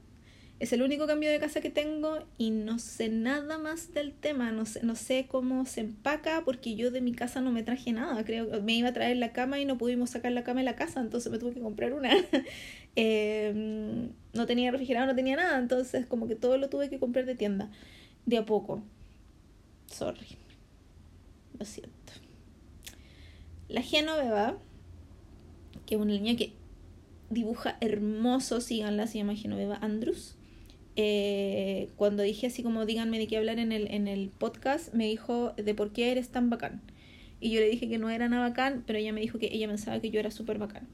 es 0.61 0.73
el 0.73 0.83
único 0.83 1.07
cambio 1.07 1.31
de 1.31 1.39
casa 1.39 1.61
que 1.61 1.71
tengo 1.71 2.19
y 2.37 2.51
no 2.51 2.81
sé 2.81 3.09
nada 3.09 3.59
más 3.59 3.95
del 3.95 4.13
tema. 4.13 4.51
No 4.51 4.67
sé, 4.67 4.81
no 4.83 4.97
sé 4.97 5.27
cómo 5.29 5.67
se 5.67 5.83
empaca 5.83 6.43
porque 6.45 6.75
yo 6.75 6.91
de 6.91 7.01
mi 7.01 7.13
casa 7.13 7.41
no 7.41 7.53
me 7.53 7.63
traje 7.63 7.93
nada. 7.93 8.25
Creo 8.25 8.51
que 8.51 8.61
me 8.61 8.75
iba 8.75 8.89
a 8.89 8.93
traer 8.93 9.19
la 9.19 9.33
cama 9.33 9.61
y 9.61 9.65
no 9.65 9.79
pudimos 9.79 10.11
sacar 10.11 10.33
la 10.33 10.43
cama 10.43 10.61
de 10.61 10.65
la 10.65 10.75
casa, 10.75 11.01
entonces 11.01 11.31
me 11.31 11.39
tuve 11.39 11.55
que 11.55 11.61
comprar 11.61 11.93
una. 11.93 12.11
Eh, 13.01 14.09
no 14.35 14.47
tenía 14.47 14.73
refrigerador, 14.73 15.11
no 15.11 15.15
tenía 15.15 15.37
nada, 15.37 15.57
entonces 15.61 16.05
como 16.05 16.27
que 16.27 16.35
todo 16.35 16.59
lo 16.59 16.69
tuve 16.69 16.91
que 16.91 16.99
comprar 16.99 17.27
de 17.27 17.37
tienda. 17.37 17.71
De 18.27 18.39
a 18.39 18.45
poco. 18.45 18.83
Sorry. 19.87 20.27
Lo 21.59 21.65
siento. 21.65 22.13
La 23.69 23.83
Genoveva, 23.83 24.59
que 25.87 25.97
es 25.97 26.01
una 26.01 26.13
niña 26.13 26.37
que 26.37 26.53
dibuja 27.31 27.77
hermoso, 27.81 28.61
síganla, 28.61 29.07
se 29.07 29.19
llama 29.19 29.35
Genoveva 29.35 29.77
Andrews. 29.77 30.37
eh, 30.97 31.91
cuando 31.97 32.25
dije 32.25 32.49
así 32.49 32.63
como 32.65 32.85
díganme 32.85 33.19
de 33.21 33.29
qué 33.29 33.37
hablar 33.37 33.61
en 33.61 33.71
el, 33.71 33.89
en 33.93 34.09
el 34.09 34.31
podcast, 34.31 34.93
me 34.95 35.07
dijo 35.07 35.53
de 35.57 35.75
por 35.75 35.93
qué 35.93 36.11
eres 36.11 36.31
tan 36.31 36.51
bacán. 36.51 36.83
Y 37.41 37.51
yo 37.53 37.61
le 37.61 37.69
dije 37.69 37.89
que 37.89 37.99
no 37.99 38.11
era 38.11 38.29
nada 38.29 38.49
bacán, 38.49 38.83
pero 38.87 38.99
ella 38.99 39.13
me 39.13 39.21
dijo 39.21 39.39
que 39.39 39.49
ella 39.53 39.69
pensaba 39.69 40.01
que 40.01 40.11
yo 40.11 40.19
era 40.19 40.31
súper 40.33 40.59
bacán. 40.59 40.89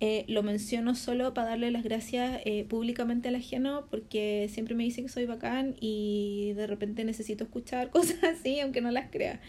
Eh, 0.00 0.24
lo 0.26 0.42
menciono 0.42 0.96
solo 0.96 1.34
para 1.34 1.50
darle 1.50 1.70
las 1.70 1.84
gracias 1.84 2.40
eh, 2.44 2.64
públicamente 2.68 3.28
al 3.28 3.36
ajeno 3.36 3.86
porque 3.90 4.48
siempre 4.50 4.74
me 4.74 4.82
dice 4.82 5.02
que 5.02 5.08
soy 5.08 5.24
bacán 5.24 5.76
y 5.80 6.52
de 6.56 6.66
repente 6.66 7.04
necesito 7.04 7.44
escuchar 7.44 7.90
cosas 7.92 8.22
así, 8.24 8.58
aunque 8.60 8.80
no 8.80 8.90
las 8.90 9.10
crea. 9.10 9.40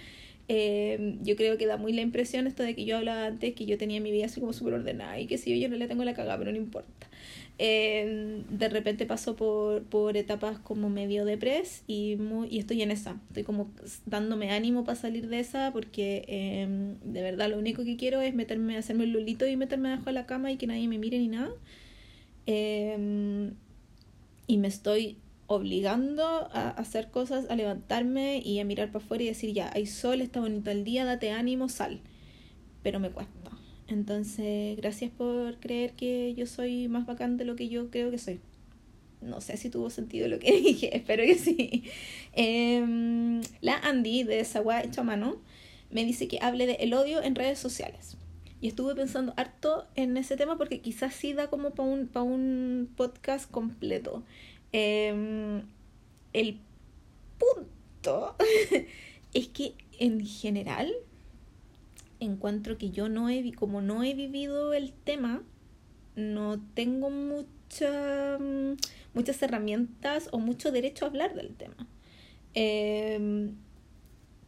Eh, 0.47 1.17
yo 1.23 1.35
creo 1.35 1.57
que 1.57 1.65
da 1.65 1.77
muy 1.77 1.91
la 1.91 2.01
impresión 2.01 2.45
esto 2.45 2.61
de 2.61 2.75
que 2.75 2.85
yo 2.85 2.97
hablaba 2.97 3.25
antes 3.25 3.55
que 3.55 3.65
yo 3.65 3.79
tenía 3.79 3.99
mi 3.99 4.11
vida 4.11 4.25
así 4.25 4.39
como 4.39 4.53
súper 4.53 4.75
ordenada 4.75 5.19
y 5.19 5.25
que 5.25 5.39
si 5.39 5.49
yo, 5.51 5.57
yo 5.57 5.69
no 5.69 5.75
le 5.77 5.87
tengo 5.87 6.03
la 6.03 6.13
cagada, 6.13 6.37
pero 6.37 6.51
no 6.51 6.57
importa. 6.57 7.07
Eh, 7.57 8.43
de 8.49 8.69
repente 8.69 9.05
paso 9.05 9.35
por, 9.35 9.83
por 9.83 10.17
etapas 10.17 10.59
como 10.59 10.89
medio 10.89 11.25
depres 11.25 11.83
y, 11.87 12.17
muy, 12.17 12.47
y 12.49 12.59
estoy 12.59 12.81
en 12.83 12.91
esa. 12.91 13.19
Estoy 13.29 13.43
como 13.43 13.71
dándome 14.05 14.51
ánimo 14.51 14.83
para 14.83 14.95
salir 14.97 15.27
de 15.29 15.39
esa 15.39 15.71
porque 15.73 16.25
eh, 16.27 16.95
de 17.03 17.21
verdad 17.21 17.49
lo 17.49 17.57
único 17.57 17.83
que 17.83 17.97
quiero 17.97 18.21
es 18.21 18.35
meterme, 18.35 18.77
hacerme 18.77 19.05
el 19.05 19.11
lulito 19.11 19.47
y 19.47 19.55
meterme 19.57 19.89
debajo 19.89 20.05
de 20.05 20.13
la 20.13 20.25
cama 20.27 20.51
y 20.51 20.57
que 20.57 20.67
nadie 20.67 20.87
me 20.87 20.99
mire 20.99 21.17
ni 21.17 21.29
nada. 21.29 21.51
Y 24.47 24.57
me 24.57 24.67
estoy 24.67 25.17
obligando 25.47 26.23
a 26.23 26.69
hacer 26.69 27.11
cosas, 27.11 27.45
a 27.49 27.55
levantarme 27.55 28.41
y 28.43 28.59
a 28.59 28.65
mirar 28.65 28.91
para 28.91 29.03
afuera 29.03 29.23
y 29.23 29.27
decir, 29.27 29.53
ya, 29.53 29.71
hay 29.73 29.85
sol, 29.85 30.21
está 30.21 30.39
bonito 30.39 30.71
el 30.71 30.83
día, 30.83 31.05
date 31.05 31.31
ánimo, 31.31 31.69
sal. 31.69 32.01
Pero 32.83 32.99
me 32.99 33.09
cuesta. 33.09 33.33
Entonces, 33.87 34.77
gracias 34.77 35.11
por 35.11 35.59
creer 35.59 35.93
que 35.93 36.33
yo 36.35 36.47
soy 36.47 36.87
más 36.87 37.05
bacán 37.05 37.37
de 37.37 37.45
lo 37.45 37.55
que 37.55 37.69
yo 37.69 37.91
creo 37.91 38.09
que 38.09 38.17
soy. 38.17 38.39
No 39.21 39.41
sé 39.41 39.57
si 39.57 39.69
tuvo 39.69 39.89
sentido 39.89 40.27
lo 40.27 40.39
que 40.39 40.51
dije, 40.61 40.95
espero 40.95 41.23
que 41.23 41.35
sí. 41.35 41.83
Em, 42.33 43.41
la 43.61 43.77
Andy 43.77 44.23
de 44.23 44.43
Sagua 44.43 44.81
Hecho 44.81 45.01
a 45.01 45.03
Mano 45.03 45.37
me 45.91 46.03
dice 46.03 46.27
que 46.27 46.39
hable 46.41 46.65
de 46.65 46.73
el 46.73 46.93
odio 46.93 47.21
en 47.21 47.35
redes 47.35 47.59
sociales. 47.59 48.17
Y 48.61 48.67
estuve 48.69 48.95
pensando 48.95 49.33
harto 49.37 49.87
en 49.95 50.17
ese 50.17 50.37
tema 50.37 50.57
porque 50.57 50.81
quizás 50.81 51.13
sí 51.13 51.33
da 51.33 51.47
como 51.49 51.71
para 51.71 51.89
un, 51.89 52.07
pa 52.07 52.23
un 52.23 52.89
podcast 52.95 53.49
completo. 53.51 54.23
Em, 54.71 55.63
el 56.33 56.59
punto 57.37 58.35
es 59.33 59.47
que 59.49 59.73
en 59.99 60.25
general 60.25 60.93
encuentro 62.19 62.77
que 62.77 62.91
yo 62.91 63.09
no 63.09 63.29
he, 63.29 63.53
como 63.53 63.81
no 63.81 64.03
he 64.03 64.13
vivido 64.13 64.73
el 64.73 64.91
tema, 64.93 65.43
no 66.15 66.59
tengo 66.73 67.09
mucha, 67.09 68.37
mm, 68.39 68.77
muchas 69.13 69.41
herramientas 69.41 70.29
o 70.31 70.39
mucho 70.39 70.71
derecho 70.71 71.05
a 71.05 71.09
hablar 71.09 71.35
del 71.35 71.55
tema. 71.55 71.87
Eh, 72.53 73.49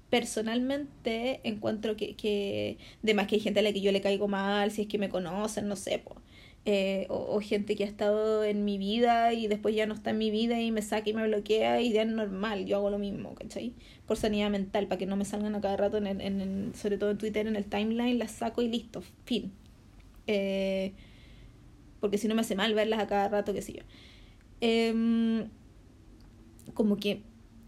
personalmente 0.10 1.41
encuentro 1.43 1.97
que, 1.97 2.15
que, 2.15 2.77
de 3.01 3.13
más 3.13 3.27
que 3.27 3.36
hay 3.36 3.41
gente 3.41 3.60
a 3.60 3.63
la 3.63 3.73
que 3.73 3.82
yo 3.82 3.91
le 3.91 4.01
caigo 4.01 4.27
mal, 4.27 4.71
si 4.71 4.84
es 4.84 4.88
que 4.88 4.97
me 4.97 5.10
conocen, 5.10 5.67
no 5.67 5.75
sé, 5.75 6.03
eh, 6.69 7.08
o, 7.10 7.39
gente 7.39 7.77
que 7.77 7.86
ha 7.86 7.88
estado 7.88 8.43
en 8.43 8.65
mi 8.65 8.77
vida 8.77 9.32
y 9.32 9.47
después 9.47 9.73
ya 9.73 9.86
no 9.86 9.93
está 9.93 10.10
en 10.10 10.17
mi 10.17 10.32
vida 10.32 10.60
y 10.60 10.69
me 10.73 10.82
saca 10.82 11.10
y 11.10 11.13
me 11.13 11.25
bloquea 11.25 11.80
y 11.80 11.93
ya 11.93 12.01
es 12.01 12.10
normal, 12.10 12.65
yo 12.65 12.75
hago 12.75 12.89
lo 12.89 12.99
mismo, 12.99 13.36
¿cachai? 13.36 13.73
Por 14.06 14.17
sanidad 14.17 14.49
mental, 14.49 14.86
para 14.88 14.99
que 14.99 15.06
no 15.06 15.15
me 15.15 15.23
salgan 15.23 15.56
a 15.56 15.62
cada 15.62 15.77
rato, 15.77 15.95
en, 15.95 16.19
en, 16.19 16.73
sobre 16.75 16.97
todo 16.97 17.12
en 17.12 17.19
Twitter, 17.19 17.47
en 17.47 17.56
el 17.56 17.63
timeline, 17.63 18.19
las 18.19 18.32
saco 18.32 18.62
y 18.62 18.67
listo, 18.67 19.01
fin. 19.23 19.53
Eh, 20.27 20.91
porque 22.01 22.17
si 22.17 22.27
no 22.27 22.36
me 22.36 22.41
hace 22.41 22.56
mal 22.56 22.73
verlas 22.73 22.99
a 22.99 23.08
cada 23.08 23.30
rato, 23.30 23.53
qué 23.53 23.62
sé 23.62 23.71
yo. 23.71 23.84
Em, 24.60 25.47
como 26.73 26.97
que 26.97 27.21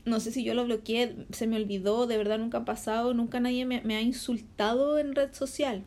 no 0.03 0.19
sé 0.19 0.33
si 0.33 0.43
yo 0.43 0.53
lo 0.55 0.65
bloqueé, 0.65 1.15
se 1.31 1.47
me 1.47 1.55
olvidó, 1.55 2.05
de 2.05 2.17
verdad 2.17 2.37
nunca 2.37 2.57
ha 2.59 2.65
pasado, 2.65 3.13
nunca 3.13 3.39
nadie 3.39 3.65
me 3.65 3.95
ha 3.95 4.01
insultado 4.01 4.99
en 4.99 5.15
red 5.15 5.31
social 5.31 5.85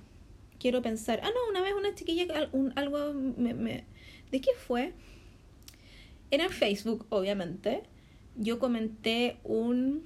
quiero 0.63 0.81
pensar. 0.81 1.21
Ah, 1.25 1.31
no, 1.35 1.51
una 1.51 1.61
vez 1.61 1.75
una 1.77 1.93
chiquilla, 1.93 2.49
un, 2.53 2.73
algo 2.77 3.13
me, 3.13 3.53
me, 3.53 3.85
¿De 4.31 4.41
qué 4.41 4.53
fue? 4.57 4.93
Era 6.31 6.45
en 6.45 6.51
Facebook, 6.51 7.05
obviamente. 7.11 7.83
Yo 8.37 8.61
comenté 8.61 9.37
un... 9.43 10.05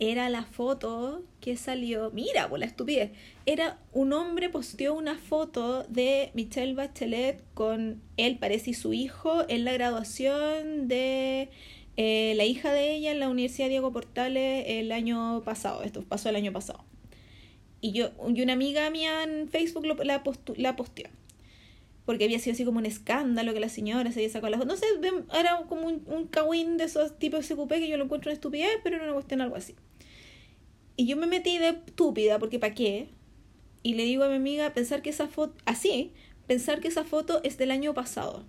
Era 0.00 0.28
la 0.28 0.42
foto 0.42 1.22
que 1.40 1.56
salió. 1.56 2.10
Mira, 2.12 2.48
por 2.48 2.58
la 2.58 2.64
estupidez. 2.64 3.12
Era 3.46 3.78
un 3.92 4.12
hombre 4.12 4.48
posteó 4.48 4.94
una 4.94 5.16
foto 5.16 5.84
de 5.84 6.30
Michelle 6.34 6.74
Bachelet 6.74 7.44
con 7.52 8.02
él, 8.16 8.38
parece, 8.38 8.70
y 8.70 8.74
su 8.74 8.92
hijo 8.92 9.44
en 9.48 9.64
la 9.64 9.72
graduación 9.74 10.88
de 10.88 11.50
eh, 11.96 12.32
la 12.36 12.44
hija 12.44 12.72
de 12.72 12.94
ella 12.94 13.12
en 13.12 13.20
la 13.20 13.28
Universidad 13.28 13.68
Diego 13.68 13.92
Portales 13.92 14.64
el 14.66 14.90
año 14.92 15.42
pasado. 15.44 15.82
Esto 15.82 16.02
pasó 16.02 16.30
el 16.30 16.36
año 16.36 16.52
pasado. 16.52 16.84
Y 17.84 17.92
yo, 17.92 18.12
y 18.34 18.40
una 18.40 18.54
amiga 18.54 18.88
mía 18.88 19.24
en 19.24 19.46
Facebook 19.46 19.84
la, 19.84 20.22
la 20.56 20.74
posteó. 20.76 21.10
Porque 22.06 22.24
había 22.24 22.38
sido 22.38 22.54
así 22.54 22.64
como 22.64 22.78
un 22.78 22.86
escándalo 22.86 23.52
que 23.52 23.60
la 23.60 23.68
señora 23.68 24.10
se 24.10 24.20
había 24.20 24.30
sacado 24.30 24.56
las 24.56 24.64
No 24.64 24.74
sé, 24.78 24.86
era 25.38 25.58
como 25.68 25.88
un, 25.88 26.02
un 26.06 26.76
de 26.78 26.84
esos 26.84 27.18
tipos 27.18 27.46
de 27.46 27.54
SQP 27.54 27.68
que 27.68 27.88
yo 27.88 27.98
lo 27.98 28.04
encuentro 28.04 28.30
una 28.30 28.36
estupidez, 28.36 28.78
pero 28.82 28.96
era 28.96 29.04
una 29.04 29.12
cuestión 29.12 29.42
algo 29.42 29.56
así. 29.56 29.74
Y 30.96 31.04
yo 31.04 31.18
me 31.18 31.26
metí 31.26 31.58
de 31.58 31.68
estúpida, 31.68 32.38
porque 32.38 32.58
¿para 32.58 32.72
qué? 32.72 33.08
Y 33.82 33.96
le 33.96 34.04
digo 34.04 34.24
a 34.24 34.28
mi 34.28 34.36
amiga 34.36 34.72
pensar 34.72 35.02
que 35.02 35.10
esa 35.10 35.28
foto, 35.28 35.54
así, 35.66 36.14
pensar 36.46 36.80
que 36.80 36.88
esa 36.88 37.04
foto 37.04 37.42
es 37.44 37.58
del 37.58 37.70
año 37.70 37.92
pasado. 37.92 38.46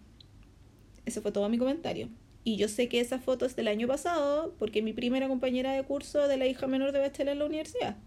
Ese 1.06 1.20
fue 1.20 1.34
todo 1.34 1.50
mi 1.50 1.58
comentario. 1.58 2.08
Y 2.46 2.56
yo 2.56 2.70
sé 2.70 2.88
que 2.88 3.02
esa 3.02 3.20
foto 3.20 3.46
es 3.46 3.58
del 3.58 3.68
año 3.68 3.86
pasado 3.86 4.56
porque 4.58 4.82
mi 4.82 4.94
primera 4.94 5.28
compañera 5.28 5.74
de 5.74 5.84
curso 5.84 6.30
de 6.30 6.38
la 6.38 6.48
hija 6.48 6.68
menor 6.68 6.94
de 6.94 7.00
Bachelet 7.00 7.34
en 7.34 7.40
la 7.40 7.46
universidad 7.46 7.98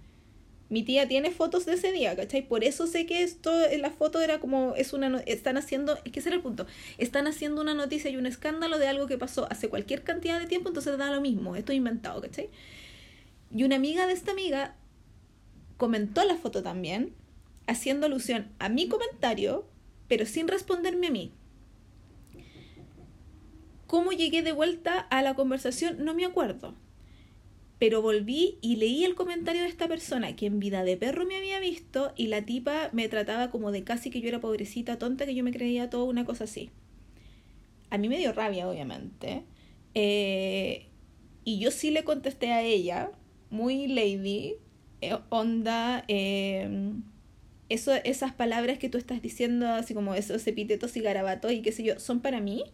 mi 0.71 0.83
tía 0.83 1.09
tiene 1.09 1.31
fotos 1.31 1.65
de 1.65 1.75
ese 1.75 1.93
día, 1.93 2.15
¿cachai? 2.15 2.47
Por 2.47 2.63
eso 2.63 2.87
sé 2.87 3.07
que 3.07 3.23
esto, 3.23 3.51
la 3.79 3.91
foto 3.91 4.21
era 4.21 4.39
como, 4.39 4.75
es 4.75 4.93
una, 4.93 5.21
están 5.21 5.57
haciendo, 5.57 5.99
es 6.05 6.13
que 6.13 6.21
ese 6.21 6.29
era 6.29 6.37
el 6.37 6.43
punto, 6.43 6.67
están 6.99 7.27
haciendo 7.27 7.63
una 7.63 7.75
noticia 7.75 8.11
y 8.11 8.17
un 8.17 8.27
escándalo 8.27 8.79
de 8.79 8.87
algo 8.87 9.07
que 9.07 9.17
pasó 9.17 9.51
hace 9.51 9.69
cualquier 9.69 10.03
cantidad 10.05 10.39
de 10.39 10.47
tiempo, 10.47 10.69
entonces 10.69 10.99
da 10.99 11.11
lo 11.11 11.21
mismo, 11.21 11.57
esto 11.57 11.73
es 11.73 11.79
inventado, 11.79 12.21
¿cachai? 12.21 12.51
Y 13.55 13.65
una 13.65 13.77
amiga 13.77 14.07
de 14.07 14.13
esta 14.13 14.33
amiga 14.33 14.77
comentó 15.79 16.25
la 16.25 16.37
foto 16.37 16.63
también, 16.63 17.15
haciendo 17.67 18.07
alusión 18.07 18.49
a 18.59 18.69
mi 18.69 18.89
comentario, 18.89 19.67
pero 20.07 20.27
sin 20.27 20.49
responderme 20.49 21.07
a 21.07 21.11
mí. 21.11 21.33
¿Cómo 23.87 24.13
llegué 24.13 24.43
de 24.43 24.53
vuelta 24.53 24.99
a 24.99 25.23
la 25.23 25.35
conversación? 25.35 26.05
No 26.05 26.13
me 26.13 26.27
acuerdo 26.27 26.75
pero 27.79 28.03
volví 28.03 28.59
y 28.61 28.77
leí 28.77 29.05
el 29.05 29.15
comentario 29.15 29.63
de 29.63 29.69
esta 29.69 29.87
persona 29.87 30.35
que 30.35 30.47
en 30.47 30.59
vida 30.59 30.83
de 30.83 30.97
perro 30.97 31.25
me 31.27 31.37
había 31.37 31.61
visto 31.61 32.13
y 32.17 32.27
la 32.27 32.43
tipa 32.43 32.91
me 32.93 33.09
trataba 33.09 33.51
como 33.51 33.71
de 33.71 33.85
casi 33.85 34.11
que 34.11 34.21
yo 34.21 34.29
era 34.29 34.41
pobrecita, 34.41 34.99
tonta, 34.99 35.27
que 35.27 35.35
yo 35.35 35.45
me 35.45 35.53
creía 35.53 35.89
toda 35.89 36.05
una 36.05 36.25
cosa 36.25 36.45
así. 36.45 36.71
A 37.91 37.99
mí 37.99 38.09
me 38.09 38.19
dio 38.19 38.33
rabia, 38.33 38.69
obviamente. 38.69 39.45
Eh, 39.95 40.87
y 41.45 41.59
yo 41.61 41.71
sí 41.71 41.91
le 41.91 42.05
contesté 42.05 42.53
a 42.53 42.63
ella, 42.63 43.13
muy 43.51 43.87
lady, 43.87 44.57
eh, 45.01 45.17
onda, 45.31 46.05
em, 46.09 47.03
eso, 47.69 47.95
esas 48.05 48.33
palabras 48.33 48.79
que 48.79 48.89
tú 48.89 48.99
estás 48.99 49.23
diciendo, 49.23 49.69
así 49.69 49.95
como 49.95 50.15
esos 50.15 50.47
epítetos 50.47 50.97
y 50.97 51.01
garabatos 51.01 51.53
y 51.53 51.63
qué 51.63 51.73
sé 51.73 51.85
yo, 51.85 51.99
son 52.01 52.21
para 52.21 52.41
mí 52.41 52.65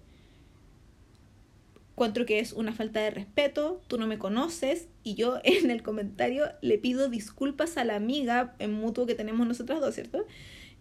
encuentro 1.95 2.27
que 2.27 2.41
es 2.41 2.53
una 2.53 2.73
falta 2.73 3.01
de 3.01 3.11
respeto, 3.11 3.81
tú 3.87 3.99
no 3.99 4.09
me 4.09 4.19
conoces 4.19 4.89
y 5.05 5.15
yo 5.15 5.39
en 5.45 5.71
el 5.71 5.83
comentario 5.83 6.47
le 6.61 6.77
pido 6.79 7.09
disculpas 7.09 7.77
a 7.77 7.85
la 7.85 7.95
amiga 7.95 8.55
en 8.59 8.73
mutuo 8.73 9.07
que 9.07 9.15
tenemos 9.15 9.47
nosotras 9.47 9.81
dos, 9.81 9.95
¿cierto? 9.95 10.27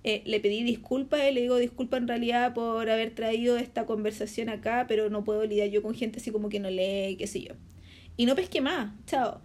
Eh, 0.03 0.21
le 0.25 0.39
pedí 0.41 0.63
disculpas 0.63 1.21
y 1.29 1.33
le 1.33 1.41
digo 1.41 1.55
disculpa 1.57 1.97
en 1.97 2.07
realidad 2.07 2.53
por 2.53 2.89
haber 2.89 3.15
traído 3.15 3.57
esta 3.57 3.85
conversación 3.85 4.49
acá, 4.49 4.85
pero 4.87 5.09
no 5.09 5.23
puedo 5.23 5.45
lidiar 5.45 5.69
yo 5.69 5.81
con 5.81 5.93
gente 5.93 6.19
así 6.19 6.31
como 6.31 6.49
que 6.49 6.59
no 6.59 6.69
lee, 6.69 7.15
qué 7.17 7.27
sé 7.27 7.41
yo. 7.41 7.53
Y 8.17 8.25
no 8.25 8.35
pesqué 8.35 8.61
más, 8.61 8.91
chao. 9.07 9.41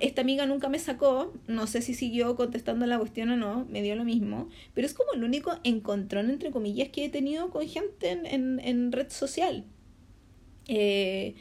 Esta 0.00 0.22
amiga 0.22 0.46
nunca 0.46 0.68
me 0.68 0.78
sacó, 0.78 1.32
no 1.46 1.66
sé 1.66 1.80
si 1.80 1.94
siguió 1.94 2.34
contestando 2.34 2.86
la 2.86 2.98
cuestión 2.98 3.30
o 3.30 3.36
no, 3.36 3.66
me 3.70 3.82
dio 3.82 3.94
lo 3.94 4.04
mismo, 4.04 4.48
pero 4.74 4.86
es 4.86 4.94
como 4.94 5.12
el 5.14 5.24
único 5.24 5.58
encontrón, 5.64 6.28
entre 6.28 6.50
comillas, 6.50 6.88
que 6.88 7.04
he 7.04 7.08
tenido 7.08 7.50
con 7.50 7.66
gente 7.66 8.10
en, 8.10 8.26
en, 8.26 8.60
en 8.60 8.92
red 8.92 9.10
social. 9.10 9.64
Eh, 10.72 11.34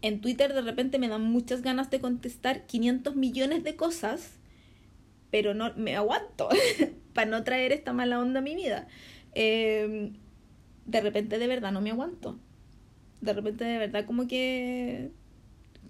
en 0.00 0.20
Twitter 0.20 0.54
de 0.54 0.62
repente 0.62 1.00
me 1.00 1.08
dan 1.08 1.22
muchas 1.22 1.62
ganas 1.62 1.90
de 1.90 1.98
contestar 1.98 2.66
500 2.66 3.16
millones 3.16 3.64
de 3.64 3.74
cosas, 3.74 4.38
pero 5.32 5.54
no 5.54 5.74
me 5.74 5.96
aguanto 5.96 6.48
para 7.14 7.28
no 7.28 7.42
traer 7.42 7.72
esta 7.72 7.92
mala 7.92 8.20
onda 8.20 8.38
a 8.38 8.42
mi 8.42 8.54
vida. 8.54 8.86
Em, 9.34 10.12
de 10.86 11.00
repente 11.00 11.38
de 11.38 11.46
verdad 11.48 11.72
no 11.72 11.80
me 11.80 11.90
aguanto. 11.90 12.38
De 13.20 13.32
repente 13.32 13.64
de 13.64 13.78
verdad 13.78 14.06
como 14.06 14.28
que 14.28 15.10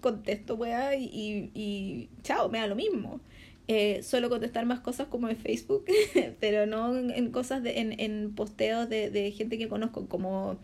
contesto, 0.01 0.55
weá, 0.55 0.95
y, 0.95 1.51
y, 1.53 2.09
chao, 2.23 2.49
me 2.49 2.59
da 2.59 2.67
lo 2.67 2.75
mismo. 2.75 3.19
Eh, 3.67 4.01
suelo 4.01 4.29
contestar 4.29 4.65
más 4.65 4.79
cosas 4.79 5.07
como 5.07 5.29
en 5.29 5.37
Facebook, 5.37 5.85
pero 6.39 6.65
no 6.65 6.95
en, 6.97 7.31
cosas 7.31 7.61
de, 7.61 7.79
en, 7.79 7.99
en 7.99 8.33
posteos 8.33 8.89
de, 8.89 9.11
de 9.11 9.31
gente 9.31 9.57
que 9.57 9.67
conozco, 9.67 10.07
como 10.07 10.57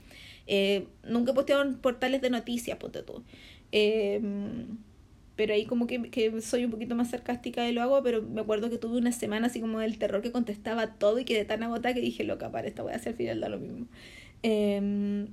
Eh, 0.48 0.88
nunca 1.04 1.32
he 1.32 1.36
posteado 1.36 1.64
en 1.64 1.76
portales 1.76 2.22
de 2.22 2.30
noticias, 2.30 2.78
ponte 2.78 3.04
tú. 3.04 3.24
Em, 3.72 4.78
pero 5.36 5.54
ahí 5.54 5.66
como 5.66 5.88
que, 5.88 6.10
que, 6.12 6.42
soy 6.42 6.66
un 6.66 6.72
poquito 6.72 6.96
más 6.96 7.10
sarcástica 7.12 7.68
y 7.70 7.74
lo 7.74 7.82
hago, 7.82 8.04
pero 8.04 8.22
me 8.22 8.42
acuerdo 8.42 8.70
que 8.70 8.78
tuve 8.78 8.98
una 8.98 9.12
semana 9.12 9.48
así 9.48 9.62
como 9.62 9.80
del 9.80 9.98
terror 9.98 10.22
que 10.22 10.32
contestaba 10.32 10.96
todo 10.96 11.20
y 11.20 11.26
quedé 11.26 11.46
tan 11.46 11.64
agotada 11.64 11.96
que 11.96 12.02
dije, 12.02 12.24
loca, 12.24 12.52
para 12.52 12.68
esta 12.68 12.84
voy 12.84 12.94
a 12.94 12.98
hacer 12.98 13.14
al 13.14 13.18
final 13.18 13.40
da 13.42 13.50
lo 13.50 13.60
mismo. 13.60 13.88
Em, 14.44 15.28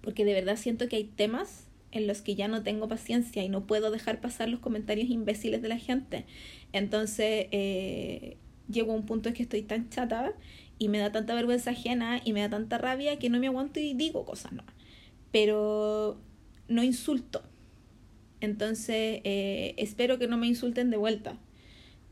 porque 0.00 0.24
de 0.24 0.34
verdad 0.34 0.56
siento 0.56 0.88
que 0.88 0.96
hay 0.96 1.04
temas 1.04 1.68
en 1.92 2.06
los 2.06 2.22
que 2.22 2.34
ya 2.34 2.48
no 2.48 2.62
tengo 2.62 2.88
paciencia 2.88 3.42
y 3.44 3.48
no 3.48 3.66
puedo 3.66 3.90
dejar 3.90 4.20
pasar 4.20 4.48
los 4.48 4.60
comentarios 4.60 5.08
imbéciles 5.08 5.62
de 5.62 5.68
la 5.68 5.78
gente. 5.78 6.24
Entonces, 6.72 7.46
eh, 7.52 8.36
llego 8.68 8.92
a 8.92 8.96
un 8.96 9.06
punto 9.06 9.28
en 9.28 9.34
que 9.34 9.44
estoy 9.44 9.62
tan 9.62 9.88
chata 9.90 10.34
y 10.78 10.88
me 10.88 10.98
da 10.98 11.12
tanta 11.12 11.34
vergüenza 11.34 11.70
ajena 11.70 12.20
y 12.24 12.32
me 12.32 12.40
da 12.40 12.50
tanta 12.50 12.78
rabia 12.78 13.18
que 13.18 13.30
no 13.30 13.38
me 13.38 13.46
aguanto 13.46 13.80
y 13.80 13.94
digo 13.94 14.24
cosas, 14.24 14.52
no. 14.52 14.64
Pero 15.30 16.18
no 16.68 16.82
insulto. 16.82 17.42
Entonces, 18.40 19.20
eh, 19.24 19.74
espero 19.78 20.18
que 20.18 20.28
no 20.28 20.36
me 20.36 20.46
insulten 20.46 20.90
de 20.90 20.96
vuelta. 20.96 21.36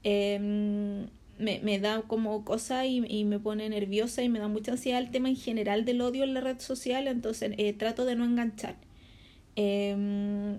Em, 0.04 1.06
me, 1.38 1.60
me, 1.62 1.78
da 1.78 2.02
como 2.02 2.44
cosa 2.44 2.86
y, 2.86 3.04
y, 3.08 3.24
me 3.24 3.38
pone 3.38 3.68
nerviosa 3.68 4.22
y 4.22 4.28
me 4.28 4.38
da 4.38 4.48
mucha 4.48 4.72
ansiedad 4.72 5.00
el 5.00 5.10
tema 5.10 5.28
en 5.28 5.36
general 5.36 5.84
del 5.84 6.00
odio 6.00 6.24
en 6.24 6.34
la 6.34 6.40
red 6.40 6.58
social, 6.60 7.06
entonces 7.08 7.52
eh, 7.58 7.72
trato 7.72 8.04
de 8.04 8.16
no 8.16 8.24
enganchar. 8.24 8.76
Em, 9.56 10.58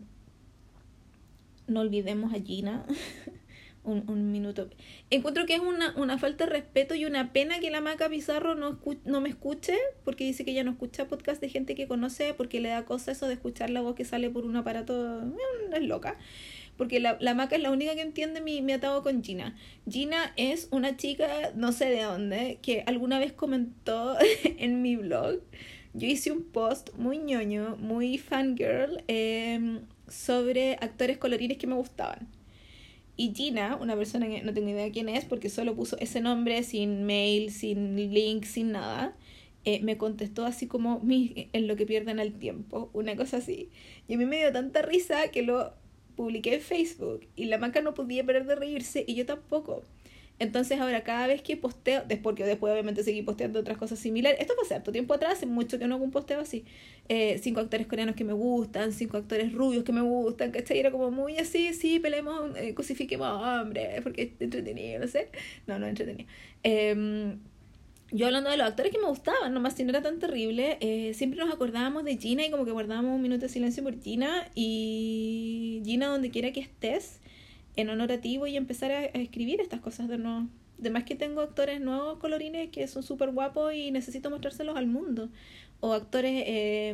no 1.68 1.80
olvidemos 1.82 2.34
a 2.34 2.39
Gina. 2.41 2.86
un, 3.84 4.10
un, 4.10 4.32
minuto. 4.32 4.70
Encuentro 5.10 5.46
que 5.46 5.56
es 5.56 5.60
una, 5.60 5.94
una, 5.98 6.18
falta 6.18 6.46
de 6.46 6.52
respeto 6.52 6.96
y 6.96 7.06
una 7.06 7.34
pena 7.34 7.60
que 7.60 7.70
la 7.70 7.82
Maca 7.82 8.10
Pizarro 8.10 8.56
no, 8.56 8.80
no 9.06 9.22
me 9.22 9.30
escuche, 9.30 9.78
porque 10.04 10.24
dice 10.24 10.46
que 10.46 10.52
ella 10.52 10.64
no 10.64 10.72
escucha 10.72 11.08
podcast 11.08 11.42
de 11.42 11.50
gente 11.50 11.76
que 11.76 11.88
conoce, 11.88 12.34
porque 12.34 12.60
le 12.60 12.70
da 12.70 12.86
cosa 12.86 13.12
eso 13.12 13.28
de 13.28 13.34
escuchar 13.34 13.70
la 13.70 13.82
voz 13.82 13.96
que 13.96 14.06
sale 14.06 14.30
por 14.30 14.46
un 14.46 14.56
aparato. 14.56 15.22
Es 15.74 15.84
loca. 15.84 16.18
Porque 16.78 17.00
la, 17.00 17.18
la 17.20 17.34
Maca 17.36 17.56
es 17.56 17.62
la 17.62 17.72
única 17.72 17.94
que 17.96 18.02
entiende 18.02 18.42
mi, 18.42 18.62
mi 18.62 18.74
atado 18.74 19.04
con 19.04 19.24
Gina. 19.24 19.56
Gina 19.90 20.34
es 20.38 20.70
una 20.72 20.98
chica, 20.98 21.52
no 21.56 21.72
sé 21.72 21.86
de 21.86 22.04
dónde, 22.04 22.60
que 22.62 22.84
alguna 22.88 23.20
vez 23.20 23.34
comentó 23.34 24.18
en 24.44 24.82
mi 24.82 24.96
blog. 24.96 25.40
Yo 25.94 26.08
hice 26.08 26.32
un 26.32 26.44
post 26.44 26.90
muy 26.98 27.20
ñoño, 27.20 27.78
muy 27.78 28.18
fangirl, 28.18 29.04
eh, 29.08 29.82
sobre 30.08 30.74
actores 30.82 31.18
colorines 31.18 31.58
que 31.58 31.68
me 31.68 31.76
gustaban 31.76 32.28
y 33.16 33.34
Gina, 33.36 33.78
una 33.80 33.95
persona 33.95 34.28
que 34.28 34.41
no 34.41 34.53
tengo 34.53 34.70
idea 34.70 34.91
quién 34.91 35.09
es, 35.09 35.26
porque 35.26 35.49
solo 35.49 35.76
puso 35.76 35.97
ese 35.99 36.20
nombre 36.22 36.64
sin 36.64 37.03
mail, 37.05 37.51
sin 37.51 37.95
link, 37.95 38.43
sin 38.45 38.72
nada, 38.72 39.16
eh, 39.66 39.80
me 39.82 39.97
contestó 39.97 40.45
así 40.45 40.68
como 40.68 41.01
en 41.07 41.68
lo 41.68 41.76
que 41.76 41.86
pierden 41.86 42.20
el 42.20 42.34
tiempo, 42.34 42.89
una 42.93 43.16
cosa 43.16 43.38
así. 43.38 43.70
Y 44.07 44.16
a 44.16 44.18
mí 44.18 44.26
me 44.26 44.38
dio 44.38 44.51
tanta 44.51 44.82
risa 44.82 45.30
que 45.30 45.43
lo 45.43 45.74
publiqué 46.16 46.55
en 46.55 46.61
Facebook 46.61 47.28
y 47.36 47.45
la 47.45 47.57
maca 47.57 47.82
no 47.82 47.93
podía 47.93 48.26
parar 48.26 48.45
de 48.45 48.55
reírse 48.55 49.03
y 49.07 49.16
yo 49.16 49.26
tampoco. 49.26 49.84
Entonces 50.44 50.80
ahora 50.80 51.04
cada 51.04 51.28
vez 51.28 51.41
que 51.41 51.58
posteo, 51.58 52.04
porque 52.22 52.46
después 52.46 52.72
obviamente 52.72 53.04
seguí 53.04 53.22
posteando 53.22 53.60
otras 53.60 53.78
cosas 53.78 54.00
similares, 54.00 54.39
esto 54.39 54.54
fue 54.56 54.66
cierto 54.66 54.91
tiempo 54.91 55.14
atrás, 55.14 55.34
hace 55.34 55.46
mucho 55.46 55.80
que 55.80 55.88
no 55.88 55.96
hago 55.96 56.04
un 56.04 56.12
posteo 56.12 56.39
así, 56.41 56.66
eh, 57.10 57.39
cinco 57.41 57.60
actores 57.62 57.88
coreanos 57.88 58.16
que 58.16 58.24
me 58.24 58.34
gustan, 58.34 58.91
cinco 58.94 59.18
actores 59.18 59.54
rubios 59.54 59.84
que 59.84 59.91
me 59.91 60.02
gustan, 60.02 60.52
¿cachai? 60.52 60.80
Era 60.80 60.91
como 60.91 61.12
muy 61.12 61.38
así, 61.38 61.74
sí, 61.74 62.00
peleemos, 62.00 62.56
eh, 62.58 62.74
cosifiquemos 62.74 63.28
a 63.28 63.66
porque 64.04 64.22
es 64.24 64.30
entretenido, 64.39 65.00
no 65.00 65.08
sé, 65.08 65.30
no, 65.68 65.80
no 65.80 65.86
es 65.86 65.89
entretenido. 65.91 66.30
Eh, 66.64 67.36
yo 68.14 68.28
hablando 68.28 68.52
de 68.52 68.58
los 68.58 68.68
actores 68.68 68.91
que 68.91 69.00
me 69.00 69.08
gustaban, 69.08 69.52
nomás 69.56 69.74
si 69.74 69.84
no 69.84 69.89
era 69.89 70.04
tan 70.04 70.20
terrible, 70.20 70.78
eh, 70.82 71.16
siempre 71.16 71.39
nos 71.39 71.52
acordábamos 71.52 72.04
de 72.04 72.16
Gina 72.18 72.46
y 72.46 72.52
como 72.52 72.64
que 72.64 72.70
guardábamos 72.70 73.16
un 73.16 73.24
minuto 73.24 73.41
de 73.41 73.50
silencio 73.50 73.82
por 73.82 74.00
Gina 74.00 74.52
y 74.54 75.82
Gina 75.84 76.06
donde 76.10 76.30
quiera 76.30 76.54
que 76.54 76.60
estés 76.60 77.20
en 77.76 77.89
honor 77.89 78.11
a 78.11 78.19
empezar 78.57 78.91
a, 78.91 79.05
escribir 79.05 79.61
estas 79.61 79.82
cosas 79.82 80.07
de 80.07 80.17
nuevo. 80.17 80.47
Además 80.80 81.03
que 81.05 81.15
tengo 81.15 81.41
actores 81.41 81.80
nuevos 81.80 82.19
colorines 82.19 82.69
que 82.69 82.88
son 82.88 83.03
súper 83.03 83.32
guapos 83.32 83.74
y 83.74 83.91
necesito 83.91 84.30
mostrárselos 84.30 84.76
al 84.76 84.88
mundo. 84.88 85.30
O 85.80 85.93
actores 85.93 86.43
eh, 86.45 86.93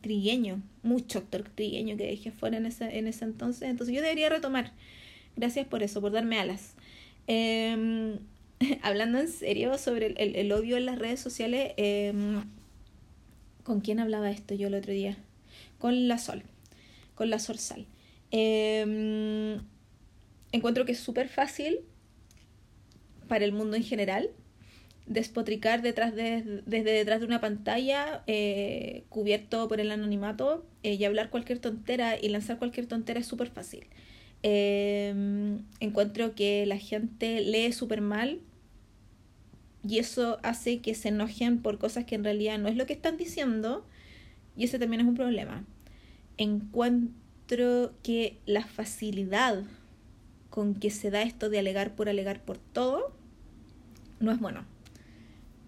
trigueños, 0.00 0.60
mucho 0.82 1.18
actor 1.18 1.42
trigueño 1.54 1.96
que 1.96 2.06
dejé 2.06 2.30
fuera 2.30 2.56
en 2.56 2.66
ese, 2.66 2.98
en 2.98 3.06
ese 3.06 3.24
entonces. 3.24 3.68
Entonces 3.68 3.94
yo 3.94 4.00
debería 4.00 4.28
retomar. 4.28 4.72
Gracias 5.36 5.66
por 5.66 5.82
eso, 5.82 6.00
por 6.00 6.12
darme 6.12 6.38
alas. 6.38 6.74
Em, 7.26 8.18
hablando 8.82 9.18
en 9.18 9.28
serio 9.28 9.76
sobre 9.78 10.06
el, 10.06 10.36
el, 10.36 10.52
odio 10.52 10.76
en 10.76 10.86
las 10.86 10.98
redes 10.98 11.20
sociales, 11.20 11.72
em, 11.76 12.44
¿con 13.64 13.80
quién 13.80 14.00
hablaba 14.00 14.30
esto 14.30 14.54
yo 14.54 14.68
el 14.68 14.74
otro 14.74 14.92
día? 14.92 15.16
Con 15.78 16.08
la 16.08 16.18
Sol, 16.18 16.42
con 17.14 17.28
la 17.28 17.38
Sorsal. 17.38 17.86
Encuentro 20.52 20.84
que 20.84 20.92
es 20.92 21.00
súper 21.00 21.28
fácil 21.28 21.80
para 23.28 23.44
el 23.44 23.52
mundo 23.52 23.76
en 23.76 23.82
general 23.82 24.30
despotricar 25.06 25.82
detrás 25.82 26.14
de, 26.14 26.62
desde 26.66 26.90
detrás 26.90 27.20
de 27.20 27.26
una 27.26 27.40
pantalla 27.40 28.24
eh, 28.26 29.04
cubierto 29.08 29.68
por 29.68 29.80
el 29.80 29.90
anonimato 29.92 30.66
eh, 30.82 30.94
y 30.94 31.04
hablar 31.04 31.30
cualquier 31.30 31.60
tontera 31.60 32.18
y 32.20 32.28
lanzar 32.28 32.58
cualquier 32.58 32.86
tontera 32.86 33.20
es 33.20 33.26
súper 33.26 33.48
fácil. 33.48 33.86
Em, 34.42 35.64
encuentro 35.80 36.34
que 36.34 36.66
la 36.66 36.76
gente 36.76 37.40
lee 37.40 37.72
súper 37.72 38.00
mal 38.00 38.40
y 39.88 39.98
eso 39.98 40.38
hace 40.42 40.80
que 40.80 40.94
se 40.94 41.08
enojen 41.08 41.62
por 41.62 41.78
cosas 41.78 42.04
que 42.04 42.16
en 42.16 42.24
realidad 42.24 42.58
no 42.58 42.68
es 42.68 42.76
lo 42.76 42.86
que 42.86 42.92
están 42.92 43.16
diciendo 43.16 43.86
y 44.56 44.64
ese 44.64 44.78
también 44.78 45.00
es 45.00 45.06
un 45.06 45.14
problema. 45.14 45.64
Encuentro 46.36 47.94
que 48.02 48.38
la 48.46 48.66
facilidad 48.66 49.62
con 50.56 50.74
que 50.74 50.88
se 50.88 51.10
da 51.10 51.20
esto 51.20 51.50
de 51.50 51.58
alegar 51.58 51.94
por 51.94 52.08
alegar 52.08 52.40
por 52.40 52.56
todo, 52.56 53.14
no 54.20 54.32
es 54.32 54.40
bueno. 54.40 54.64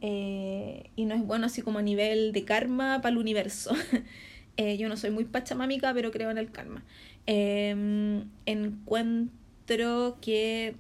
Eh, 0.01 0.89
y 0.97 1.05
no 1.05 1.15
es 1.15 1.27
bueno 1.27 1.45
así 1.45 1.61
como 1.61 1.79
a 1.79 1.83
nivel 1.83 2.33
de 2.33 2.47
karma 2.47 3.03
para 3.03 3.13
el 3.13 3.19
universo. 3.19 3.75
eh, 4.57 4.79
yo 4.79 4.89
no 4.89 4.97
soy 4.97 5.11
muy 5.11 5.27
pachamámica, 5.27 5.93
pero 5.93 6.11
creo 6.11 6.31
en 6.31 6.39
el 6.39 6.51
karma. 6.51 6.87
Eh, 7.27 8.25
encuentro 8.47 10.17
que 10.23 10.75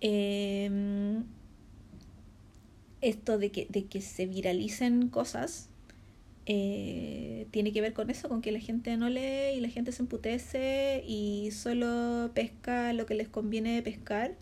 em, 0.00 1.22
esto 3.02 3.38
de 3.38 3.52
que, 3.52 3.68
de 3.70 3.84
que 3.84 4.00
se 4.00 4.26
viralicen 4.26 5.08
cosas 5.08 5.70
eh, 6.46 7.46
tiene 7.52 7.72
que 7.72 7.80
ver 7.80 7.92
con 7.92 8.10
eso, 8.10 8.28
con 8.28 8.42
que 8.42 8.52
la 8.52 8.58
gente 8.60 8.96
no 8.96 9.08
lee 9.08 9.56
y 9.56 9.60
la 9.60 9.68
gente 9.68 9.92
se 9.92 10.02
emputece 10.02 11.04
y 11.06 11.50
solo 11.52 12.30
pesca 12.34 12.92
lo 12.92 13.06
que 13.06 13.14
les 13.14 13.28
conviene 13.28 13.82
pescar 13.82 14.36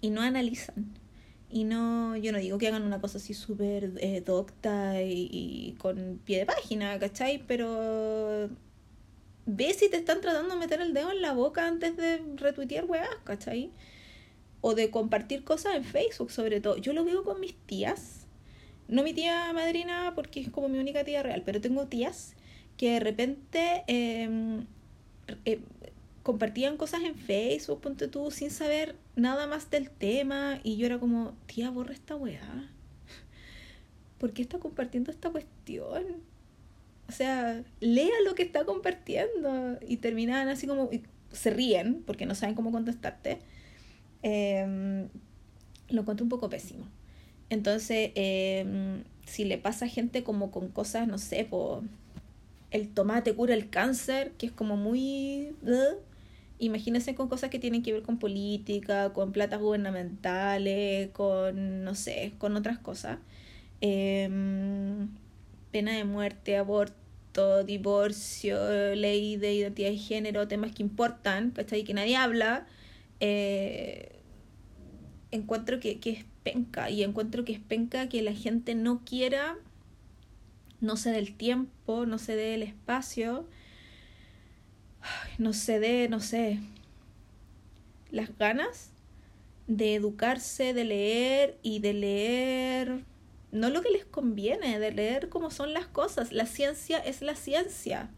y 0.00 0.10
no 0.10 0.22
analizan. 0.22 0.86
Y 1.48 1.64
no, 1.64 2.16
yo 2.16 2.32
no 2.32 2.38
digo 2.38 2.58
que 2.58 2.68
hagan 2.68 2.82
una 2.82 3.00
cosa 3.00 3.18
así 3.18 3.32
súper 3.34 3.92
eh, 4.00 4.20
docta 4.20 5.02
y, 5.02 5.76
con 5.78 6.20
pie 6.24 6.40
de 6.40 6.46
página, 6.46 6.98
¿cachai? 6.98 7.42
Pero 7.46 8.50
ve 9.46 9.74
si 9.74 9.88
te 9.88 9.96
están 9.98 10.20
tratando 10.20 10.54
de 10.54 10.60
meter 10.60 10.80
el 10.80 10.92
dedo 10.92 11.12
en 11.12 11.22
la 11.22 11.32
boca 11.32 11.66
antes 11.66 11.96
de 11.96 12.20
retuitear 12.36 12.84
weas, 12.86 13.08
¿cachai? 13.24 13.70
O 14.60 14.74
de 14.74 14.90
compartir 14.90 15.44
cosas 15.44 15.76
en 15.76 15.84
Facebook, 15.84 16.32
sobre 16.32 16.60
todo. 16.60 16.76
Yo 16.78 16.92
lo 16.92 17.04
veo 17.04 17.22
con 17.24 17.40
mis 17.40 17.54
tías 17.54 18.15
no 18.88 19.02
mi 19.02 19.12
tía 19.12 19.52
madrina 19.52 20.12
porque 20.14 20.40
es 20.40 20.50
como 20.50 20.68
mi 20.68 20.78
única 20.78 21.04
tía 21.04 21.22
real, 21.22 21.42
pero 21.44 21.60
tengo 21.60 21.86
tías 21.86 22.34
que 22.76 22.92
de 22.92 23.00
repente 23.00 23.84
em, 23.86 24.66
eh, 25.44 25.60
compartían 26.22 26.76
cosas 26.76 27.02
en 27.04 27.14
Facebook, 27.16 27.80
ponte 27.80 28.08
tú, 28.08 28.30
sin 28.30 28.50
saber 28.50 28.96
nada 29.14 29.46
más 29.46 29.70
del 29.70 29.90
tema, 29.90 30.60
y 30.62 30.76
yo 30.76 30.86
era 30.86 30.98
como, 30.98 31.34
tía, 31.46 31.70
borra 31.70 31.94
esta 31.94 32.16
weá. 32.16 32.68
¿Por 34.18 34.32
qué 34.32 34.42
está 34.42 34.58
compartiendo 34.58 35.10
esta 35.10 35.30
cuestión? 35.30 36.04
O 37.08 37.12
sea, 37.12 37.62
lea 37.80 38.10
lo 38.24 38.34
que 38.34 38.42
está 38.42 38.64
compartiendo. 38.64 39.78
Y 39.86 39.98
terminan 39.98 40.48
así 40.48 40.66
como, 40.66 40.90
se 41.32 41.50
ríen 41.50 42.02
porque 42.04 42.26
no 42.26 42.34
saben 42.34 42.54
cómo 42.54 42.72
contestarte. 42.72 43.38
Em, 44.22 45.08
lo 45.88 46.00
encuentro 46.00 46.24
un 46.24 46.30
poco 46.30 46.50
pésimo. 46.50 46.86
Entonces, 47.50 48.10
em, 48.14 49.04
si 49.26 49.44
le 49.44 49.58
pasa 49.58 49.86
a 49.86 49.88
gente 49.88 50.24
como 50.24 50.50
con 50.50 50.68
cosas, 50.68 51.06
no 51.08 51.18
sé, 51.18 51.44
por 51.44 51.82
el 52.70 52.88
tomate 52.92 53.34
cura 53.34 53.54
el 53.54 53.70
cáncer, 53.70 54.32
que 54.38 54.46
es 54.46 54.52
como 54.52 54.76
muy... 54.76 55.54
Imagínense 56.58 57.14
con 57.14 57.28
cosas 57.28 57.50
que 57.50 57.58
tienen 57.58 57.82
que 57.82 57.92
ver 57.92 58.02
con 58.02 58.18
política, 58.18 59.12
con 59.12 59.32
platas 59.32 59.60
gubernamentales, 59.60 61.10
con, 61.10 61.84
no 61.84 61.94
sé, 61.94 62.32
con 62.38 62.56
otras 62.56 62.78
cosas. 62.78 63.18
Em, 63.82 65.08
pena 65.70 65.92
de 65.92 66.04
muerte, 66.04 66.56
aborto, 66.56 67.64
divorcio, 67.64 68.94
ley 68.94 69.36
de 69.36 69.54
identidad 69.54 69.90
de 69.90 69.98
género, 69.98 70.48
temas 70.48 70.72
que 70.72 70.82
importan, 70.82 71.50
¿cachai? 71.50 71.84
Que 71.84 71.94
nadie 71.94 72.16
habla. 72.16 72.66
Eh, 73.20 74.20
encuentro 75.30 75.80
que, 75.80 76.00
que 76.00 76.10
es 76.10 76.24
y 76.90 77.02
encuentro 77.02 77.44
que 77.44 77.52
es 77.52 77.60
penca 77.60 78.08
que 78.08 78.22
la 78.22 78.32
gente 78.32 78.74
no 78.74 79.02
quiera 79.04 79.56
no 80.80 80.96
se 80.96 81.10
dé 81.10 81.18
el 81.18 81.34
tiempo, 81.34 82.06
no 82.06 82.18
se 82.18 82.36
dé 82.36 82.54
el 82.54 82.62
espacio, 82.62 83.46
no 85.38 85.52
se 85.52 85.80
dé, 85.80 86.08
no 86.08 86.20
sé, 86.20 86.60
las 88.10 88.36
ganas 88.38 88.90
de 89.66 89.94
educarse, 89.94 90.74
de 90.74 90.84
leer 90.84 91.58
y 91.62 91.80
de 91.80 91.92
leer 91.92 93.04
no 93.52 93.70
lo 93.70 93.82
que 93.82 93.90
les 93.90 94.04
conviene, 94.04 94.78
de 94.78 94.92
leer 94.92 95.28
cómo 95.28 95.50
son 95.50 95.72
las 95.72 95.86
cosas. 95.86 96.32
La 96.32 96.46
ciencia 96.46 96.98
es 96.98 97.22
la 97.22 97.34
ciencia. 97.34 98.10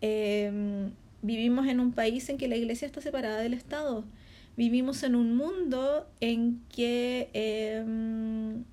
Em, 0.00 0.92
vivimos 1.22 1.66
en 1.66 1.80
un 1.80 1.92
país 1.92 2.28
en 2.28 2.38
que 2.38 2.46
la 2.48 2.56
iglesia 2.56 2.86
está 2.86 3.00
separada 3.00 3.38
del 3.38 3.54
Estado. 3.54 4.04
Vivimos 4.56 5.02
en 5.02 5.14
un 5.14 5.36
mundo 5.36 6.08
en 6.20 6.62
que 6.68 7.30
em, 7.32 8.64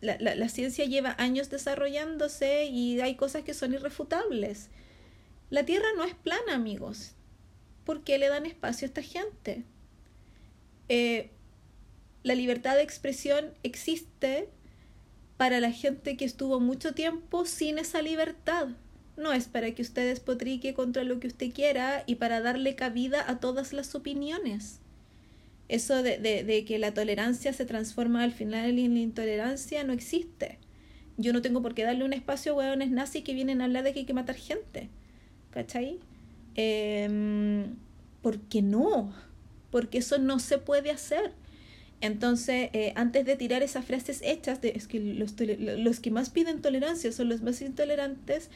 la, 0.00 0.16
la, 0.18 0.34
la 0.34 0.48
ciencia 0.48 0.84
lleva 0.86 1.14
años 1.18 1.50
desarrollándose 1.50 2.66
y 2.66 3.00
hay 3.00 3.14
cosas 3.16 3.42
que 3.42 3.54
son 3.54 3.74
irrefutables. 3.74 4.70
La 5.50 5.64
Tierra 5.64 5.86
no 5.96 6.04
es 6.04 6.14
plana, 6.14 6.54
amigos. 6.54 7.12
¿Por 7.84 8.02
qué 8.02 8.18
le 8.18 8.28
dan 8.28 8.46
espacio 8.46 8.86
a 8.86 8.88
esta 8.88 9.02
gente? 9.02 9.64
Eh, 10.88 11.30
la 12.22 12.34
libertad 12.34 12.76
de 12.76 12.82
expresión 12.82 13.52
existe 13.62 14.48
para 15.36 15.60
la 15.60 15.70
gente 15.70 16.16
que 16.16 16.24
estuvo 16.24 16.60
mucho 16.60 16.94
tiempo 16.94 17.44
sin 17.44 17.78
esa 17.78 18.00
libertad. 18.00 18.68
No 19.16 19.32
es 19.32 19.46
para 19.46 19.70
que 19.72 19.82
usted 19.82 20.08
despotrique 20.08 20.74
contra 20.74 21.04
lo 21.04 21.20
que 21.20 21.26
usted 21.26 21.52
quiera 21.52 22.02
y 22.06 22.16
para 22.16 22.40
darle 22.40 22.74
cabida 22.74 23.28
a 23.28 23.40
todas 23.40 23.72
las 23.72 23.94
opiniones. 23.94 24.80
Eso 25.68 26.02
de, 26.02 26.18
de, 26.18 26.44
de 26.44 26.64
que 26.64 26.78
la 26.78 26.92
tolerancia 26.92 27.52
se 27.52 27.64
transforma 27.64 28.22
al 28.22 28.32
final 28.32 28.78
en 28.78 28.94
la 28.94 29.00
intolerancia 29.00 29.82
no 29.84 29.92
existe. 29.92 30.58
Yo 31.16 31.32
no 31.32 31.42
tengo 31.42 31.62
por 31.62 31.74
qué 31.74 31.84
darle 31.84 32.04
un 32.04 32.12
espacio 32.12 32.52
a 32.52 32.56
hueones 32.56 32.90
nazis 32.90 33.24
que 33.24 33.34
vienen 33.34 33.60
a 33.60 33.64
hablar 33.64 33.84
de 33.84 33.92
que 33.92 34.00
hay 34.00 34.04
que 34.04 34.14
matar 34.14 34.36
gente. 34.36 34.88
¿Cachai? 35.50 36.00
Eh, 36.56 37.66
¿Por 38.22 38.40
qué 38.40 38.62
no? 38.62 39.14
Porque 39.70 39.98
eso 39.98 40.18
no 40.18 40.38
se 40.38 40.58
puede 40.58 40.90
hacer. 40.90 41.32
Entonces, 42.00 42.70
eh, 42.72 42.92
antes 42.96 43.24
de 43.24 43.36
tirar 43.36 43.62
esas 43.62 43.84
frases 43.84 44.20
hechas 44.22 44.60
de 44.60 44.70
es 44.70 44.88
que 44.88 45.00
los, 45.00 45.34
los 45.38 46.00
que 46.00 46.10
más 46.10 46.30
piden 46.30 46.60
tolerancia 46.60 47.12
son 47.12 47.28
los 47.28 47.42
más 47.42 47.62
intolerantes, 47.62 48.50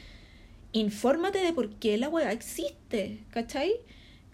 infórmate 0.71 1.39
de 1.39 1.53
por 1.53 1.69
qué 1.75 1.97
la 1.97 2.09
weá 2.09 2.31
existe, 2.31 3.19
¿cachai? 3.31 3.71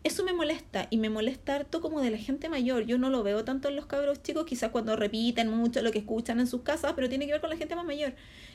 Eso 0.06 0.24
me 0.24 0.34
molesta 0.34 0.86
y 0.91 0.97
me 0.97 1.10
molesta 1.10 1.56
harto 1.56 1.82
como 1.82 1.99
de 1.99 2.12
la 2.12 2.18
gente 2.20 2.47
mayor. 2.47 2.86
Yo 2.86 2.99
no 2.99 3.10
lo 3.10 3.24
veo 3.24 3.43
tanto 3.43 3.70
en 3.70 3.76
los 3.76 3.88
cabros 3.88 4.22
chicos, 4.22 4.45
quizás 4.45 4.70
cuando 4.70 4.95
repiten 4.95 5.49
mucho 5.49 5.82
lo 5.82 5.91
que 5.91 5.97
escuchan 5.97 6.39
en 6.39 6.45
sus 6.45 6.62
casas, 6.62 6.93
pero 6.95 7.10
tiene 7.10 7.26
que 7.26 7.32
ver 7.32 7.41
con 7.41 7.49
la 7.49 7.58
gente 7.58 7.76
más 7.76 7.86
mayor. 7.86 8.14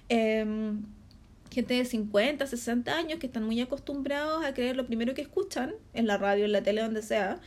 Eh, 0.08 0.46
gente 1.50 1.74
de 1.74 1.84
50, 1.84 2.46
60 2.46 2.96
años 2.96 3.18
que 3.18 3.26
están 3.26 3.42
muy 3.42 3.60
acostumbrados 3.60 4.44
a 4.44 4.54
creer 4.54 4.76
lo 4.76 4.86
primero 4.86 5.12
que 5.12 5.22
escuchan 5.22 5.74
en 5.92 6.06
la 6.06 6.18
radio, 6.18 6.44
en 6.44 6.52
la 6.52 6.62
tele, 6.62 6.82
donde 6.82 7.02
sea. 7.02 7.40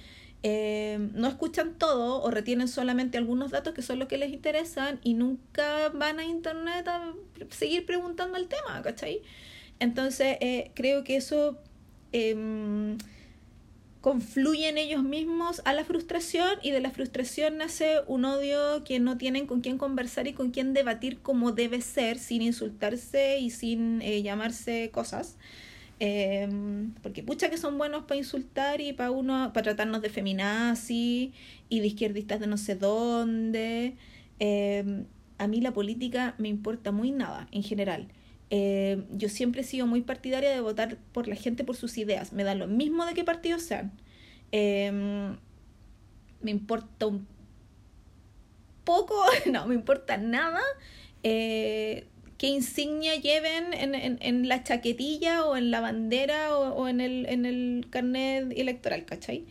Eh, 0.45 0.97
no 1.14 1.30
escuchan 1.30 1.76
todo 1.78 2.22
o 2.22 2.30
retienen 2.30 2.68
solamente 2.68 3.18
algunos 3.18 3.51
datos 3.51 3.74
que 3.74 3.82
son 3.82 3.99
los 3.99 4.10
que 4.10 4.18
les 4.18 4.34
interesan 4.34 4.99
y 5.01 5.14
nunca 5.14 5.88
van 5.93 6.20
a 6.20 6.26
internet 6.26 6.86
a 6.89 7.14
seguir 7.51 7.86
preguntando 7.86 8.38
el 8.38 8.49
tema, 8.49 8.82
¿cachai? 8.82 9.22
Entonces 9.80 10.36
eh, 10.41 10.72
creo 10.76 11.06
que 11.06 11.16
eso 11.16 11.58
eh, 12.12 12.97
confluyen 14.04 14.78
ellos 14.78 15.01
mismos 15.01 15.62
a 15.64 15.72
la 15.72 15.86
frustración 15.86 16.60
y 16.62 16.72
de 16.72 16.82
la 16.82 16.91
frustración 16.91 17.58
nace 17.58 18.01
un 18.06 18.26
odio 18.26 18.84
que 18.84 18.99
no 18.99 19.18
tienen 19.18 19.47
con 19.47 19.62
quién 19.62 19.78
conversar 19.78 20.28
y 20.28 20.34
con 20.34 20.51
quién 20.51 20.74
debatir 20.74 21.22
como 21.22 21.54
debe 21.54 21.80
ser 21.80 22.20
sin 22.20 22.41
insultarse 22.41 23.39
y 23.39 23.49
sin 23.49 24.01
eh, 24.01 24.22
llamarse 24.22 24.91
cosas. 24.91 25.38
Eh, 26.01 26.49
porque 27.01 27.24
pucha 27.24 27.49
que 27.49 27.58
son 27.58 27.78
buenos 27.78 28.04
para 28.04 28.18
insultar 28.18 28.82
y 28.82 28.91
para 28.91 29.10
uno 29.10 29.54
para 29.54 29.64
tratarnos 29.64 30.01
de 30.01 30.10
feminazi 30.10 31.32
y 31.70 31.80
de 31.80 31.88
izquierdistas 31.88 32.41
de 32.41 32.47
no 32.47 32.58
sé 32.58 32.76
dónde. 32.76 33.95
Eh, 34.39 35.06
a 35.38 35.47
mí 35.47 35.62
la 35.62 35.72
política 35.72 36.36
me 36.38 36.49
importa 36.49 36.91
muy 36.91 37.12
nada 37.12 37.47
en 37.54 37.64
general. 37.64 38.10
Eh, 38.56 39.04
yo 39.10 39.30
siempre 39.30 39.62
he 39.62 39.64
sido 39.64 39.88
muy 39.88 40.01
partidaria 40.01 40.51
de 40.51 40.62
votar 40.62 40.97
por 41.12 41.28
la 41.28 41.36
gente 41.36 41.64
por 41.64 41.76
sus 41.76 41.97
ideas. 41.97 42.34
Me 42.34 42.43
da 42.43 42.54
lo 42.54 42.68
mismo 42.68 43.04
de 43.08 43.16
qué 43.16 43.24
partido 43.24 43.58
sean. 43.58 43.91
Eh, 44.51 44.91
me 46.41 46.51
importa 46.51 47.08
un 47.08 47.26
poco, 48.84 49.16
no 49.51 49.66
me 49.66 49.74
importa 49.74 50.18
nada 50.18 50.62
eh, 51.24 52.06
qué 52.38 52.47
insignia 52.47 53.16
lleven 53.16 53.74
en, 53.74 53.95
en, 53.95 54.18
en, 54.22 54.47
la 54.47 54.64
chaquetilla 54.64 55.45
o 55.45 55.56
en 55.56 55.72
la 55.72 55.80
bandera 55.80 56.56
o, 56.56 56.76
o 56.76 56.88
en, 56.88 57.01
el, 57.01 57.26
en 57.28 57.45
el 57.47 57.88
carnet 57.89 58.54
electoral, 58.56 59.06
¿cachai? 59.06 59.45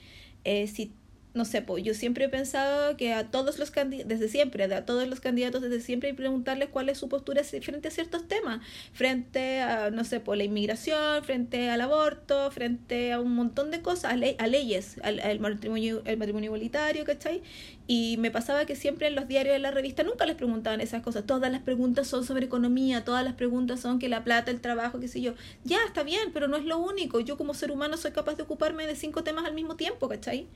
Eh, 0.44 0.66
si 0.68 0.92
no 1.34 1.46
sé, 1.46 1.62
pues 1.62 1.82
yo 1.82 1.94
siempre 1.94 2.26
he 2.26 2.28
pensado 2.28 2.96
que 2.96 3.14
a 3.14 3.30
todos 3.30 3.58
los 3.58 3.70
candidatos, 3.70 4.08
desde 4.08 4.28
siempre, 4.28 4.64
a 4.64 4.84
todos 4.84 5.08
los 5.08 5.20
candidatos 5.20 5.62
desde 5.62 5.80
siempre 5.80 6.10
hay 6.10 6.14
preguntarles 6.14 6.68
cuál 6.68 6.90
es 6.90 6.98
su 6.98 7.08
postura 7.08 7.42
frente 7.42 7.88
a 7.88 7.90
ciertos 7.90 8.28
temas, 8.28 8.60
frente 8.92 9.60
a, 9.60 9.90
no 9.90 10.04
sé, 10.04 10.20
por 10.20 10.36
la 10.36 10.44
inmigración, 10.44 11.24
frente 11.24 11.70
al 11.70 11.80
aborto, 11.80 12.50
frente 12.50 13.12
a 13.12 13.20
un 13.20 13.34
montón 13.34 13.70
de 13.70 13.80
cosas, 13.80 14.12
a, 14.12 14.42
a 14.42 14.46
leyes, 14.46 15.00
al, 15.02 15.20
al, 15.20 15.40
matrimonio, 15.40 16.02
el 16.04 16.18
matrimonio 16.18 16.48
igualitario, 16.48 17.04
¿cachai? 17.04 17.42
Y 17.86 18.16
me 18.18 18.30
pasaba 18.30 18.66
que 18.66 18.76
siempre 18.76 19.06
en 19.06 19.14
los 19.14 19.26
diarios 19.26 19.54
de 19.54 19.58
la 19.58 19.70
revista 19.70 20.02
nunca 20.02 20.26
les 20.26 20.36
preguntaban 20.36 20.82
esas 20.82 21.02
cosas, 21.02 21.24
todas 21.24 21.50
las 21.50 21.62
preguntas 21.62 22.06
son 22.08 22.24
sobre 22.26 22.44
economía, 22.44 23.04
todas 23.04 23.24
las 23.24 23.34
preguntas 23.34 23.80
son 23.80 23.98
que 23.98 24.10
la 24.10 24.22
plata, 24.22 24.50
el 24.50 24.60
trabajo, 24.60 25.00
qué 25.00 25.08
sé 25.08 25.22
yo. 25.22 25.34
Ya, 25.64 25.78
está 25.86 26.02
bien, 26.02 26.30
pero 26.34 26.46
no 26.46 26.58
es 26.58 26.64
lo 26.66 26.76
único, 26.78 27.20
yo 27.20 27.38
como 27.38 27.54
ser 27.54 27.70
humano 27.70 27.96
soy 27.96 28.12
capaz 28.12 28.34
de 28.34 28.42
ocuparme 28.42 28.86
de 28.86 28.96
cinco 28.96 29.24
temas 29.24 29.46
al 29.46 29.54
mismo 29.54 29.76
tiempo, 29.76 30.08
¿cachai? 30.08 30.46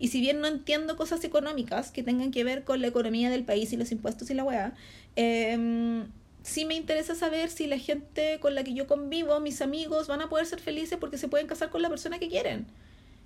Y 0.00 0.08
si 0.08 0.20
bien 0.20 0.40
no 0.40 0.48
entiendo 0.48 0.96
cosas 0.96 1.22
económicas 1.22 1.92
que 1.92 2.02
tengan 2.02 2.32
que 2.32 2.42
ver 2.42 2.64
con 2.64 2.80
la 2.80 2.88
economía 2.88 3.30
del 3.30 3.44
país 3.44 3.72
y 3.72 3.76
los 3.76 3.92
impuestos 3.92 4.30
y 4.30 4.34
la 4.34 4.42
weá, 4.42 4.74
eh, 5.14 6.02
sí 6.42 6.64
me 6.64 6.74
interesa 6.74 7.14
saber 7.14 7.50
si 7.50 7.66
la 7.66 7.78
gente 7.78 8.38
con 8.40 8.54
la 8.54 8.64
que 8.64 8.74
yo 8.74 8.86
convivo, 8.86 9.38
mis 9.40 9.60
amigos, 9.60 10.08
van 10.08 10.22
a 10.22 10.28
poder 10.28 10.46
ser 10.46 10.60
felices 10.60 10.98
porque 10.98 11.18
se 11.18 11.28
pueden 11.28 11.46
casar 11.46 11.70
con 11.70 11.82
la 11.82 11.88
persona 11.88 12.18
que 12.18 12.28
quieren. 12.28 12.66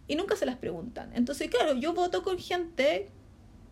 Y 0.09 0.17
nunca 0.17 0.37
se 0.37 0.47
las 0.47 0.57
preguntan. 0.57 1.11
Entonces, 1.15 1.49
claro, 1.49 1.75
yo 1.77 1.95
voto 1.95 2.23
con 2.23 2.39
gente, 2.39 3.09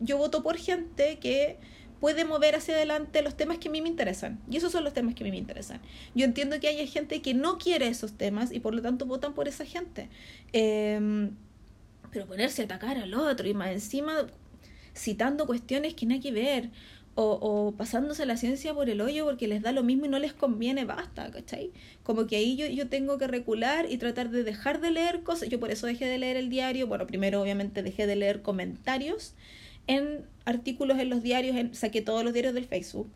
yo 0.00 0.16
voto 0.16 0.42
por 0.42 0.56
gente 0.56 1.18
que 1.18 1.58
puede 2.00 2.24
mover 2.24 2.56
hacia 2.56 2.74
adelante 2.74 3.22
los 3.22 3.36
temas 3.36 3.58
que 3.58 3.68
a 3.68 3.70
mí 3.72 3.82
me 3.82 3.88
interesan. 3.88 4.40
Y 4.50 4.56
esos 4.56 4.72
son 4.72 4.84
los 4.84 4.94
temas 4.94 5.14
que 5.14 5.24
a 5.24 5.26
mí 5.26 5.30
me 5.30 5.36
interesan. 5.36 5.80
Yo 6.14 6.24
entiendo 6.24 6.58
que 6.58 6.68
hay 6.68 6.86
gente 6.86 7.20
que 7.20 7.34
no 7.34 7.58
quiere 7.58 7.88
esos 7.88 8.12
temas 8.12 8.52
y 8.52 8.60
por 8.60 8.74
lo 8.74 8.82
tanto 8.82 9.06
votan 9.06 9.34
por 9.34 9.48
esa 9.48 9.64
gente. 9.64 10.08
Eh, 10.52 11.30
pero 12.12 12.26
ponerse 12.26 12.62
a 12.62 12.64
atacar 12.66 12.98
al 12.98 13.14
otro 13.14 13.48
y 13.48 13.54
más 13.54 13.70
encima 13.70 14.26
citando 14.94 15.46
cuestiones 15.46 15.94
que 15.94 16.06
no 16.06 16.14
hay 16.14 16.20
que 16.20 16.32
ver 16.32 16.70
o, 17.14 17.38
o 17.40 17.72
pasándose 17.72 18.24
la 18.24 18.36
ciencia 18.36 18.72
por 18.72 18.88
el 18.88 19.00
hoyo 19.00 19.24
porque 19.24 19.48
les 19.48 19.62
da 19.62 19.72
lo 19.72 19.82
mismo 19.82 20.06
y 20.06 20.08
no 20.08 20.18
les 20.18 20.32
conviene, 20.32 20.84
basta, 20.84 21.30
¿cachai? 21.30 21.70
Como 22.02 22.26
que 22.26 22.36
ahí 22.36 22.56
yo, 22.56 22.66
yo 22.66 22.88
tengo 22.88 23.18
que 23.18 23.26
recular 23.26 23.86
y 23.90 23.98
tratar 23.98 24.30
de 24.30 24.44
dejar 24.44 24.80
de 24.80 24.90
leer 24.90 25.22
cosas. 25.22 25.48
Yo 25.48 25.60
por 25.60 25.70
eso 25.70 25.86
dejé 25.86 26.06
de 26.06 26.18
leer 26.18 26.36
el 26.36 26.48
diario. 26.48 26.86
Bueno, 26.86 27.06
primero 27.06 27.42
obviamente 27.42 27.82
dejé 27.82 28.06
de 28.06 28.16
leer 28.16 28.40
comentarios 28.40 29.34
en 29.86 30.24
artículos 30.44 30.98
en 30.98 31.10
los 31.10 31.22
diarios, 31.22 31.56
en, 31.56 31.74
saqué 31.74 32.00
todos 32.00 32.24
los 32.24 32.32
diarios 32.32 32.54
del 32.54 32.64
Facebook. 32.64 33.10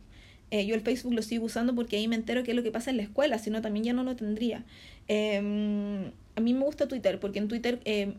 Eh, 0.51 0.67
yo 0.67 0.75
el 0.75 0.81
Facebook 0.83 1.15
lo 1.15 1.23
sigo 1.23 1.47
usando 1.47 1.75
porque 1.75 1.97
ahí 1.97 2.07
me 2.07 2.17
entero 2.17 2.45
qué 2.45 2.53
es 2.53 2.57
lo 2.57 2.63
que 2.63 2.71
pasa 2.71 2.91
en 2.91 2.99
la 2.99 3.03
escuela, 3.03 3.39
si 3.39 3.51
no 3.51 3.63
también 3.63 3.85
ya 3.85 3.93
no 3.93 4.05
lo 4.05 4.15
tendría. 4.15 4.65
Eh, 5.09 6.13
a 6.37 6.41
mí 6.41 6.55
me 6.55 6.65
gusta 6.65 6.87
Twitter 6.87 7.19
porque 7.19 7.39
en 7.39 7.49
Twitter 7.49 7.81
eh, 7.85 8.15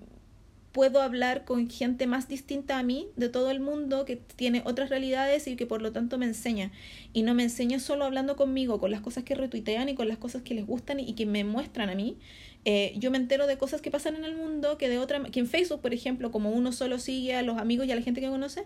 puedo 0.78 1.02
hablar 1.02 1.44
con 1.44 1.72
gente 1.72 2.06
más 2.06 2.28
distinta 2.28 2.78
a 2.78 2.84
mí 2.84 3.08
de 3.16 3.30
todo 3.30 3.50
el 3.50 3.60
mundo 3.60 4.06
que 4.06 4.16
tiene 4.16 4.62
otras 4.64 4.92
realidades 4.92 5.48
y 5.48 5.56
que 5.56 5.66
por 5.66 5.82
lo 5.82 5.92
tanto 5.92 6.20
me 6.20 6.28
enseña. 6.28 6.72
Y 7.14 7.24
no 7.24 7.34
me 7.34 7.42
enseña 7.42 7.80
solo 7.80 8.06
hablando 8.06 8.36
conmigo, 8.36 8.80
con 8.80 8.92
las 8.92 9.02
cosas 9.02 9.24
que 9.24 9.34
retuitean 9.34 9.90
y 9.90 9.96
con 9.96 10.08
las 10.08 10.20
cosas 10.20 10.44
que 10.44 10.54
les 10.54 10.68
gustan 10.68 11.00
y 11.00 11.14
que 11.14 11.26
me 11.26 11.44
muestran 11.44 11.90
a 11.90 11.96
mí. 11.96 12.16
Eh, 12.64 12.94
yo 13.00 13.10
me 13.10 13.18
entero 13.18 13.48
de 13.48 13.58
cosas 13.58 13.82
que 13.82 13.90
pasan 13.90 14.18
en 14.18 14.24
el 14.24 14.36
mundo 14.36 14.78
que 14.78 14.88
de 14.88 15.00
otra 15.00 15.24
que 15.24 15.40
en 15.40 15.48
Facebook, 15.48 15.82
por 15.82 15.96
ejemplo, 15.96 16.30
como 16.30 16.52
uno 16.52 16.72
solo 16.72 17.00
sigue 17.00 17.34
a 17.34 17.42
los 17.42 17.58
amigos 17.58 17.88
y 17.88 17.92
a 17.92 17.96
la 17.96 18.04
gente 18.04 18.22
que 18.22 18.28
conoce, 18.28 18.66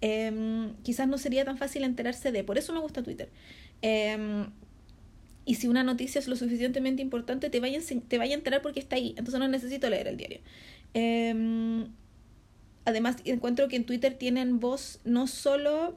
eh, 0.00 0.70
quizás 0.84 1.08
no 1.08 1.18
sería 1.18 1.44
tan 1.44 1.58
fácil 1.58 1.82
enterarse 1.82 2.30
de. 2.30 2.44
Por 2.44 2.56
eso 2.56 2.72
me 2.72 2.78
gusta 2.78 3.02
Twitter. 3.02 3.30
Eh, 3.82 4.46
y 5.48 5.54
si 5.54 5.66
una 5.66 5.82
noticia 5.82 6.18
es 6.18 6.28
lo 6.28 6.36
suficientemente 6.36 7.00
importante, 7.00 7.48
te 7.48 7.58
vaya, 7.58 7.80
te 8.08 8.18
vaya 8.18 8.34
a 8.34 8.36
enterar 8.36 8.60
porque 8.60 8.80
está 8.80 8.96
ahí. 8.96 9.14
Entonces 9.16 9.40
no 9.40 9.48
necesito 9.48 9.88
leer 9.88 10.06
el 10.06 10.18
diario. 10.18 10.40
Eh, 10.94 11.86
además, 12.84 13.16
encuentro 13.24 13.68
que 13.68 13.76
en 13.76 13.84
Twitter 13.86 14.14
tienen 14.14 14.60
voz 14.60 15.00
no 15.04 15.26
solo 15.26 15.96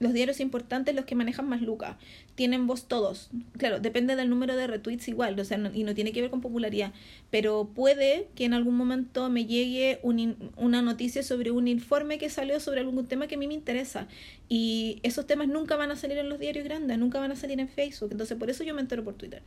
Los 0.00 0.12
diarios 0.12 0.40
importantes, 0.40 0.94
los 0.94 1.04
que 1.04 1.14
manejan 1.14 1.48
más 1.48 1.62
lucas, 1.62 1.96
tienen 2.34 2.66
voz 2.66 2.88
todos. 2.88 3.30
Claro, 3.56 3.78
depende 3.78 4.16
del 4.16 4.28
número 4.28 4.56
de 4.56 4.66
retweets 4.66 5.06
igual, 5.08 5.38
o 5.38 5.44
sea, 5.44 5.56
y 5.72 5.84
no 5.84 5.94
tiene 5.94 6.12
que 6.12 6.20
ver 6.20 6.30
con 6.30 6.40
popularidad. 6.40 6.92
Pero 7.30 7.70
puede 7.74 8.28
que 8.34 8.44
en 8.44 8.54
algún 8.54 8.76
momento 8.76 9.30
me 9.30 9.46
llegue 9.46 10.00
una 10.02 10.82
noticia 10.82 11.22
sobre 11.22 11.52
un 11.52 11.68
informe 11.68 12.18
que 12.18 12.28
salió 12.28 12.58
sobre 12.60 12.80
algún 12.80 13.06
tema 13.06 13.28
que 13.28 13.36
a 13.36 13.38
mí 13.38 13.46
me 13.46 13.54
interesa. 13.54 14.08
Y 14.48 14.98
esos 15.04 15.26
temas 15.26 15.48
nunca 15.48 15.76
van 15.76 15.92
a 15.92 15.96
salir 15.96 16.18
en 16.18 16.28
los 16.28 16.40
diarios 16.40 16.64
grandes, 16.64 16.98
nunca 16.98 17.20
van 17.20 17.30
a 17.30 17.36
salir 17.36 17.60
en 17.60 17.68
Facebook. 17.68 18.10
Entonces, 18.12 18.36
por 18.36 18.50
eso 18.50 18.64
yo 18.64 18.74
me 18.74 18.80
entero 18.80 19.04
por 19.04 19.14
Twitter. 19.14 19.42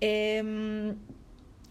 Eh, 0.00 0.94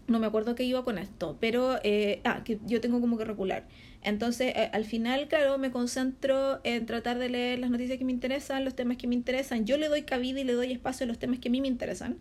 no 0.08 0.18
me 0.18 0.26
acuerdo 0.26 0.54
qué 0.54 0.64
iba 0.64 0.82
con 0.84 0.98
esto, 0.98 1.36
pero 1.38 1.78
eh, 1.84 2.20
ah, 2.24 2.42
que 2.44 2.58
yo 2.66 2.80
tengo 2.80 3.00
como 3.00 3.18
que 3.18 3.24
regular. 3.24 3.66
Entonces, 4.02 4.54
eh, 4.56 4.70
al 4.72 4.84
final, 4.84 5.28
claro, 5.28 5.58
me 5.58 5.70
concentro 5.70 6.60
en 6.64 6.86
tratar 6.86 7.18
de 7.18 7.28
leer 7.28 7.58
las 7.58 7.70
noticias 7.70 7.98
que 7.98 8.04
me 8.04 8.12
interesan, 8.12 8.64
los 8.64 8.74
temas 8.74 8.96
que 8.96 9.06
me 9.06 9.14
interesan. 9.14 9.66
Yo 9.66 9.76
le 9.76 9.88
doy 9.88 10.02
cabida 10.02 10.40
y 10.40 10.44
le 10.44 10.54
doy 10.54 10.72
espacio 10.72 11.04
a 11.04 11.06
los 11.06 11.18
temas 11.18 11.38
que 11.40 11.48
a 11.48 11.50
mí 11.50 11.60
me 11.60 11.68
interesan 11.68 12.18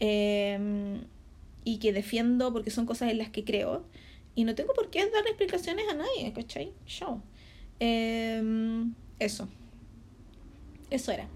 em, 0.00 1.02
y 1.64 1.78
que 1.78 1.92
defiendo 1.92 2.52
porque 2.52 2.70
son 2.70 2.86
cosas 2.86 3.10
en 3.10 3.18
las 3.18 3.28
que 3.28 3.44
creo. 3.44 3.84
Y 4.34 4.44
no 4.44 4.54
tengo 4.54 4.72
por 4.72 4.90
qué 4.90 5.00
dar 5.10 5.26
explicaciones 5.26 5.86
a 5.90 5.94
nadie, 5.94 6.32
¿cachai? 6.34 6.72
Show. 6.86 7.20
Em, 7.80 8.94
eso. 9.18 9.48
Eso 10.90 11.12
era. 11.12 11.28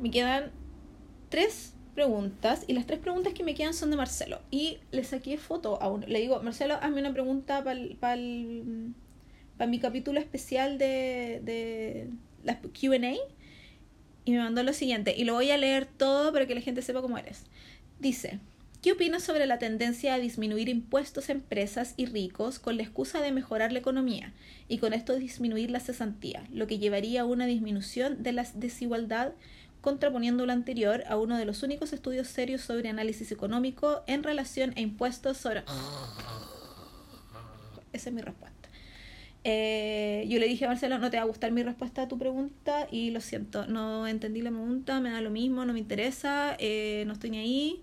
Me 0.00 0.10
quedan 0.10 0.52
tres 1.30 1.74
preguntas 1.94 2.64
y 2.66 2.74
las 2.74 2.86
tres 2.86 2.98
preguntas 2.98 3.32
que 3.32 3.44
me 3.44 3.54
quedan 3.54 3.74
son 3.74 3.90
de 3.90 3.96
Marcelo. 3.96 4.40
Y 4.50 4.78
le 4.90 5.04
saqué 5.04 5.38
foto 5.38 5.80
a 5.80 5.88
uno. 5.88 6.06
Le 6.06 6.20
digo, 6.20 6.42
Marcelo, 6.42 6.74
hazme 6.80 7.00
una 7.00 7.12
pregunta 7.12 7.64
para 7.64 8.16
mi 8.16 9.78
capítulo 9.78 10.20
especial 10.20 10.78
de, 10.78 11.40
de 11.42 12.10
las 12.42 12.58
QA. 12.58 13.14
Y 14.26 14.32
me 14.32 14.38
mandó 14.38 14.62
lo 14.62 14.72
siguiente, 14.72 15.14
y 15.16 15.24
lo 15.24 15.34
voy 15.34 15.50
a 15.50 15.58
leer 15.58 15.86
todo 15.86 16.32
para 16.32 16.46
que 16.46 16.54
la 16.54 16.62
gente 16.62 16.80
sepa 16.80 17.02
cómo 17.02 17.18
eres. 17.18 17.44
Dice, 18.00 18.38
¿qué 18.80 18.92
opinas 18.92 19.22
sobre 19.22 19.46
la 19.46 19.58
tendencia 19.58 20.14
a 20.14 20.18
disminuir 20.18 20.70
impuestos 20.70 21.28
a 21.28 21.32
empresas 21.32 21.92
y 21.98 22.06
ricos 22.06 22.58
con 22.58 22.78
la 22.78 22.84
excusa 22.84 23.20
de 23.20 23.32
mejorar 23.32 23.70
la 23.72 23.80
economía 23.80 24.32
y 24.66 24.78
con 24.78 24.94
esto 24.94 25.16
disminuir 25.16 25.70
la 25.70 25.80
cesantía, 25.80 26.46
lo 26.50 26.66
que 26.66 26.78
llevaría 26.78 27.20
a 27.20 27.26
una 27.26 27.44
disminución 27.44 28.22
de 28.22 28.32
la 28.32 28.46
desigualdad 28.54 29.32
contraponiendo 29.84 30.46
lo 30.46 30.52
anterior 30.54 31.04
a 31.06 31.18
uno 31.18 31.36
de 31.36 31.44
los 31.44 31.62
únicos 31.62 31.92
estudios 31.92 32.26
serios 32.26 32.62
sobre 32.62 32.88
análisis 32.88 33.30
económico 33.30 34.02
en 34.06 34.22
relación 34.22 34.72
a 34.76 34.80
impuestos 34.80 35.36
sobre... 35.36 35.62
Esa 37.92 38.08
es 38.08 38.14
mi 38.14 38.22
respuesta. 38.22 38.70
Eh, 39.44 40.24
yo 40.26 40.38
le 40.38 40.48
dije 40.48 40.64
a 40.64 40.68
Marcelo, 40.68 40.98
no 40.98 41.10
te 41.10 41.18
va 41.18 41.24
a 41.24 41.26
gustar 41.26 41.52
mi 41.52 41.62
respuesta 41.62 42.00
a 42.00 42.08
tu 42.08 42.18
pregunta 42.18 42.88
y 42.90 43.10
lo 43.10 43.20
siento, 43.20 43.66
no 43.66 44.06
entendí 44.06 44.40
la 44.40 44.48
pregunta, 44.48 45.00
me 45.00 45.10
da 45.10 45.20
lo 45.20 45.28
mismo, 45.28 45.66
no 45.66 45.74
me 45.74 45.80
interesa, 45.80 46.56
eh, 46.58 47.04
no 47.06 47.12
estoy 47.12 47.28
ni 47.28 47.38
ahí 47.38 47.82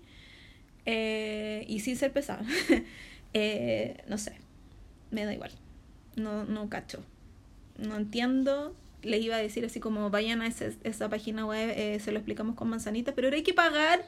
eh, 0.86 1.64
y 1.68 1.78
sin 1.78 1.94
ser 1.94 2.12
pesada. 2.12 2.42
no 4.08 4.18
sé, 4.18 4.32
me 5.12 5.24
da 5.24 5.32
igual, 5.32 5.52
no, 6.16 6.44
no 6.46 6.68
cacho, 6.68 7.04
no 7.78 7.96
entiendo, 7.96 8.74
les 9.02 9.22
iba 9.22 9.36
a 9.36 9.38
decir 9.38 9.64
así 9.64 9.80
como 9.80 10.10
vayan 10.10 10.42
a 10.42 10.46
esa 10.46 11.08
página 11.08 11.46
web, 11.46 11.72
eh, 11.76 11.98
se 12.00 12.12
lo 12.12 12.18
explicamos 12.18 12.56
con 12.56 12.68
manzanitas, 12.68 13.14
pero 13.14 13.28
ahora 13.28 13.36
hay 13.36 13.42
que 13.42 13.54
pagar 13.54 14.04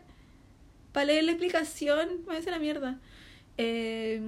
para 0.93 1.07
leer 1.07 1.25
la 1.25 1.33
explicación, 1.33 2.09
me 2.29 2.37
hace 2.37 2.51
la 2.51 2.59
mierda. 2.59 2.99
Eh, 3.57 4.21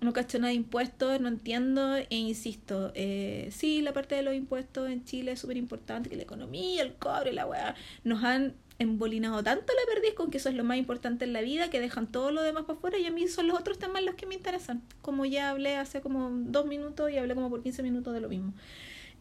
no 0.00 0.12
cacho 0.12 0.38
nada 0.38 0.48
de 0.48 0.54
impuestos, 0.54 1.20
no 1.20 1.28
entiendo, 1.28 1.96
e 1.96 2.06
insisto, 2.10 2.90
eh, 2.94 3.48
sí, 3.52 3.82
la 3.82 3.92
parte 3.92 4.16
de 4.16 4.22
los 4.22 4.34
impuestos 4.34 4.90
en 4.90 5.04
Chile 5.04 5.32
es 5.32 5.40
súper 5.40 5.56
importante, 5.56 6.10
que 6.10 6.16
la 6.16 6.22
economía, 6.22 6.82
el 6.82 6.94
cobre, 6.94 7.32
la 7.32 7.46
weá, 7.46 7.76
nos 8.02 8.24
han 8.24 8.54
embolinado 8.78 9.42
tanto 9.44 9.72
la 9.72 9.94
perdiz 9.94 10.14
con 10.14 10.30
que 10.30 10.38
eso 10.38 10.48
es 10.48 10.56
lo 10.56 10.64
más 10.64 10.76
importante 10.76 11.24
en 11.24 11.32
la 11.32 11.40
vida, 11.40 11.70
que 11.70 11.80
dejan 11.80 12.10
todo 12.10 12.32
lo 12.32 12.42
demás 12.42 12.64
para 12.64 12.78
afuera 12.78 12.98
y 12.98 13.06
a 13.06 13.12
mí 13.12 13.28
son 13.28 13.46
los 13.46 13.58
otros 13.58 13.78
temas 13.78 14.02
los 14.02 14.16
que 14.16 14.26
me 14.26 14.34
interesan. 14.34 14.82
Como 15.02 15.24
ya 15.24 15.50
hablé 15.50 15.76
hace 15.76 16.00
como 16.00 16.30
dos 16.30 16.66
minutos 16.66 17.10
y 17.10 17.18
hablé 17.18 17.34
como 17.34 17.48
por 17.48 17.62
15 17.62 17.82
minutos 17.82 18.12
de 18.12 18.20
lo 18.20 18.28
mismo. 18.28 18.52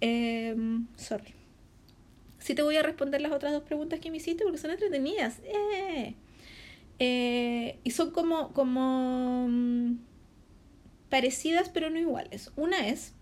Eh, 0.02 0.56
sorry. 0.98 1.34
Sí 2.40 2.56
te 2.56 2.64
voy 2.64 2.76
a 2.76 2.84
responder 2.84 3.22
las 3.22 3.32
otras 3.32 3.54
dos 3.54 3.64
preguntas 3.64 4.00
que 4.00 4.10
me 4.10 4.18
hiciste 4.18 4.44
porque 4.44 4.58
son 4.58 4.72
entretenidas. 4.72 5.40
Eh. 5.44 6.16
Eh, 7.04 7.80
y 7.84 7.92
son 7.92 8.12
como, 8.12 8.54
como 8.54 9.48
mm, 9.50 9.98
parecidas 11.10 11.70
pero 11.70 11.90
no 11.90 12.00
iguales. 12.00 12.52
Una 12.56 12.88
es, 12.88 13.14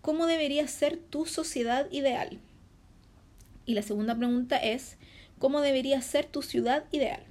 ¿cómo 0.00 0.26
debería 0.26 0.66
ser 0.68 0.98
tu 0.98 1.26
sociedad 1.26 1.90
ideal? 1.90 2.38
Y 3.66 3.74
la 3.74 3.82
segunda 3.82 4.14
pregunta 4.16 4.56
es, 4.56 4.98
¿cómo 5.38 5.60
debería 5.60 6.00
ser 6.02 6.26
tu 6.26 6.42
ciudad 6.42 6.84
ideal? 6.92 7.22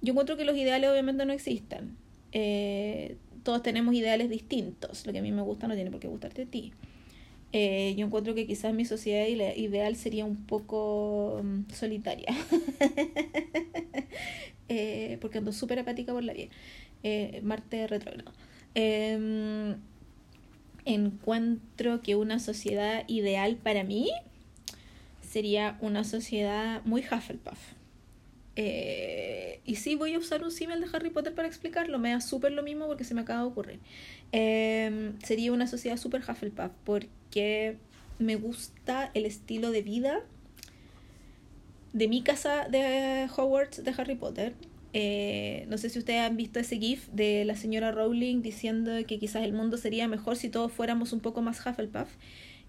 Yo 0.00 0.12
encuentro 0.12 0.36
que 0.36 0.44
los 0.44 0.56
ideales 0.56 0.90
obviamente 0.90 1.26
no 1.26 1.32
existen. 1.32 1.96
Eh, 2.30 3.16
todos 3.42 3.62
tenemos 3.62 3.94
ideales 3.94 4.30
distintos. 4.30 5.06
Lo 5.06 5.12
que 5.12 5.18
a 5.18 5.22
mí 5.22 5.32
me 5.32 5.42
gusta 5.42 5.66
no 5.66 5.74
tiene 5.74 5.90
por 5.90 6.00
qué 6.00 6.08
gustarte 6.08 6.42
a 6.42 6.46
ti. 6.46 6.72
Eh, 7.52 7.94
yo 7.96 8.06
encuentro 8.06 8.34
que 8.34 8.46
quizás 8.46 8.74
mi 8.74 8.84
sociedad 8.84 9.26
ideal 9.26 9.96
sería 9.96 10.24
un 10.24 10.46
poco 10.46 11.40
mm, 11.42 11.70
solitaria. 11.72 12.28
eh, 14.68 15.18
porque 15.20 15.38
ando 15.38 15.52
súper 15.52 15.78
apática 15.78 16.12
por 16.12 16.24
la 16.24 16.32
vida. 16.32 16.48
Eh, 17.02 17.40
Marte 17.42 17.86
retrógrado. 17.86 18.32
Eh, 18.74 19.76
encuentro 20.84 22.00
que 22.00 22.16
una 22.16 22.38
sociedad 22.38 23.04
ideal 23.08 23.56
para 23.56 23.84
mí 23.84 24.10
sería 25.20 25.76
una 25.80 26.04
sociedad 26.04 26.82
muy 26.84 27.02
Hufflepuff. 27.02 27.77
Eh, 28.60 29.60
y 29.64 29.76
sí, 29.76 29.94
voy 29.94 30.14
a 30.14 30.18
usar 30.18 30.42
un 30.42 30.50
símil 30.50 30.80
de 30.80 30.88
Harry 30.92 31.10
Potter 31.10 31.32
para 31.32 31.46
explicarlo. 31.46 32.00
Me 32.00 32.10
da 32.10 32.20
súper 32.20 32.50
lo 32.50 32.64
mismo 32.64 32.88
porque 32.88 33.04
se 33.04 33.14
me 33.14 33.20
acaba 33.20 33.42
de 33.42 33.46
ocurrir. 33.46 33.78
Eh, 34.32 35.12
sería 35.22 35.52
una 35.52 35.68
sociedad 35.68 35.96
súper 35.96 36.22
Hufflepuff 36.28 36.72
porque 36.82 37.76
me 38.18 38.34
gusta 38.34 39.12
el 39.14 39.26
estilo 39.26 39.70
de 39.70 39.82
vida 39.82 40.24
de 41.92 42.08
mi 42.08 42.22
casa 42.22 42.66
de 42.68 43.28
Hogwarts 43.34 43.84
de 43.84 43.94
Harry 43.96 44.16
Potter. 44.16 44.54
Eh, 44.92 45.64
no 45.68 45.78
sé 45.78 45.88
si 45.88 46.00
ustedes 46.00 46.22
han 46.22 46.36
visto 46.36 46.58
ese 46.58 46.78
GIF 46.78 47.06
de 47.12 47.44
la 47.44 47.54
señora 47.54 47.92
Rowling 47.92 48.42
diciendo 48.42 48.90
que 49.06 49.20
quizás 49.20 49.44
el 49.44 49.52
mundo 49.52 49.76
sería 49.76 50.08
mejor 50.08 50.34
si 50.36 50.48
todos 50.48 50.72
fuéramos 50.72 51.12
un 51.12 51.20
poco 51.20 51.42
más 51.42 51.64
Hufflepuff. 51.64 52.08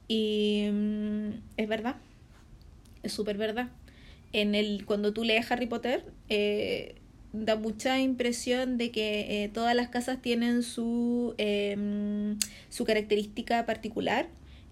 Y 0.08 0.70
mm, 0.72 1.30
es 1.58 1.68
verdad, 1.68 1.96
es 3.02 3.12
súper 3.12 3.38
verdad 3.38 3.70
en 4.34 4.56
el, 4.56 4.86
cuando 4.86 5.14
tú 5.14 5.24
lees 5.24 5.50
Harry 5.52 5.66
Potter, 5.66 6.06
eh, 6.30 6.96
da 7.34 7.56
mucha 7.56 8.00
impresión 8.00 8.78
de 8.78 8.92
que 8.92 9.44
eh, 9.44 9.50
todas 9.50 9.76
las 9.76 9.90
casas 9.90 10.22
tienen 10.22 10.64
su, 10.64 11.36
em, 11.38 12.38
su 12.70 12.86
característica 12.86 13.66
particular 13.66 14.28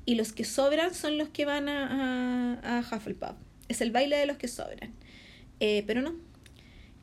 y 0.05 0.15
los 0.15 0.31
que 0.31 0.43
sobran 0.43 0.93
son 0.93 1.17
los 1.17 1.29
que 1.29 1.45
van 1.45 1.69
a, 1.69 2.59
a, 2.63 2.79
Hufflepuff. 2.79 3.35
Es 3.67 3.81
el 3.81 3.91
baile 3.91 4.17
de 4.17 4.25
los 4.25 4.37
que 4.37 4.47
sobran. 4.47 4.93
Eh, 5.59 5.83
pero 5.85 6.01
no. 6.01 6.15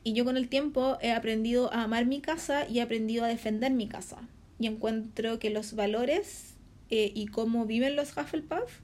Y 0.03 0.13
yo 0.13 0.25
con 0.25 0.37
el 0.37 0.49
tiempo 0.49 0.97
he 1.01 1.11
aprendido 1.11 1.71
a 1.73 1.83
amar 1.83 2.05
mi 2.05 2.21
casa 2.21 2.67
y 2.67 2.79
he 2.79 2.81
aprendido 2.81 3.23
a 3.25 3.27
defender 3.27 3.71
mi 3.71 3.87
casa. 3.87 4.17
Y 4.59 4.67
encuentro 4.67 5.39
que 5.39 5.49
los 5.49 5.73
valores 5.73 6.55
y 6.89 7.25
cómo 7.25 7.65
viven 7.65 7.95
los 7.95 8.15
Hufflepuff 8.15 8.79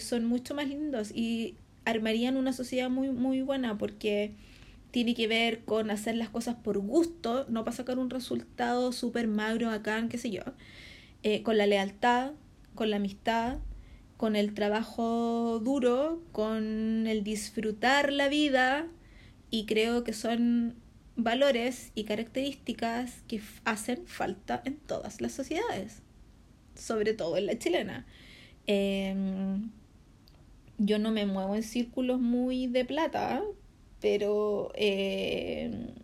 son 0.00 0.24
mucho 0.24 0.54
más 0.54 0.68
lindos. 0.68 1.10
Y 1.14 1.56
armarían 1.84 2.36
una 2.36 2.52
sociedad 2.52 2.90
muy, 2.90 3.10
muy 3.10 3.42
buena 3.42 3.78
porque 3.78 4.34
tiene 4.90 5.14
que 5.14 5.26
ver 5.26 5.64
con 5.64 5.90
hacer 5.90 6.16
las 6.16 6.28
cosas 6.28 6.56
por 6.56 6.78
gusto, 6.78 7.46
no 7.48 7.64
para 7.64 7.76
sacar 7.76 7.98
un 7.98 8.10
resultado 8.10 8.92
súper 8.92 9.26
magro, 9.26 9.70
acá, 9.70 10.06
qué 10.08 10.18
sé 10.18 10.30
yo, 10.30 10.42
eh, 11.22 11.42
con 11.42 11.56
la 11.56 11.66
lealtad, 11.66 12.32
con 12.74 12.90
la 12.90 12.96
amistad, 12.96 13.58
con 14.16 14.36
el 14.36 14.54
trabajo 14.54 15.60
duro, 15.60 16.22
con 16.30 17.06
el 17.06 17.24
disfrutar 17.24 18.12
la 18.12 18.28
vida 18.28 18.86
y 19.50 19.66
creo 19.66 20.04
que 20.04 20.12
son 20.12 20.76
valores 21.16 21.90
y 21.94 22.04
características 22.04 23.22
que 23.26 23.40
hacen 23.64 24.06
falta 24.06 24.62
en 24.64 24.76
todas 24.76 25.20
las 25.20 25.32
sociedades, 25.32 26.02
sobre 26.74 27.14
todo 27.14 27.36
en 27.36 27.46
la 27.46 27.58
chilena. 27.58 28.06
Em, 28.66 29.70
yo 30.78 30.98
no 30.98 31.10
me 31.10 31.26
muevo 31.26 31.54
en 31.54 31.62
círculos 31.62 32.20
muy 32.20 32.66
de 32.66 32.84
plata, 32.84 33.42
pero 34.00 34.72
eh, 34.74 35.94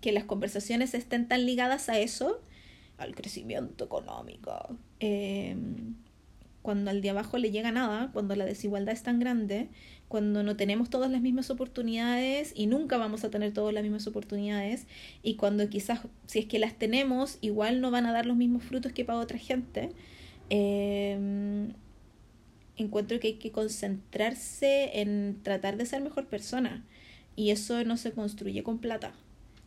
que 0.00 0.12
las 0.12 0.24
conversaciones 0.24 0.94
estén 0.94 1.28
tan 1.28 1.46
ligadas 1.46 1.88
a 1.88 1.98
eso, 1.98 2.40
al 2.98 3.14
crecimiento 3.14 3.84
económico, 3.84 4.76
eh, 5.00 5.56
cuando 6.62 6.90
al 6.90 7.00
de 7.00 7.10
abajo 7.10 7.38
le 7.38 7.50
llega 7.50 7.70
nada, 7.70 8.10
cuando 8.12 8.34
la 8.34 8.44
desigualdad 8.44 8.92
es 8.92 9.02
tan 9.02 9.20
grande, 9.20 9.68
cuando 10.08 10.42
no 10.42 10.56
tenemos 10.56 10.90
todas 10.90 11.10
las 11.10 11.20
mismas 11.20 11.50
oportunidades 11.50 12.52
y 12.56 12.66
nunca 12.66 12.98
vamos 12.98 13.24
a 13.24 13.30
tener 13.30 13.52
todas 13.52 13.72
las 13.72 13.82
mismas 13.82 14.06
oportunidades, 14.06 14.86
y 15.22 15.36
cuando 15.36 15.68
quizás 15.68 16.00
si 16.26 16.40
es 16.40 16.46
que 16.46 16.58
las 16.58 16.74
tenemos, 16.74 17.38
igual 17.40 17.80
no 17.80 17.90
van 17.90 18.06
a 18.06 18.12
dar 18.12 18.26
los 18.26 18.36
mismos 18.36 18.64
frutos 18.64 18.92
que 18.92 19.04
para 19.04 19.18
otra 19.18 19.38
gente. 19.38 19.90
Eh, 20.50 21.68
encuentro 22.78 23.20
que 23.20 23.28
hay 23.28 23.34
que 23.34 23.52
concentrarse 23.52 25.00
en 25.00 25.40
tratar 25.42 25.76
de 25.76 25.86
ser 25.86 26.00
mejor 26.00 26.26
persona. 26.26 26.84
Y 27.36 27.50
eso 27.50 27.84
no 27.84 27.96
se 27.96 28.12
construye 28.12 28.62
con 28.62 28.78
plata, 28.78 29.12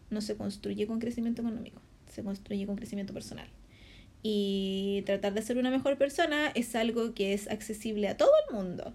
no 0.09 0.22
se 0.22 0.36
construye 0.36 0.88
con 0.88 0.99
crecimiento 0.99 1.41
económico, 1.41 1.82
se 2.09 2.24
construye 2.24 2.66
con 2.66 2.76
crecimiento 2.76 3.14
personal. 3.14 3.47
Y 4.24 5.03
tratar 5.05 5.34
de 5.34 5.41
ser 5.41 5.57
una 5.57 5.72
mejor 5.72 5.97
persona 5.97 6.51
es 6.53 6.76
algo 6.76 7.14
que 7.14 7.34
es 7.34 7.49
accesible 7.49 8.07
a 8.07 8.18
todo 8.18 8.32
el 8.49 8.55
mundo. 8.55 8.93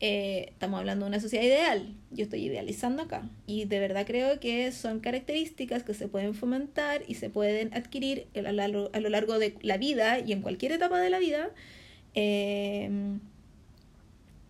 Eh, 0.00 0.50
estamos 0.50 0.78
hablando 0.78 1.06
de 1.06 1.08
una 1.08 1.20
sociedad 1.20 1.44
ideal, 1.44 1.92
yo 2.12 2.24
estoy 2.24 2.44
idealizando 2.44 3.02
acá. 3.02 3.28
Y 3.46 3.64
de 3.64 3.80
verdad 3.80 4.06
creo 4.06 4.38
que 4.38 4.70
son 4.70 5.00
características 5.00 5.82
que 5.82 5.94
se 5.94 6.08
pueden 6.08 6.34
fomentar 6.34 7.02
y 7.08 7.14
se 7.14 7.30
pueden 7.30 7.74
adquirir 7.74 8.28
a 8.34 8.52
lo, 8.52 9.08
largo 9.08 9.38
de 9.38 9.56
la 9.62 9.76
vida 9.76 10.20
y 10.20 10.32
en 10.32 10.42
cualquier 10.42 10.72
etapa 10.72 11.00
de 11.00 11.10
la 11.10 11.18
vida. 11.18 11.50
Eh, 12.14 12.90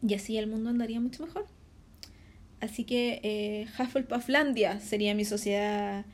y 0.06 0.14
así 0.14 0.38
el 0.38 0.46
mundo 0.46 0.70
andaría 0.70 1.00
mucho 1.00 1.26
mejor. 1.26 1.46
Así 2.60 2.84
que 2.84 3.20
eh, 3.22 3.66
Hufflepufflandia 3.78 4.80
sería 4.80 5.14
mi 5.14 5.24
sociedad 5.24 6.04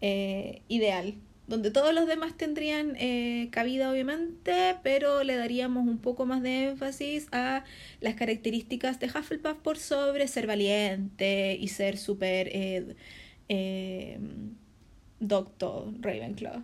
eh, 0.00 0.62
ideal 0.68 1.14
donde 1.46 1.70
todos 1.70 1.92
los 1.94 2.06
demás 2.06 2.36
tendrían 2.36 2.96
eh, 2.98 3.48
cabida 3.50 3.90
obviamente, 3.90 4.76
pero 4.82 5.24
le 5.24 5.36
daríamos 5.36 5.86
un 5.86 5.98
poco 5.98 6.24
más 6.24 6.42
de 6.42 6.68
énfasis 6.70 7.26
a 7.32 7.64
las 8.00 8.14
características 8.14 8.98
de 8.98 9.06
Hufflepuff 9.06 9.58
por 9.58 9.78
sobre 9.78 10.26
ser 10.26 10.46
valiente 10.46 11.56
y 11.60 11.68
ser 11.68 11.98
súper 11.98 12.48
eh, 12.48 12.94
eh, 13.48 14.18
doctor 15.20 15.92
Ravenclaw 16.00 16.62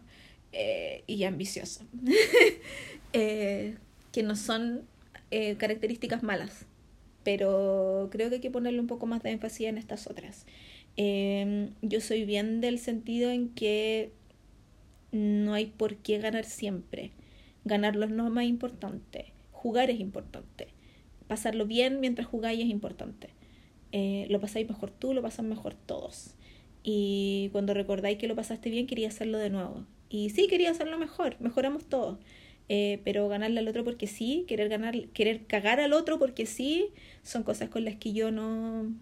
y 1.07 1.25
ambicioso, 1.25 1.85
que 4.13 4.23
no 4.23 4.37
son 4.37 4.83
características 5.59 6.25
malas, 6.25 6.67
pero 7.23 8.09
creo 8.11 8.29
que 8.29 8.37
hay 8.37 8.41
que 8.41 8.51
ponerle 8.51 8.81
un 8.81 8.89
poco 8.89 9.07
más 9.07 9.23
de 9.23 9.31
énfasis 9.31 9.69
en 9.69 9.79
estas 9.79 10.09
otras. 10.09 10.45
yo 10.97 12.01
soy 12.01 12.25
bien 12.25 12.61
del 12.61 12.79
sentido 12.81 13.31
en 13.31 13.51
que 13.51 14.13
no 15.13 15.55
hay 15.55 15.67
por 15.67 15.97
qué 15.97 16.19
ganar 16.19 16.45
siempre. 16.45 17.11
Ganarlo 17.65 18.07
no 18.09 18.27
es 18.27 18.33
más 18.33 18.45
importante. 18.45 19.33
Jugar 19.53 19.91
es 19.91 20.01
importante. 20.01 20.69
Pasarlo 21.29 21.67
bien 21.67 22.01
mientras 22.01 22.27
jugáis 22.27 22.61
es 22.61 22.71
importante. 22.71 23.31
Eh, 23.93 24.27
lo 24.31 24.41
pasáis 24.41 24.69
mejor 24.69 24.91
tú, 24.91 25.15
lo 25.15 25.23
pasan 25.23 25.49
mejor 25.49 25.75
todos. 25.75 26.35
Y 26.83 27.51
cuando 27.53 27.75
recordáis 27.75 28.19
que 28.19 28.29
lo 28.29 28.37
pasaste 28.37 28.71
bien, 28.71 28.87
quería 28.87 29.09
hacerlo 29.09 29.39
de 29.39 29.51
nuevo. 29.51 29.85
Y 30.09 30.31
sí, 30.31 30.47
quería 30.49 30.71
hacerlo 30.71 30.99
mejor, 30.99 31.37
mejoramos 31.41 31.87
todos. 31.87 32.19
Eh, 32.73 33.01
pero 33.03 33.29
ganarle 33.29 33.59
al 33.59 33.67
otro 33.67 33.83
porque 33.83 34.07
sí, 34.07 34.45
querer 34.47 34.69
ganar, 34.69 34.95
querer 35.09 35.45
cagar 35.47 35.81
al 35.81 35.93
otro 35.93 36.21
porque 36.21 36.47
sí, 36.47 36.91
son 37.25 37.43
cosas 37.43 37.69
con 37.69 37.85
las 37.85 37.97
que 37.97 38.13
yo 38.13 38.31
no, 38.31 38.95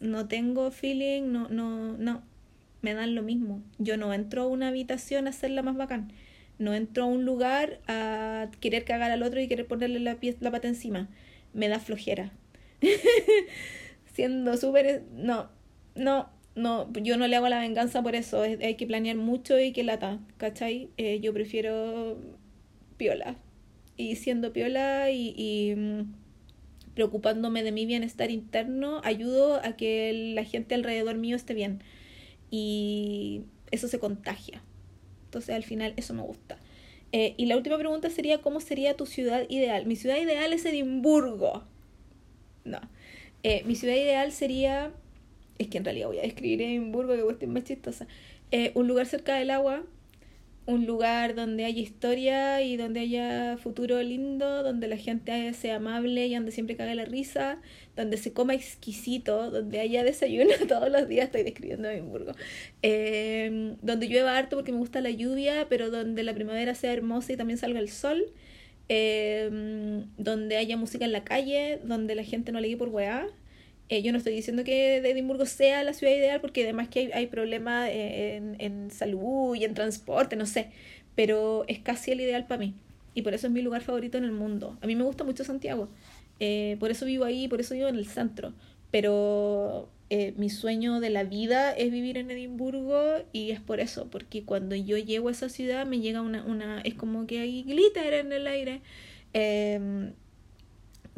no 0.00 0.26
tengo 0.26 0.72
feeling, 0.72 1.30
no, 1.30 1.48
no, 1.48 1.96
no, 1.96 2.24
me 2.82 2.94
dan 2.94 3.14
lo 3.14 3.22
mismo. 3.22 3.62
Yo 3.78 3.96
no 3.96 4.12
entro 4.12 4.42
a 4.42 4.46
una 4.48 4.66
habitación 4.66 5.28
a 5.28 5.30
hacerla 5.30 5.62
más 5.62 5.76
bacán. 5.76 6.12
No 6.58 6.74
entro 6.74 7.04
a 7.04 7.06
un 7.06 7.24
lugar 7.24 7.78
a 7.86 8.50
querer 8.58 8.84
cagar 8.84 9.12
al 9.12 9.22
otro 9.22 9.40
y 9.40 9.46
querer 9.46 9.68
ponerle 9.68 10.00
la, 10.00 10.16
pie, 10.16 10.36
la 10.40 10.50
pata 10.50 10.66
encima. 10.66 11.08
Me 11.54 11.68
da 11.68 11.78
flojera. 11.78 12.32
Siendo 14.12 14.56
súper... 14.56 15.04
No, 15.12 15.48
no, 15.94 16.30
no. 16.56 16.92
Yo 16.94 17.16
no 17.16 17.28
le 17.28 17.36
hago 17.36 17.48
la 17.48 17.60
venganza 17.60 18.02
por 18.02 18.16
eso. 18.16 18.42
hay 18.42 18.74
que 18.74 18.88
planear 18.88 19.16
mucho 19.16 19.56
y 19.60 19.72
que 19.72 19.84
lata. 19.84 20.18
¿Cachai? 20.36 20.90
Eh, 20.96 21.20
yo 21.20 21.32
prefiero 21.32 22.18
piola. 22.98 23.36
Y 23.96 24.16
siendo 24.16 24.52
piola 24.52 25.10
y, 25.10 25.34
y 25.36 25.74
mm, 25.74 26.12
preocupándome 26.94 27.62
de 27.62 27.72
mi 27.72 27.86
bienestar 27.86 28.30
interno, 28.30 29.00
ayudo 29.04 29.56
a 29.64 29.76
que 29.76 30.32
la 30.34 30.44
gente 30.44 30.74
alrededor 30.74 31.16
mío 31.16 31.36
esté 31.36 31.54
bien 31.54 31.82
y 32.50 33.42
eso 33.70 33.88
se 33.88 33.98
contagia. 33.98 34.62
Entonces 35.24 35.54
al 35.54 35.64
final 35.64 35.94
eso 35.96 36.14
me 36.14 36.22
gusta. 36.22 36.58
Eh, 37.12 37.34
y 37.36 37.46
la 37.46 37.56
última 37.56 37.78
pregunta 37.78 38.10
sería, 38.10 38.38
¿cómo 38.38 38.60
sería 38.60 38.96
tu 38.96 39.06
ciudad 39.06 39.44
ideal? 39.48 39.86
Mi 39.86 39.96
ciudad 39.96 40.16
ideal 40.16 40.52
es 40.52 40.64
Edimburgo. 40.64 41.64
No. 42.64 42.80
Eh, 43.42 43.62
mi 43.64 43.76
ciudad 43.76 43.94
ideal 43.94 44.32
sería, 44.32 44.92
es 45.58 45.68
que 45.68 45.78
en 45.78 45.84
realidad 45.84 46.08
voy 46.08 46.18
a 46.18 46.22
describir 46.22 46.60
Edimburgo, 46.62 47.14
que 47.14 47.22
cuestión 47.22 47.52
más 47.52 47.64
chistosa. 47.64 48.06
Eh, 48.50 48.72
un 48.74 48.88
lugar 48.88 49.06
cerca 49.06 49.36
del 49.36 49.50
agua, 49.50 49.84
un 50.68 50.84
lugar 50.84 51.34
donde 51.34 51.64
haya 51.64 51.80
historia 51.80 52.60
y 52.60 52.76
donde 52.76 53.00
haya 53.00 53.56
futuro 53.56 54.02
lindo, 54.02 54.62
donde 54.62 54.86
la 54.86 54.98
gente 54.98 55.54
sea 55.54 55.76
amable 55.76 56.26
y 56.26 56.34
donde 56.34 56.52
siempre 56.52 56.76
caga 56.76 56.94
la 56.94 57.06
risa, 57.06 57.58
donde 57.96 58.18
se 58.18 58.34
coma 58.34 58.52
exquisito, 58.52 59.50
donde 59.50 59.80
haya 59.80 60.04
desayuno 60.04 60.52
todos 60.68 60.90
los 60.90 61.08
días, 61.08 61.24
estoy 61.24 61.42
describiendo 61.44 61.88
Edimburgo, 61.88 62.32
eh, 62.82 63.76
donde 63.80 64.08
llueva 64.08 64.36
harto 64.36 64.56
porque 64.56 64.72
me 64.72 64.78
gusta 64.78 65.00
la 65.00 65.08
lluvia, 65.08 65.66
pero 65.70 65.90
donde 65.90 66.22
la 66.22 66.34
primavera 66.34 66.74
sea 66.74 66.92
hermosa 66.92 67.32
y 67.32 67.38
también 67.38 67.58
salga 67.58 67.80
el 67.80 67.88
sol, 67.88 68.22
eh, 68.90 70.04
donde 70.18 70.58
haya 70.58 70.76
música 70.76 71.06
en 71.06 71.12
la 71.12 71.24
calle, 71.24 71.80
donde 71.82 72.14
la 72.14 72.24
gente 72.24 72.52
no 72.52 72.60
le 72.60 72.76
por 72.76 72.90
weá, 72.90 73.26
eh, 73.88 74.02
yo 74.02 74.12
no 74.12 74.18
estoy 74.18 74.34
diciendo 74.34 74.64
que 74.64 74.96
Edimburgo 74.98 75.46
sea 75.46 75.82
la 75.82 75.94
ciudad 75.94 76.12
ideal 76.12 76.40
porque 76.40 76.64
además 76.64 76.88
que 76.88 77.00
hay, 77.00 77.10
hay 77.12 77.26
problemas 77.26 77.88
en, 77.90 78.56
en, 78.58 78.90
salud 78.90 79.54
y 79.54 79.64
en 79.64 79.74
transporte, 79.74 80.36
no 80.36 80.44
sé, 80.44 80.70
pero 81.14 81.64
es 81.68 81.78
casi 81.78 82.12
el 82.12 82.20
ideal 82.20 82.46
para 82.46 82.60
mí 82.60 82.74
y 83.14 83.22
por 83.22 83.34
eso 83.34 83.46
es 83.46 83.52
mi 83.52 83.62
lugar 83.62 83.82
favorito 83.82 84.18
en 84.18 84.24
el 84.24 84.32
mundo. 84.32 84.78
A 84.82 84.86
mí 84.86 84.94
me 84.94 85.04
gusta 85.04 85.24
mucho 85.24 85.42
Santiago, 85.42 85.88
eh, 86.38 86.76
por 86.80 86.90
eso 86.90 87.06
vivo 87.06 87.24
ahí, 87.24 87.48
por 87.48 87.60
eso 87.60 87.74
vivo 87.74 87.88
en 87.88 87.96
el 87.96 88.06
centro, 88.06 88.52
pero 88.90 89.88
eh, 90.10 90.34
mi 90.36 90.50
sueño 90.50 91.00
de 91.00 91.10
la 91.10 91.24
vida 91.24 91.72
es 91.72 91.90
vivir 91.90 92.18
en 92.18 92.30
Edimburgo 92.30 93.02
y 93.32 93.50
es 93.52 93.60
por 93.60 93.80
eso, 93.80 94.08
porque 94.10 94.44
cuando 94.44 94.76
yo 94.76 94.98
llego 94.98 95.28
a 95.28 95.32
esa 95.32 95.48
ciudad 95.48 95.86
me 95.86 96.00
llega 96.00 96.20
una, 96.20 96.44
una 96.44 96.80
es 96.82 96.94
como 96.94 97.26
que 97.26 97.40
hay 97.40 97.62
glitter 97.62 98.12
en 98.14 98.32
el 98.32 98.46
aire. 98.46 98.82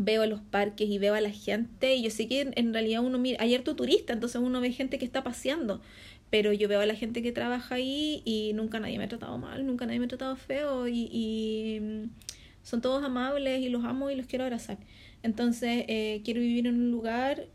Veo 0.02 0.24
los 0.24 0.40
parques 0.40 0.88
y 0.88 0.96
veo 0.96 1.12
a 1.12 1.20
la 1.20 1.30
gente 1.30 1.94
y 1.94 2.02
yo 2.02 2.10
sé 2.10 2.26
que 2.26 2.50
en, 2.54 2.72
realidad 2.72 3.04
uno 3.04 3.18
mira, 3.18 3.36
hay 3.42 3.54
harto 3.54 3.76
turista, 3.76 4.14
entonces 4.14 4.40
uno 4.40 4.58
ve 4.62 4.72
gente 4.72 4.98
que 4.98 5.04
está 5.04 5.22
paseando, 5.22 5.82
pero 6.30 6.54
yo 6.54 6.68
veo 6.68 6.80
a 6.80 6.86
la 6.86 6.94
gente 6.94 7.22
que 7.22 7.32
trabaja 7.32 7.74
ahí 7.74 8.22
y 8.24 8.52
nunca 8.54 8.80
nadie 8.80 8.96
me 8.96 9.04
ha 9.04 9.08
tratado 9.08 9.36
mal, 9.36 9.66
nunca 9.66 9.84
nadie 9.84 9.98
me 9.98 10.06
ha 10.06 10.08
tratado 10.08 10.36
feo 10.36 10.88
y, 10.88 11.78
mm, 11.82 12.10
son 12.62 12.80
todos 12.80 13.04
amables 13.04 13.60
y 13.60 13.68
los 13.68 13.84
amo 13.84 14.10
y 14.10 14.16
los 14.16 14.26
quiero 14.26 14.44
abrazar. 14.44 14.78
Entonces 15.22 15.84
eh, 15.88 16.22
quiero 16.24 16.40
vivir 16.40 16.66
en 16.66 16.76
un 16.76 16.90
lugar 16.90 17.48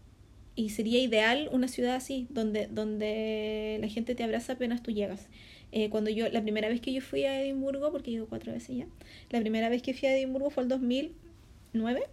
y 0.55 0.69
sería 0.69 1.01
ideal 1.01 1.49
una 1.51 1.67
ciudad 1.67 1.95
así, 1.95 2.27
donde, 2.29 2.67
donde 2.67 3.79
la 3.81 3.87
gente 3.87 4.13
te 4.13 4.23
abraza 4.23 4.53
apenas 4.53 4.83
tú 4.83 4.91
llegas. 4.91 5.27
Eh, 5.71 5.89
cuando 5.89 6.11
yo, 6.11 6.29
la 6.29 6.41
primera 6.43 6.69
vez 6.69 6.79
que 6.79 6.93
yo 6.93 7.01
fui 7.01 7.25
a 7.25 7.41
Edimburgo, 7.41 7.91
porque 7.91 8.15
he 8.15 8.19
cuatro 8.21 8.53
veces 8.53 8.77
ya, 8.77 8.87
la 9.31 9.41
primera 9.41 9.67
vez 9.69 9.81
que 9.81 9.93
fui 9.93 10.07
a 10.07 10.15
Edimburgo 10.15 10.49
fue 10.51 10.63
el 10.63 10.69
2009 10.69 12.03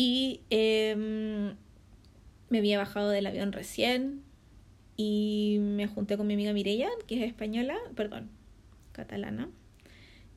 y 0.00 0.42
em, 0.50 1.56
me 2.50 2.58
había 2.58 2.78
bajado 2.78 3.10
del 3.10 3.26
avión 3.26 3.50
recién 3.50 4.22
y 4.96 5.56
me 5.60 5.88
junté 5.88 6.16
con 6.16 6.28
mi 6.28 6.34
amiga 6.34 6.52
Mireya, 6.52 6.88
que 7.08 7.16
es 7.16 7.28
española, 7.28 7.76
perdón, 7.96 8.30
catalana. 8.92 9.50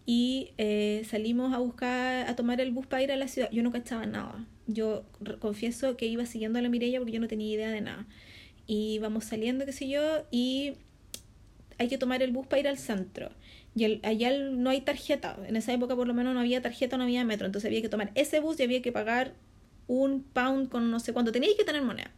Y 0.08 0.54
eh, 0.58 1.04
salimos 1.08 1.54
a 1.54 1.60
buscar, 1.60 2.28
a 2.28 2.36
tomar 2.36 2.60
el 2.60 2.72
bus 2.72 2.88
para 2.88 3.04
ir 3.04 3.12
a 3.12 3.16
la 3.18 3.28
ciudad. 3.28 3.52
Yo 3.52 3.62
no 3.62 3.72
cachaba 3.72 4.08
nada. 4.08 4.48
Yo 4.66 5.04
confieso 5.38 5.96
que 5.96 6.08
iba 6.08 6.26
siguiendo 6.26 6.58
a 6.58 6.64
la 6.64 6.70
Mireya 6.70 6.98
porque 6.98 7.12
yo 7.12 7.20
no 7.20 7.28
tenía 7.28 7.54
idea 7.54 7.70
de 7.70 7.82
nada. 7.82 8.08
Y 8.66 8.98
vamos 8.98 9.26
saliendo, 9.26 9.68
qué 9.68 9.74
sé 9.74 9.88
yo, 9.88 10.26
y 10.32 10.74
hay 11.78 11.88
que 11.88 12.00
tomar 12.00 12.24
el 12.24 12.32
bus 12.32 12.48
para 12.48 12.62
ir 12.62 12.68
al 12.68 12.80
centro. 12.80 13.30
Y 13.76 14.02
allá 14.04 14.36
no 14.36 14.72
hay 14.72 14.82
tarjeta. 14.82 15.38
En 15.46 15.56
esa 15.56 15.72
época 15.72 15.96
por 15.96 16.08
lo 16.08 16.16
menos 16.16 16.34
no 16.34 16.40
había 16.40 16.64
tarjeta, 16.64 16.98
no 16.98 17.04
había 17.04 17.24
metro. 17.26 17.46
Entonces 17.46 17.70
había 17.70 17.84
que 17.84 17.90
tomar 17.90 18.10
ese 18.16 18.40
bus 18.40 18.60
y 18.60 18.64
había 18.64 18.82
que 18.82 18.92
pagar 18.92 19.36
un 19.92 20.24
pound 20.24 20.70
con 20.70 20.90
no 20.90 21.00
sé 21.00 21.14
cuánto. 21.14 21.32
Teníais 21.32 21.56
que 21.56 21.66
tener 21.66 21.82
moneda. 21.82 22.12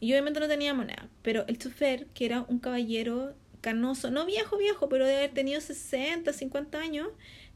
Y 0.00 0.08
yo 0.08 0.14
obviamente 0.14 0.40
no 0.40 0.48
tenía 0.48 0.72
moneda. 0.74 1.08
Pero 1.22 1.44
el 1.48 1.58
chofer, 1.58 2.06
que 2.14 2.26
era 2.26 2.44
un 2.48 2.58
caballero 2.58 3.34
canoso, 3.60 4.10
no 4.10 4.24
viejo, 4.26 4.56
viejo, 4.56 4.88
pero 4.88 5.04
de 5.06 5.16
haber 5.16 5.32
tenido 5.32 5.60
60, 5.60 6.32
50 6.32 6.78
años, 6.78 7.08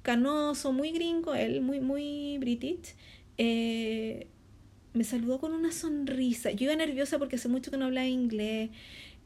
canoso, 0.03 0.73
muy 0.73 0.91
gringo, 0.91 1.35
él, 1.35 1.61
muy, 1.61 1.81
muy 1.81 2.39
british, 2.39 2.95
eh, 3.39 4.27
me 4.93 5.05
saludó 5.05 5.39
con 5.39 5.53
una 5.53 5.71
sonrisa. 5.71 6.51
Yo 6.51 6.65
iba 6.65 6.75
nerviosa 6.75 7.19
porque 7.19 7.37
hace 7.37 7.49
mucho 7.49 7.71
que 7.71 7.77
no 7.77 7.87
hablaba 7.87 8.09
inglés. 8.09 8.71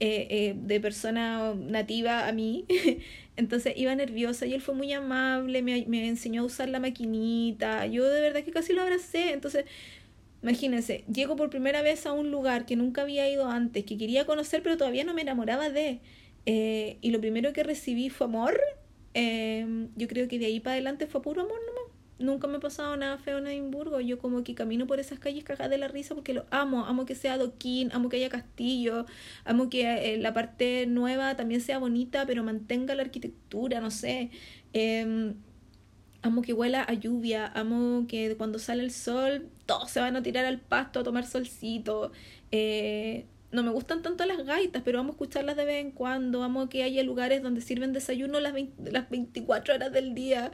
Eh, 0.01 0.27
eh, 0.29 0.55
de 0.57 0.81
persona 0.81 1.55
nativa 1.55 2.29
a 2.29 2.33
mí. 2.33 2.67
Entonces 3.37 3.75
iba 3.77 3.95
nerviosa 3.95 4.47
y 4.47 4.55
él 4.55 4.61
fue 4.61 4.75
muy 4.75 4.93
amable, 4.93 5.63
me, 5.63 5.85
me, 5.87 6.07
enseñó 6.07 6.43
a 6.43 6.45
usar 6.45 6.69
la 6.69 6.79
maquinita. 6.81 7.87
Yo 7.87 8.09
de 8.09 8.21
verdad 8.21 8.45
que 8.45 8.53
casi 8.53 8.73
lo 8.73 8.83
abracé. 8.83 9.33
Entonces, 9.33 9.65
imagínense, 10.43 11.05
llego 11.13 11.37
por 11.37 11.51
primera 11.51 11.83
vez 11.83 12.07
a 12.07 12.13
un 12.13 12.31
lugar 12.31 12.67
que 12.67 12.77
nunca 12.77 13.03
había 13.03 13.29
ido 13.29 13.51
antes, 13.51 13.85
que 13.85 13.99
quería 13.99 14.25
conocer, 14.27 14.63
pero 14.63 14.77
todavía 14.77 15.05
no 15.05 15.15
me 15.15 15.23
enamoraba 15.23 15.69
de. 15.71 16.01
Eh, 16.47 16.99
y 17.01 17.11
lo 17.11 17.21
primero 17.21 17.53
que 17.53 17.65
recibí 17.65 18.11
fue 18.11 18.27
amor. 18.27 18.61
Em, 19.15 19.89
yo 19.97 20.09
creo 20.09 20.29
que 20.29 20.39
de 20.39 20.47
ahí 20.47 20.61
para 20.61 20.75
adelante 20.75 21.07
fue 21.07 21.23
puro 21.23 21.43
amor 21.43 21.59
nomás. 21.67 21.74
Nunca 22.19 22.47
me 22.47 22.59
ha 22.59 22.61
pasado 22.61 22.97
nada 22.97 23.19
feo 23.19 23.39
en 23.39 23.47
Edimburgo. 23.49 24.01
Yo 24.01 24.19
como 24.19 24.45
que 24.45 24.55
camino 24.55 24.87
por 24.87 25.01
esas 25.01 25.19
calles 25.19 25.45
cagadas 25.45 25.71
de 25.71 25.79
la 25.79 25.89
risa 25.89 26.15
porque 26.15 26.33
lo 26.33 26.47
amo. 26.51 26.85
Amo 26.87 27.07
que 27.07 27.15
sea 27.15 27.35
adoquín, 27.35 27.91
amo 27.93 28.09
que 28.09 28.17
haya 28.19 28.29
castillo, 28.29 29.07
amo 29.45 29.69
que 29.69 30.15
eh, 30.15 30.19
la 30.19 30.33
parte 30.33 30.87
nueva 30.87 31.37
también 31.37 31.61
sea 31.61 31.79
bonita, 31.79 32.25
pero 32.27 32.45
mantenga 32.45 32.95
la 32.95 33.03
arquitectura, 33.03 33.81
no 33.81 33.91
sé. 33.91 34.31
Em, 34.73 35.35
amo 36.23 36.43
que 36.43 36.53
huela 36.53 36.83
a 36.83 36.95
lluvia, 36.95 37.47
amo 37.55 38.07
que 38.09 38.37
cuando 38.37 38.59
sale 38.59 38.83
el 38.83 38.93
sol 38.93 39.49
todos 39.67 39.91
se 39.91 40.01
van 40.01 40.17
a 40.17 40.23
tirar 40.23 40.45
al 40.45 40.61
pasto 40.61 41.01
a 41.01 41.03
tomar 41.05 41.27
solcito. 41.27 42.13
Eh, 42.51 43.27
no 43.55 43.63
me 43.63 43.71
gustan 43.71 44.03
tanto 44.03 44.27
las 44.27 44.45
gaitas, 44.45 44.83
pero 44.85 44.99
vamos 44.99 45.13
a 45.13 45.15
escucharlas 45.15 45.57
de 45.57 45.65
vez 45.65 45.85
en 45.85 45.93
cuando. 45.93 46.43
Amo 46.43 46.69
que 46.69 46.83
haya 46.83 47.03
lugares 47.05 47.43
donde 47.43 47.61
sirven 47.61 47.93
desayuno 47.93 48.41
las, 48.41 48.53
las 48.85 49.09
24 49.09 49.75
horas 49.75 49.93
del 49.93 50.15
día 50.15 50.51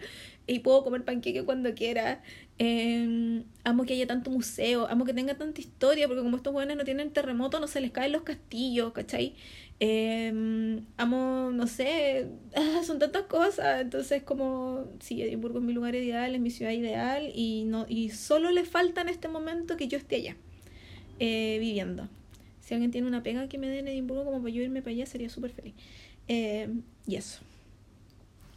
y 0.46 0.58
puedo 0.60 0.84
comer 0.84 1.04
panqueque 1.04 1.44
cuando 1.44 1.74
quiera. 1.74 2.22
Em, 2.58 3.44
amo 3.64 3.84
que 3.84 3.94
haya 3.94 4.06
tanto 4.06 4.30
museo, 4.30 4.86
amo 4.88 5.06
que 5.06 5.14
tenga 5.14 5.34
tanta 5.34 5.60
historia, 5.62 6.06
porque 6.08 6.22
como 6.22 6.36
estos 6.36 6.52
jóvenes 6.52 6.76
no 6.76 6.84
tienen 6.84 7.10
terremoto, 7.10 7.58
no 7.58 7.66
se 7.68 7.80
les 7.80 7.90
caen 7.90 8.12
los 8.12 8.22
castillos, 8.22 8.92
¿cachai? 8.92 9.34
Em, 9.80 10.84
amo, 10.98 11.50
no 11.54 11.66
sé, 11.66 12.28
son 12.84 12.98
tantas 12.98 13.22
cosas. 13.22 13.80
Entonces, 13.80 14.22
como, 14.22 14.88
sí, 15.00 15.22
Edimburgo 15.22 15.58
es 15.58 15.64
mi 15.64 15.72
lugar 15.72 15.94
ideal, 15.94 16.34
es 16.34 16.40
mi 16.40 16.50
ciudad 16.50 16.72
ideal, 16.72 17.32
y, 17.34 17.64
no, 17.64 17.86
y 17.88 18.10
solo 18.10 18.50
le 18.50 18.64
falta 18.64 19.00
en 19.00 19.08
este 19.08 19.28
momento 19.28 19.78
que 19.78 19.88
yo 19.88 19.96
esté 19.96 20.16
allá, 20.16 20.36
eh, 21.18 21.56
viviendo. 21.60 22.08
Si 22.70 22.74
alguien 22.74 22.92
tiene 22.92 23.08
una 23.08 23.24
pega 23.24 23.48
que 23.48 23.58
me 23.58 23.66
dé 23.66 23.80
en 23.80 23.88
Edimburgo 23.88 24.24
como 24.24 24.38
para 24.38 24.54
yo 24.54 24.62
irme 24.62 24.80
para 24.80 24.92
allá, 24.92 25.04
sería 25.04 25.28
súper 25.28 25.50
feliz. 25.50 25.74
Eh, 26.28 26.68
y 27.04 27.16
eso. 27.16 27.40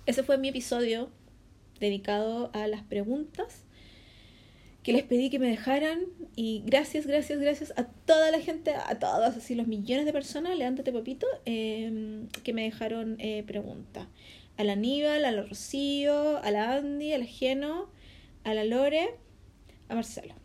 Ese 0.05 0.21
fue 0.21 0.37
mi 0.37 0.49
episodio 0.49 1.09
dedicado 1.79 2.51
a 2.53 2.67
las 2.67 2.83
preguntas 2.83 3.63
que 4.83 4.93
les 4.93 5.01
pedí 5.01 5.31
que 5.31 5.39
me 5.39 5.47
dejaran. 5.49 6.01
Y 6.35 6.61
gracias, 6.63 7.07
gracias, 7.07 7.39
gracias 7.39 7.73
a 7.75 7.85
toda 7.85 8.29
la 8.29 8.39
gente, 8.39 8.75
a 8.75 8.99
todos, 8.99 9.35
así 9.35 9.55
los 9.55 9.65
millones 9.65 10.05
de 10.05 10.13
personas, 10.13 10.55
levántate 10.59 10.93
papito, 10.93 11.25
em, 11.45 12.27
que 12.43 12.53
me 12.53 12.65
dejaron 12.65 13.15
eh, 13.17 13.43
preguntas. 13.47 14.05
A 14.57 14.63
la 14.63 14.73
Aníbal, 14.73 15.25
a 15.25 15.31
la 15.31 15.41
Rocío, 15.41 16.37
a 16.37 16.51
la 16.51 16.75
Andy, 16.75 17.13
a 17.13 17.17
la 17.17 17.25
Geno, 17.25 17.89
a 18.43 18.53
la 18.53 18.63
Lore, 18.63 19.09
a 19.89 19.95
Marcelo 19.95 20.42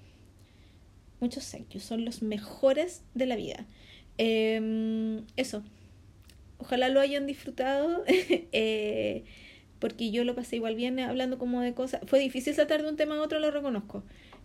muchos 1.21 1.51
thank 1.51 1.77
son 1.79 2.05
los 2.05 2.23
mejores 2.23 3.03
de 3.14 3.27
la 3.27 3.37
vida. 3.37 3.66
Em, 4.19 5.25
eso, 5.37 5.62
ojalá 6.59 6.89
lo 6.89 7.01
hayan 7.01 7.27
disfrutado, 7.27 8.05
eh, 8.53 9.25
porque 9.79 10.11
yo 10.11 10.25
lo 10.25 10.35
pasé 10.35 10.57
igual 10.57 10.75
bien 10.75 10.99
hablando 11.01 11.39
como 11.39 11.61
de 11.61 11.73
cosas. 11.75 12.01
Fue 12.07 12.19
difícil 12.19 12.55
saltar 12.55 12.83
de 12.83 12.89
un 12.89 12.97
tema 12.97 13.16
a 13.16 13.23
otro, 13.23 13.39
lo 13.39 13.51
reconozco. 13.51 14.03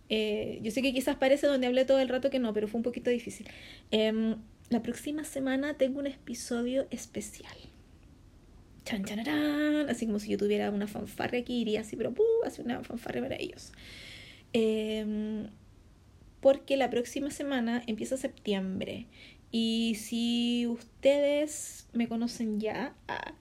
Eh, 0.08 0.60
yo 0.62 0.70
sé 0.70 0.82
que 0.82 0.92
quizás 0.92 1.16
parece 1.16 1.46
donde 1.46 1.66
hablé 1.66 1.84
todo 1.84 1.98
el 1.98 2.08
rato 2.08 2.30
que 2.30 2.38
no, 2.38 2.52
pero 2.52 2.68
fue 2.68 2.78
un 2.78 2.84
poquito 2.84 3.10
difícil. 3.10 3.46
Em, 3.90 4.36
la 4.70 4.82
próxima 4.82 5.24
semana 5.24 5.74
tengo 5.74 5.98
un 5.98 6.06
episodio 6.06 6.86
especial. 6.90 7.56
Chan, 8.84 9.04
chan, 9.04 9.88
así 9.88 10.06
como 10.06 10.18
si 10.18 10.30
yo 10.30 10.36
tuviera 10.36 10.70
una 10.70 10.86
fanfarra 10.86 11.38
aquí, 11.38 11.62
iría 11.62 11.80
así, 11.80 11.96
pero 11.96 12.12
¡puh! 12.12 12.22
hace 12.44 12.60
una 12.60 12.84
fanfarra 12.84 13.22
para 13.22 13.36
ellos. 13.36 13.72
Eh, 14.52 15.46
porque 16.44 16.76
la 16.76 16.90
próxima 16.90 17.30
semana 17.30 17.82
empieza 17.86 18.18
septiembre. 18.18 19.06
Y 19.50 19.96
si 19.98 20.66
ustedes 20.66 21.88
me 21.94 22.06
conocen 22.06 22.60
ya, 22.60 22.94
ah, 23.08 23.32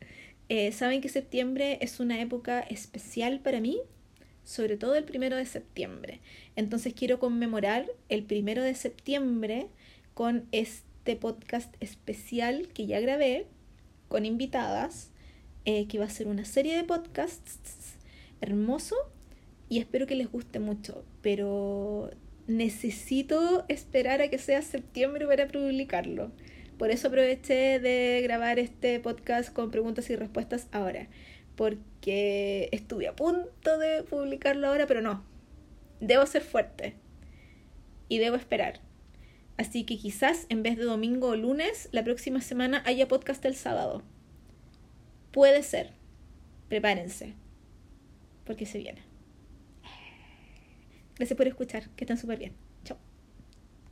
eh, 0.48 0.72
saben 0.72 1.02
que 1.02 1.10
septiembre 1.10 1.80
es 1.82 2.00
una 2.00 2.22
época 2.22 2.62
especial 2.62 3.42
para 3.42 3.60
mí, 3.60 3.78
sobre 4.46 4.78
todo 4.78 4.96
el 4.96 5.04
primero 5.04 5.36
de 5.36 5.46
septiembre. 5.46 6.22
Entonces 6.56 6.94
quiero 6.94 7.20
conmemorar 7.20 7.88
el 8.08 8.24
primero 8.24 8.64
de 8.64 8.74
septiembre 8.74 9.68
con 10.14 10.48
este 10.54 11.18
podcast 11.18 11.76
especial 11.82 12.70
que 12.70 12.86
ya 12.86 13.02
grabé 13.02 13.48
con 14.08 14.26
invitadas, 14.26 15.12
eh, 15.66 15.88
que 15.88 16.00
va 16.00 16.06
a 16.06 16.10
ser 16.10 16.28
una 16.30 16.46
serie 16.46 16.78
de 16.78 16.86
podcasts 16.86 17.98
hermoso 18.40 18.96
y 19.68 19.80
espero 19.80 20.08
que 20.08 20.16
les 20.16 20.32
guste 20.32 20.62
mucho. 20.62 21.04
Pero 21.22 22.12
necesito 22.48 23.66
esperar 23.70 24.22
a 24.22 24.30
que 24.30 24.38
sea 24.38 24.62
septiembre 24.62 25.26
para 25.26 25.48
publicarlo. 25.48 26.32
Por 26.78 26.92
eso 26.92 27.08
aproveché 27.08 27.80
de 27.80 28.22
grabar 28.24 28.60
este 28.60 29.00
podcast 29.00 29.54
con 29.54 29.72
preguntas 29.72 30.10
y 30.10 30.16
respuestas 30.16 30.68
ahora. 30.72 31.08
Porque 31.56 32.70
estuve 32.72 33.08
a 33.08 33.16
punto 33.16 33.78
de 33.78 34.04
publicarlo 34.04 34.68
ahora, 34.68 34.88
pero 34.88 35.02
no. 35.02 35.24
Debo 36.00 36.26
ser 36.26 36.42
fuerte. 36.42 36.96
Y 38.10 38.18
debo 38.18 38.36
esperar. 38.36 38.82
Así 39.58 39.86
que 39.86 39.98
quizás 39.98 40.46
en 40.50 40.64
vez 40.64 40.78
de 40.78 40.84
domingo 40.84 41.30
o 41.30 41.36
lunes, 41.36 41.90
la 41.92 42.04
próxima 42.04 42.42
semana 42.42 42.82
haya 42.86 43.08
podcast 43.08 43.46
el 43.46 43.56
sábado. 43.56 44.04
Puede 45.32 45.64
ser. 45.64 45.92
Prepárense. 46.70 47.34
Porque 48.46 48.66
se 48.66 48.80
viene. 48.80 49.13
Gracias 51.16 51.38
por 51.38 51.48
escuchar, 51.48 51.90
que 51.96 52.04
están 52.06 52.18
súper 52.18 52.40
bien. 52.40 52.63